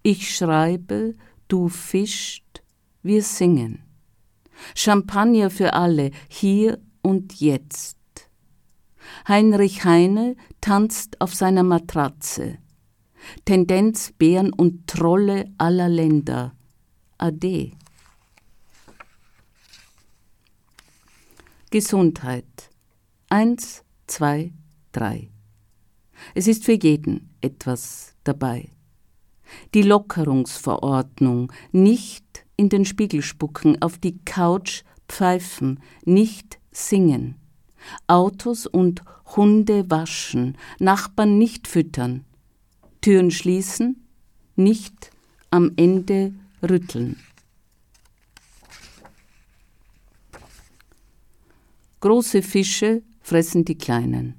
Ich 0.01 0.35
schreibe, 0.35 1.13
du 1.47 1.69
fischst, 1.69 2.63
wir 3.03 3.21
singen. 3.21 3.83
Champagner 4.73 5.51
für 5.51 5.73
alle, 5.73 6.09
hier 6.27 6.79
und 7.03 7.39
jetzt. 7.39 7.99
Heinrich 9.27 9.85
Heine 9.85 10.35
tanzt 10.61 11.21
auf 11.21 11.35
seiner 11.35 11.61
Matratze. 11.61 12.57
Tendenz 13.45 14.13
Bären 14.17 14.51
und 14.51 14.87
Trolle 14.87 15.53
aller 15.59 15.89
Länder. 15.89 16.55
Ade. 17.19 17.73
Gesundheit. 21.75 22.69
Eins, 23.27 23.83
zwei, 24.07 24.53
drei. 24.93 25.29
Es 26.33 26.47
ist 26.47 26.63
für 26.63 26.71
jeden 26.71 27.35
etwas 27.41 28.15
dabei. 28.23 28.69
Die 29.73 29.81
Lockerungsverordnung, 29.81 31.51
nicht 31.73 32.45
in 32.55 32.69
den 32.69 32.85
Spiegel 32.85 33.21
spucken, 33.21 33.81
auf 33.81 33.97
die 33.97 34.17
Couch 34.23 34.83
pfeifen, 35.09 35.81
nicht 36.05 36.59
singen. 36.71 37.35
Autos 38.07 38.67
und 38.67 39.03
Hunde 39.35 39.89
waschen, 39.89 40.57
Nachbarn 40.79 41.37
nicht 41.37 41.67
füttern, 41.67 42.23
Türen 43.01 43.31
schließen, 43.31 44.01
nicht 44.55 45.11
am 45.51 45.73
Ende 45.75 46.33
rütteln. 46.63 47.19
Große 52.05 52.43
Fische 52.43 53.01
fressen 53.19 53.65
die 53.65 53.79
kleinen. 53.79 54.35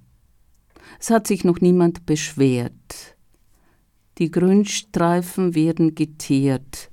Es 1.01 1.11
hat 1.11 1.27
sich 1.27 1.43
noch 1.43 1.61
niemand 1.61 2.07
beschwert. 2.07 3.17
Die 4.19 4.31
Grünstreifen 4.31 5.57
werden 5.57 5.97
geteert. 5.97 6.93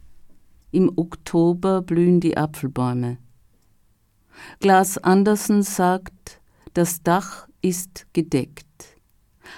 Im 0.71 0.91
Oktober 0.95 1.83
blühen 1.83 2.19
die 2.19 2.37
Apfelbäume. 2.37 3.19
Glas 4.61 4.97
Andersen 4.97 5.61
sagt, 5.61 6.41
das 6.73 7.03
Dach 7.03 7.47
ist 7.61 8.07
gedeckt. 8.13 8.65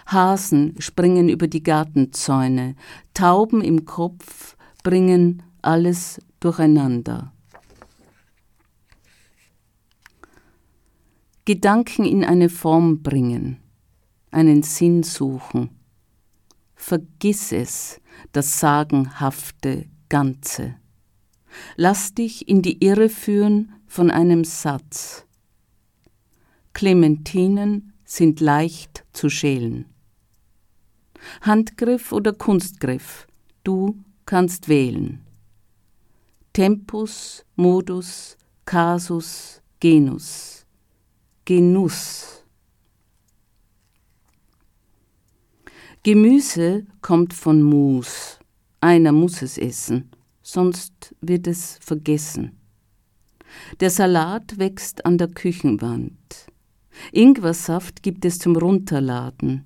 Hasen 0.08 0.76
springen 0.80 1.30
über 1.30 1.48
die 1.48 1.64
Gartenzäune, 1.64 2.76
Tauben 3.14 3.62
im 3.62 3.86
Kopf 3.86 4.58
bringen 4.84 5.44
alles 5.62 6.20
durcheinander. 6.42 7.32
Gedanken 11.46 12.06
in 12.06 12.24
eine 12.24 12.50
Form 12.50 13.04
bringen, 13.04 13.58
einen 14.32 14.64
Sinn 14.64 15.04
suchen. 15.04 15.70
Vergiss 16.74 17.52
es, 17.52 18.02
das 18.32 18.60
sagenhafte 18.60 19.86
Ganze. 20.10 20.76
Lass 21.76 22.16
dich 22.16 22.48
in 22.48 22.64
die 22.64 22.84
Irre 22.84 23.10
führen 23.10 23.74
von 23.86 24.10
einem 24.10 24.44
Satz. 24.44 25.26
Clementinen 26.74 27.94
sind 28.04 28.40
leicht 28.40 29.06
zu 29.14 29.30
schälen. 29.30 29.86
Handgriff 31.42 32.12
oder 32.12 32.34
Kunstgriff, 32.34 33.28
du 33.64 34.04
kannst 34.26 34.68
wählen. 34.68 35.22
Tempus, 36.54 37.46
Modus, 37.56 38.38
Casus, 38.66 39.62
Genus. 39.80 40.55
Genuss. 41.48 42.44
Gemüse 46.02 46.88
kommt 47.02 47.36
von 47.36 47.62
Mus. 47.62 48.40
Einer 48.82 49.12
muss 49.12 49.44
es 49.44 49.60
essen, 49.60 50.10
sonst 50.42 51.16
wird 51.22 51.46
es 51.46 51.78
vergessen. 51.82 52.58
Der 53.80 53.92
Salat 53.92 54.58
wächst 54.58 55.06
an 55.06 55.20
der 55.20 55.28
Küchenwand. 55.28 56.48
Ingwersaft 57.12 58.02
gibt 58.02 58.26
es 58.26 58.40
zum 58.40 58.56
Runterladen. 58.56 59.66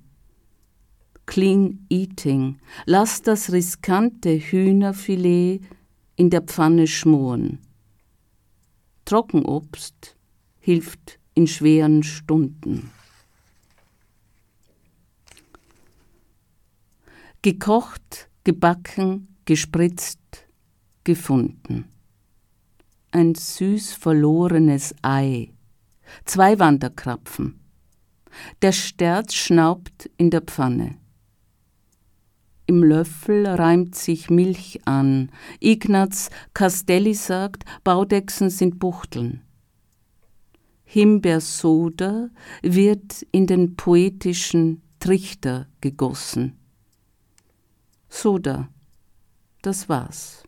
Clean 1.27 1.85
Eating. 1.89 2.59
Lass 2.87 3.21
das 3.21 3.53
riskante 3.53 4.37
Hühnerfilet 4.37 5.61
in 6.17 6.29
der 6.29 6.41
Pfanne 6.41 6.87
schmoren. 6.87 7.59
Trockenobst 9.05 10.17
hilft 10.59 11.18
in 11.39 11.47
schweren 11.47 12.03
Stunden. 12.03 12.91
Gekocht, 17.41 18.29
gebacken, 18.43 19.37
gespritzt, 19.45 20.19
gefunden. 21.05 21.85
Ein 23.11 23.35
süß 23.35 23.93
verlorenes 23.93 24.93
Ei 25.01 25.53
zwei 26.25 26.59
Wanderkrapfen. 26.59 27.57
Der 28.61 28.73
Sterz 28.73 29.33
schnaubt 29.33 30.09
in 30.17 30.31
der 30.31 30.41
Pfanne. 30.41 30.97
Im 32.65 32.83
Löffel 32.83 33.47
reimt 33.47 33.95
sich 33.95 34.29
Milch 34.29 34.81
an. 34.83 35.31
Ignaz 35.61 36.31
Castelli 36.53 37.13
sagt, 37.13 37.63
Baudechsen 37.85 38.49
sind 38.49 38.77
Buchteln. 38.77 39.41
Himbeersoda 40.91 42.31
wird 42.63 43.21
in 43.31 43.45
den 43.45 43.75
poetischen 43.75 44.81
Trichter 44.99 45.67
gegossen. 45.81 46.57
Soda, 48.09 48.69
das 49.61 49.87
war's. 49.87 50.41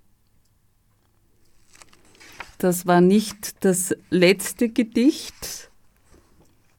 Das 2.57 2.87
war 2.87 3.01
nicht 3.01 3.63
das 3.63 3.95
letzte 4.09 4.69
Gedicht. 4.69 5.69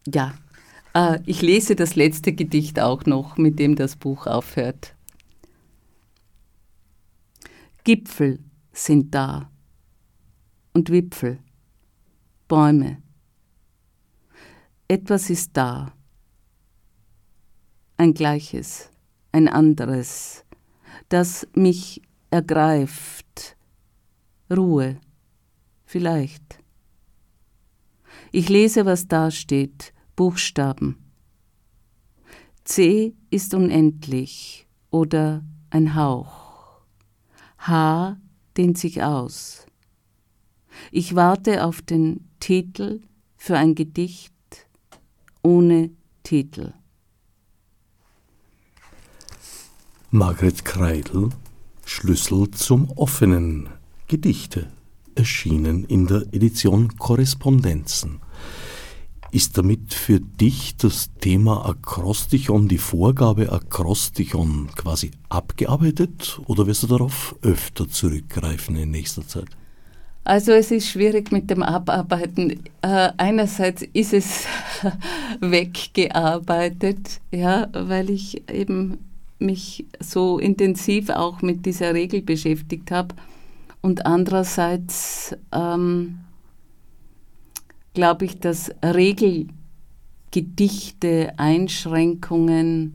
Ja, 0.08 0.34
äh, 0.92 1.20
ich 1.24 1.40
lese 1.40 1.76
das 1.76 1.94
letzte 1.94 2.32
Gedicht 2.32 2.80
auch 2.80 3.06
noch, 3.06 3.36
mit 3.36 3.60
dem 3.60 3.76
das 3.76 3.94
Buch 3.94 4.26
aufhört. 4.26 4.96
Gipfel 7.84 8.40
sind 8.72 9.14
da 9.14 9.52
und 10.72 10.90
Wipfel, 10.90 11.38
Bäume. 12.48 13.00
Etwas 14.89 15.30
ist 15.30 15.57
da, 15.57 15.93
ein 17.97 18.14
gleiches, 18.14 18.91
ein 19.33 19.49
anderes, 19.49 20.45
das 21.09 21.47
mich 21.55 22.03
ergreift, 22.30 23.57
Ruhe 24.51 25.01
Vielleicht. 25.93 26.59
Ich 28.30 28.49
lese, 28.49 28.87
was 28.87 29.09
da 29.09 29.30
steht, 29.30 29.93
Buchstaben. 30.16 30.97
C 32.64 33.14
ist 33.28 33.53
unendlich 33.53 34.66
oder 34.91 35.45
ein 35.68 35.95
Hauch. 35.95 36.80
H 37.59 38.16
dehnt 38.57 38.78
sich 38.78 39.03
aus. 39.03 39.66
Ich 40.91 41.14
warte 41.14 41.66
auf 41.66 41.83
den 41.83 42.26
Titel 42.41 43.03
für 43.37 43.59
ein 43.59 43.74
Gedicht 43.74 44.32
ohne 45.43 45.90
Titel. 46.22 46.72
Margret 50.11 50.64
Kreidel 50.64 51.30
Schlüssel 51.84 52.51
zum 52.53 52.90
offenen 52.93 53.68
Gedichte 54.07 54.70
erschienen 55.14 55.84
in 55.84 56.07
der 56.07 56.22
Edition 56.32 56.97
Korrespondenzen. 56.97 58.20
Ist 59.30 59.57
damit 59.57 59.95
für 59.95 60.20
dich 60.20 60.76
das 60.76 61.11
Thema 61.20 61.66
Akrostichon, 61.66 62.68
die 62.68 62.78
Vorgabe 62.78 63.51
Akrostichon 63.51 64.68
quasi 64.74 65.11
abgearbeitet 65.28 66.40
oder 66.47 66.66
wirst 66.66 66.82
du 66.82 66.86
darauf 66.86 67.34
öfter 67.43 67.88
zurückgreifen 67.88 68.76
in 68.76 68.90
nächster 68.90 69.26
Zeit? 69.26 69.49
Also 70.24 70.52
es 70.52 70.70
ist 70.70 70.88
schwierig 70.88 71.32
mit 71.32 71.50
dem 71.50 71.62
Abarbeiten. 71.62 72.62
Äh, 72.82 73.10
einerseits 73.16 73.82
ist 73.82 74.12
es 74.12 74.46
weggearbeitet, 75.40 77.20
ja, 77.32 77.68
weil 77.72 78.08
ich 78.10 78.48
eben 78.48 78.98
mich 79.40 79.84
so 79.98 80.38
intensiv 80.38 81.10
auch 81.10 81.42
mit 81.42 81.66
dieser 81.66 81.94
Regel 81.94 82.22
beschäftigt 82.22 82.92
habe. 82.92 83.16
Und 83.80 84.06
andererseits 84.06 85.36
ähm, 85.50 86.20
glaube 87.94 88.26
ich, 88.26 88.38
dass 88.38 88.70
Regel 88.82 89.48
Gedichte, 90.30 91.32
Einschränkungen 91.36 92.94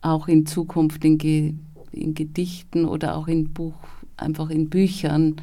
auch 0.00 0.28
in 0.28 0.46
Zukunft 0.46 1.04
in, 1.04 1.18
Ge 1.18 1.54
in 1.92 2.14
Gedichten 2.14 2.86
oder 2.86 3.16
auch 3.16 3.26
in 3.26 3.52
Buch, 3.52 3.74
einfach 4.16 4.48
in 4.48 4.70
Büchern 4.70 5.36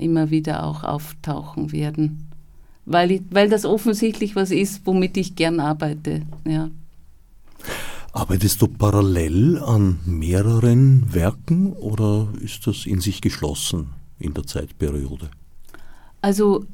immer 0.00 0.30
wieder 0.30 0.64
auch 0.64 0.84
auftauchen 0.84 1.72
werden. 1.72 2.28
Weil, 2.86 3.10
ich, 3.10 3.22
weil 3.30 3.48
das 3.48 3.64
offensichtlich 3.64 4.34
was 4.36 4.50
ist, 4.50 4.82
womit 4.84 5.16
ich 5.16 5.36
gern 5.36 5.60
arbeite. 5.60 6.22
Ja. 6.44 6.70
Arbeitest 8.12 8.60
du 8.60 8.66
parallel 8.66 9.58
an 9.58 10.00
mehreren 10.04 11.14
Werken 11.14 11.72
oder 11.74 12.28
ist 12.40 12.66
das 12.66 12.86
in 12.86 13.00
sich 13.00 13.20
geschlossen 13.20 13.90
in 14.18 14.34
der 14.34 14.44
Zeitperiode? 14.44 15.30
Also 16.20 16.64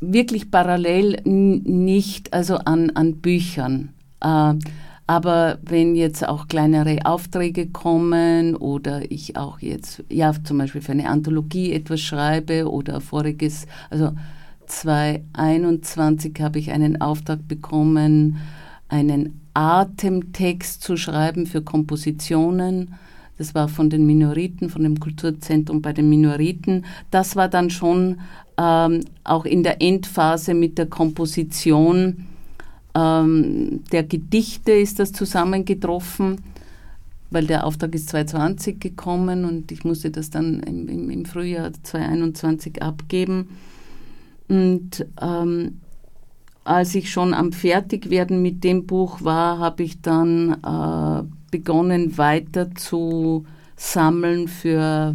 wirklich 0.00 0.50
parallel 0.50 1.20
nicht, 1.24 2.32
also 2.32 2.56
an, 2.58 2.90
an 2.90 3.16
Büchern. 3.16 3.90
Äh, 4.20 4.54
aber 5.10 5.58
wenn 5.62 5.96
jetzt 5.96 6.24
auch 6.28 6.46
kleinere 6.46 7.04
Aufträge 7.04 7.66
kommen 7.66 8.54
oder 8.54 9.10
ich 9.10 9.36
auch 9.36 9.58
jetzt, 9.58 10.04
ja, 10.08 10.32
zum 10.44 10.58
Beispiel 10.58 10.82
für 10.82 10.92
eine 10.92 11.08
Anthologie 11.08 11.72
etwas 11.72 12.00
schreibe 12.00 12.70
oder 12.70 13.00
voriges, 13.00 13.66
also 13.90 14.12
2021 14.66 16.40
habe 16.40 16.60
ich 16.60 16.70
einen 16.70 17.00
Auftrag 17.00 17.48
bekommen, 17.48 18.36
einen 18.88 19.40
Atemtext 19.52 20.80
zu 20.80 20.96
schreiben 20.96 21.46
für 21.46 21.62
Kompositionen. 21.62 22.94
Das 23.36 23.52
war 23.52 23.66
von 23.66 23.90
den 23.90 24.06
Minoriten, 24.06 24.70
von 24.70 24.84
dem 24.84 25.00
Kulturzentrum 25.00 25.82
bei 25.82 25.92
den 25.92 26.08
Minoriten. 26.08 26.84
Das 27.10 27.34
war 27.34 27.48
dann 27.48 27.70
schon 27.70 28.20
ähm, 28.56 29.00
auch 29.24 29.44
in 29.44 29.64
der 29.64 29.82
Endphase 29.82 30.54
mit 30.54 30.78
der 30.78 30.86
Komposition 30.86 32.28
ähm, 32.94 33.84
der 33.92 34.04
Gedichte 34.04 34.72
ist 34.72 34.98
das 34.98 35.12
zusammengetroffen, 35.12 36.40
weil 37.30 37.46
der 37.46 37.66
Auftrag 37.66 37.94
ist 37.94 38.08
2020 38.08 38.80
gekommen 38.80 39.44
und 39.44 39.70
ich 39.70 39.84
musste 39.84 40.10
das 40.10 40.30
dann 40.30 40.60
im, 40.60 40.88
im, 40.88 41.10
im 41.10 41.24
Frühjahr 41.24 41.72
2021 41.72 42.82
abgeben. 42.82 43.50
Und 44.48 45.06
ähm, 45.20 45.80
als 46.64 46.94
ich 46.94 47.10
schon 47.10 47.34
am 47.34 47.52
Fertigwerden 47.52 48.42
mit 48.42 48.64
dem 48.64 48.86
Buch 48.86 49.22
war, 49.22 49.58
habe 49.58 49.84
ich 49.84 50.00
dann 50.00 50.56
äh, 50.64 51.22
begonnen 51.50 52.18
weiter 52.18 52.74
zu 52.74 53.44
sammeln 53.76 54.48
für 54.48 55.14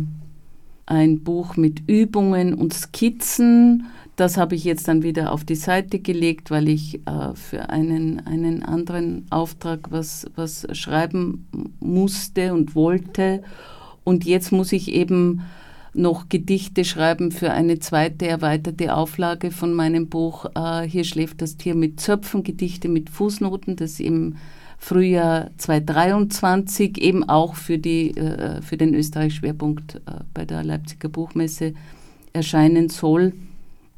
ein 0.85 1.23
Buch 1.23 1.55
mit 1.57 1.87
Übungen 1.87 2.53
und 2.53 2.73
Skizzen 2.73 3.87
das 4.15 4.37
habe 4.37 4.55
ich 4.55 4.63
jetzt 4.63 4.87
dann 4.87 5.03
wieder 5.03 5.31
auf 5.31 5.43
die 5.43 5.55
Seite 5.55 5.99
gelegt, 5.99 6.49
weil 6.49 6.69
ich 6.69 7.05
äh, 7.05 7.35
für 7.35 7.69
einen, 7.69 8.25
einen 8.25 8.63
anderen 8.63 9.25
Auftrag 9.29 9.91
was, 9.91 10.25
was 10.35 10.67
schreiben 10.71 11.47
musste 11.79 12.53
und 12.53 12.75
wollte. 12.75 13.43
Und 14.03 14.25
jetzt 14.25 14.51
muss 14.51 14.71
ich 14.71 14.93
eben 14.93 15.41
noch 15.93 16.29
Gedichte 16.29 16.85
schreiben 16.85 17.31
für 17.31 17.51
eine 17.51 17.79
zweite 17.79 18.27
erweiterte 18.27 18.95
Auflage 18.95 19.51
von 19.51 19.73
meinem 19.73 20.07
Buch 20.07 20.45
äh, 20.55 20.87
Hier 20.87 21.03
schläft 21.03 21.41
das 21.41 21.57
Tier 21.57 21.75
mit 21.75 21.99
Zöpfen, 21.99 22.43
Gedichte 22.43 22.87
mit 22.87 23.09
Fußnoten, 23.09 23.75
das 23.75 23.99
im 23.99 24.35
Frühjahr 24.77 25.51
2023 25.57 27.01
eben 27.01 27.27
auch 27.27 27.55
für, 27.55 27.77
die, 27.77 28.15
äh, 28.15 28.61
für 28.61 28.77
den 28.77 28.93
Österreich-Schwerpunkt 28.93 29.95
äh, 29.95 29.99
bei 30.33 30.45
der 30.45 30.63
Leipziger 30.63 31.09
Buchmesse 31.09 31.73
erscheinen 32.33 32.89
soll. 32.89 33.33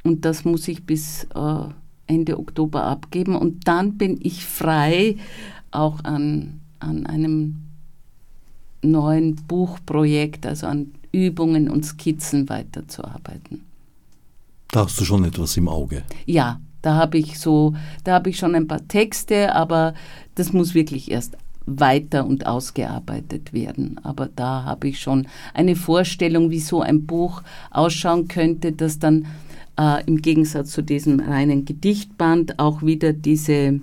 Und 0.07 0.25
das 0.25 0.45
muss 0.45 0.67
ich 0.67 0.85
bis 0.85 1.25
äh, 1.35 1.63
Ende 2.07 2.39
Oktober 2.39 2.83
abgeben. 2.83 3.35
Und 3.35 3.67
dann 3.67 3.97
bin 3.97 4.17
ich 4.21 4.45
frei, 4.45 5.17
auch 5.71 6.03
an, 6.03 6.61
an 6.79 7.05
einem 7.05 7.55
neuen 8.81 9.35
Buchprojekt, 9.35 10.45
also 10.45 10.67
an 10.67 10.93
Übungen 11.11 11.69
und 11.69 11.85
Skizzen 11.85 12.49
weiterzuarbeiten. 12.49 13.61
Da 14.69 14.85
hast 14.85 14.99
du 14.99 15.05
schon 15.05 15.23
etwas 15.25 15.57
im 15.57 15.67
Auge. 15.67 16.03
Ja, 16.25 16.59
da 16.81 16.95
habe 16.95 17.17
ich 17.17 17.39
so, 17.39 17.73
da 18.03 18.15
habe 18.15 18.29
ich 18.29 18.37
schon 18.37 18.55
ein 18.55 18.67
paar 18.67 18.87
Texte, 18.87 19.53
aber 19.55 19.93
das 20.35 20.53
muss 20.53 20.73
wirklich 20.73 21.11
erst 21.11 21.37
weiter 21.65 22.25
und 22.25 22.45
ausgearbeitet 22.45 23.51
werden. 23.51 23.99
Aber 24.03 24.29
da 24.33 24.63
habe 24.63 24.87
ich 24.87 24.99
schon 24.99 25.27
eine 25.53 25.75
Vorstellung, 25.75 26.49
wie 26.49 26.61
so 26.61 26.81
ein 26.81 27.05
Buch 27.05 27.43
ausschauen 27.71 28.27
könnte, 28.27 28.71
das 28.71 28.99
dann 28.99 29.25
äh, 29.77 30.03
im 30.05 30.21
Gegensatz 30.21 30.71
zu 30.71 30.81
diesem 30.81 31.19
reinen 31.19 31.65
Gedichtband 31.65 32.59
auch 32.59 32.81
wieder 32.81 33.13
diese 33.13 33.79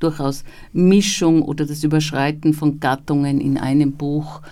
durchaus 0.00 0.44
Mischung 0.72 1.42
oder 1.42 1.64
das 1.64 1.84
Überschreiten 1.84 2.54
von 2.54 2.80
Gattungen 2.80 3.40
in 3.40 3.56
einem 3.58 3.92
Buch, 3.92 4.42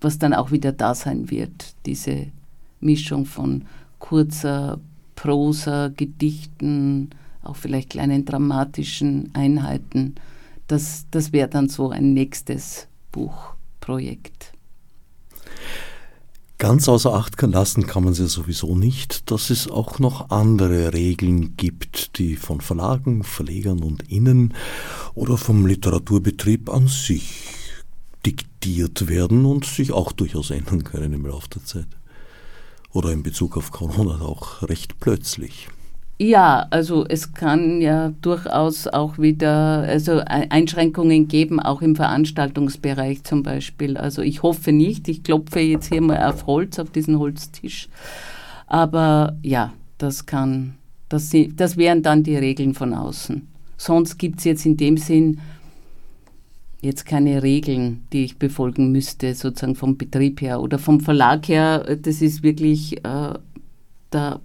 was 0.00 0.18
dann 0.18 0.34
auch 0.34 0.50
wieder 0.50 0.72
da 0.72 0.94
sein 0.94 1.30
wird. 1.30 1.74
Diese 1.86 2.26
Mischung 2.80 3.26
von 3.26 3.62
kurzer 3.98 4.80
Prosa, 5.14 5.88
Gedichten, 5.88 7.10
auch 7.42 7.56
vielleicht 7.56 7.90
kleinen 7.90 8.24
dramatischen 8.24 9.30
Einheiten. 9.34 10.14
Das, 10.68 11.06
das 11.10 11.32
wäre 11.32 11.48
dann 11.48 11.68
so 11.68 11.90
ein 11.90 12.12
nächstes 12.12 12.88
Buchprojekt. 13.10 14.37
Ganz 16.58 16.88
außer 16.88 17.14
Acht 17.14 17.40
lassen 17.40 17.86
kann 17.86 18.02
man 18.02 18.14
sie 18.14 18.26
sowieso 18.26 18.74
nicht, 18.74 19.30
dass 19.30 19.50
es 19.50 19.70
auch 19.70 20.00
noch 20.00 20.30
andere 20.30 20.92
Regeln 20.92 21.56
gibt, 21.56 22.18
die 22.18 22.34
von 22.34 22.60
Verlagen, 22.60 23.22
Verlegern 23.22 23.84
und 23.84 24.10
Innen 24.10 24.54
oder 25.14 25.36
vom 25.36 25.66
Literaturbetrieb 25.66 26.68
an 26.68 26.88
sich 26.88 27.44
diktiert 28.26 29.06
werden 29.06 29.46
und 29.46 29.66
sich 29.66 29.92
auch 29.92 30.10
durchaus 30.10 30.50
ändern 30.50 30.82
können 30.82 31.12
im 31.12 31.26
Laufe 31.26 31.48
der 31.48 31.64
Zeit. 31.64 31.86
Oder 32.90 33.12
in 33.12 33.22
Bezug 33.22 33.56
auf 33.56 33.70
Corona 33.70 34.20
auch 34.20 34.62
recht 34.62 34.98
plötzlich. 34.98 35.68
Ja, 36.20 36.66
also 36.70 37.06
es 37.06 37.32
kann 37.32 37.80
ja 37.80 38.12
durchaus 38.22 38.88
auch 38.88 39.18
wieder 39.18 39.82
also 39.82 40.20
Einschränkungen 40.26 41.28
geben, 41.28 41.60
auch 41.60 41.80
im 41.80 41.94
Veranstaltungsbereich 41.94 43.22
zum 43.22 43.44
Beispiel. 43.44 43.96
Also 43.96 44.22
ich 44.22 44.42
hoffe 44.42 44.72
nicht, 44.72 45.06
ich 45.06 45.22
klopfe 45.22 45.60
jetzt 45.60 45.92
hier 45.92 46.00
mal 46.00 46.24
auf 46.24 46.46
Holz, 46.46 46.80
auf 46.80 46.90
diesen 46.90 47.20
Holztisch. 47.20 47.88
Aber 48.66 49.36
ja, 49.42 49.72
das 49.98 50.26
kann, 50.26 50.74
das, 51.08 51.32
das 51.54 51.76
wären 51.76 52.02
dann 52.02 52.24
die 52.24 52.36
Regeln 52.36 52.74
von 52.74 52.94
außen. 52.94 53.46
Sonst 53.76 54.18
gibt 54.18 54.40
es 54.40 54.44
jetzt 54.44 54.66
in 54.66 54.76
dem 54.76 54.96
Sinn 54.96 55.38
jetzt 56.80 57.06
keine 57.06 57.44
Regeln, 57.44 58.02
die 58.12 58.24
ich 58.24 58.38
befolgen 58.38 58.90
müsste, 58.90 59.36
sozusagen 59.36 59.76
vom 59.76 59.96
Betrieb 59.96 60.40
her 60.40 60.60
oder 60.60 60.80
vom 60.80 60.98
Verlag 60.98 61.46
her. 61.48 61.96
Das 62.02 62.22
ist 62.22 62.42
wirklich, 62.42 63.04
äh, 63.04 63.34
da 64.10 64.40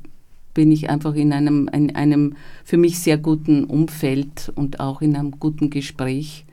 bin 0.54 0.72
ich 0.72 0.90
einfach 0.90 1.16
in 1.16 1.34
einem, 1.34 1.70
in 1.74 1.96
einem 1.96 2.36
für 2.64 2.78
mich 2.78 3.00
sehr 3.00 3.18
guten 3.18 3.64
Umfeld 3.64 4.52
und 4.56 4.80
auch 4.80 5.02
in 5.02 5.16
einem 5.16 5.32
guten 5.40 5.70
Gespräch 5.70 6.46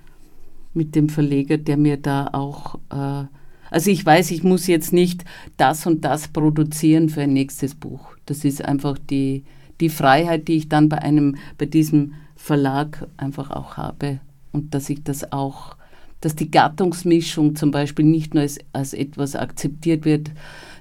mit 0.73 0.95
dem 0.95 1.09
Verleger, 1.09 1.59
der 1.59 1.77
mir 1.77 1.97
da 1.97 2.29
auch, 2.33 2.77
äh, 2.91 3.27
also 3.71 3.91
ich 3.91 4.05
weiß, 4.05 4.31
ich 4.31 4.43
muss 4.43 4.67
jetzt 4.67 4.93
nicht 4.93 5.25
das 5.57 5.87
und 5.87 6.05
das 6.05 6.29
produzieren 6.29 7.09
für 7.09 7.23
ein 7.23 7.33
nächstes 7.33 7.75
Buch. 7.75 8.17
Das 8.27 8.45
ist 8.45 8.65
einfach 8.65 8.99
die, 8.99 9.45
die 9.81 9.89
Freiheit, 9.89 10.49
die 10.49 10.57
ich 10.57 10.69
dann 10.69 10.89
bei 10.89 10.99
einem, 10.99 11.37
bei 11.59 11.67
diesem 11.67 12.15
Verlag 12.37 13.07
einfach 13.17 13.51
auch 13.51 13.77
habe 13.77 14.21
und 14.53 14.75
dass 14.75 14.91
ich 14.91 15.03
das 15.03 15.33
auch, 15.33 15.77
dass 16.21 16.35
die 16.35 16.51
Gattungsmischung 16.51 17.57
zum 17.57 17.71
Beispiel 17.71 18.05
nicht 18.05 18.35
nur 18.35 18.43
als, 18.43 18.59
als 18.73 18.95
etwas 18.95 19.37
akzeptiert 19.37 20.05
wird, 20.05 20.31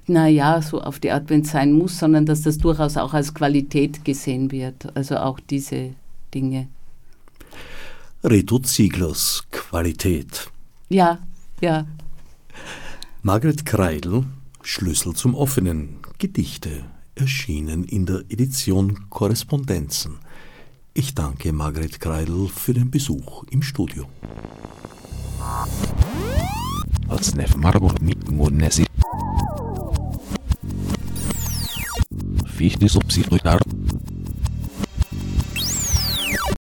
naja, 0.09 0.61
so 0.61 0.81
auf 0.81 0.99
die 0.99 1.11
Art, 1.11 1.29
wenn 1.29 1.41
es 1.41 1.51
sein 1.51 1.71
muss, 1.71 1.99
sondern 1.99 2.25
dass 2.25 2.41
das 2.41 2.57
durchaus 2.57 2.97
auch 2.97 3.13
als 3.13 3.33
Qualität 3.33 4.03
gesehen 4.03 4.51
wird. 4.51 4.95
Also 4.95 5.17
auch 5.17 5.39
diese 5.39 5.91
Dinge. 6.33 6.67
Reto 8.23 8.59
Zieglers 8.59 9.43
Qualität. 9.51 10.51
Ja, 10.89 11.19
ja. 11.61 11.85
Margret 13.21 13.65
Kreidl, 13.65 14.25
Schlüssel 14.61 15.13
zum 15.13 15.35
Offenen, 15.35 15.99
Gedichte, 16.17 16.83
erschienen 17.15 17.83
in 17.83 18.05
der 18.05 18.23
Edition 18.29 19.09
Korrespondenzen. 19.09 20.17
Ich 20.93 21.15
danke 21.15 21.53
Margret 21.53 21.99
Kreidl 21.99 22.47
für 22.47 22.73
den 22.73 22.91
Besuch 22.91 23.43
im 23.51 23.61
Studio 23.61 24.05
wie 32.59 32.67
ich 32.67 32.77
die 32.77 32.89
Subsidiarität 32.89 33.61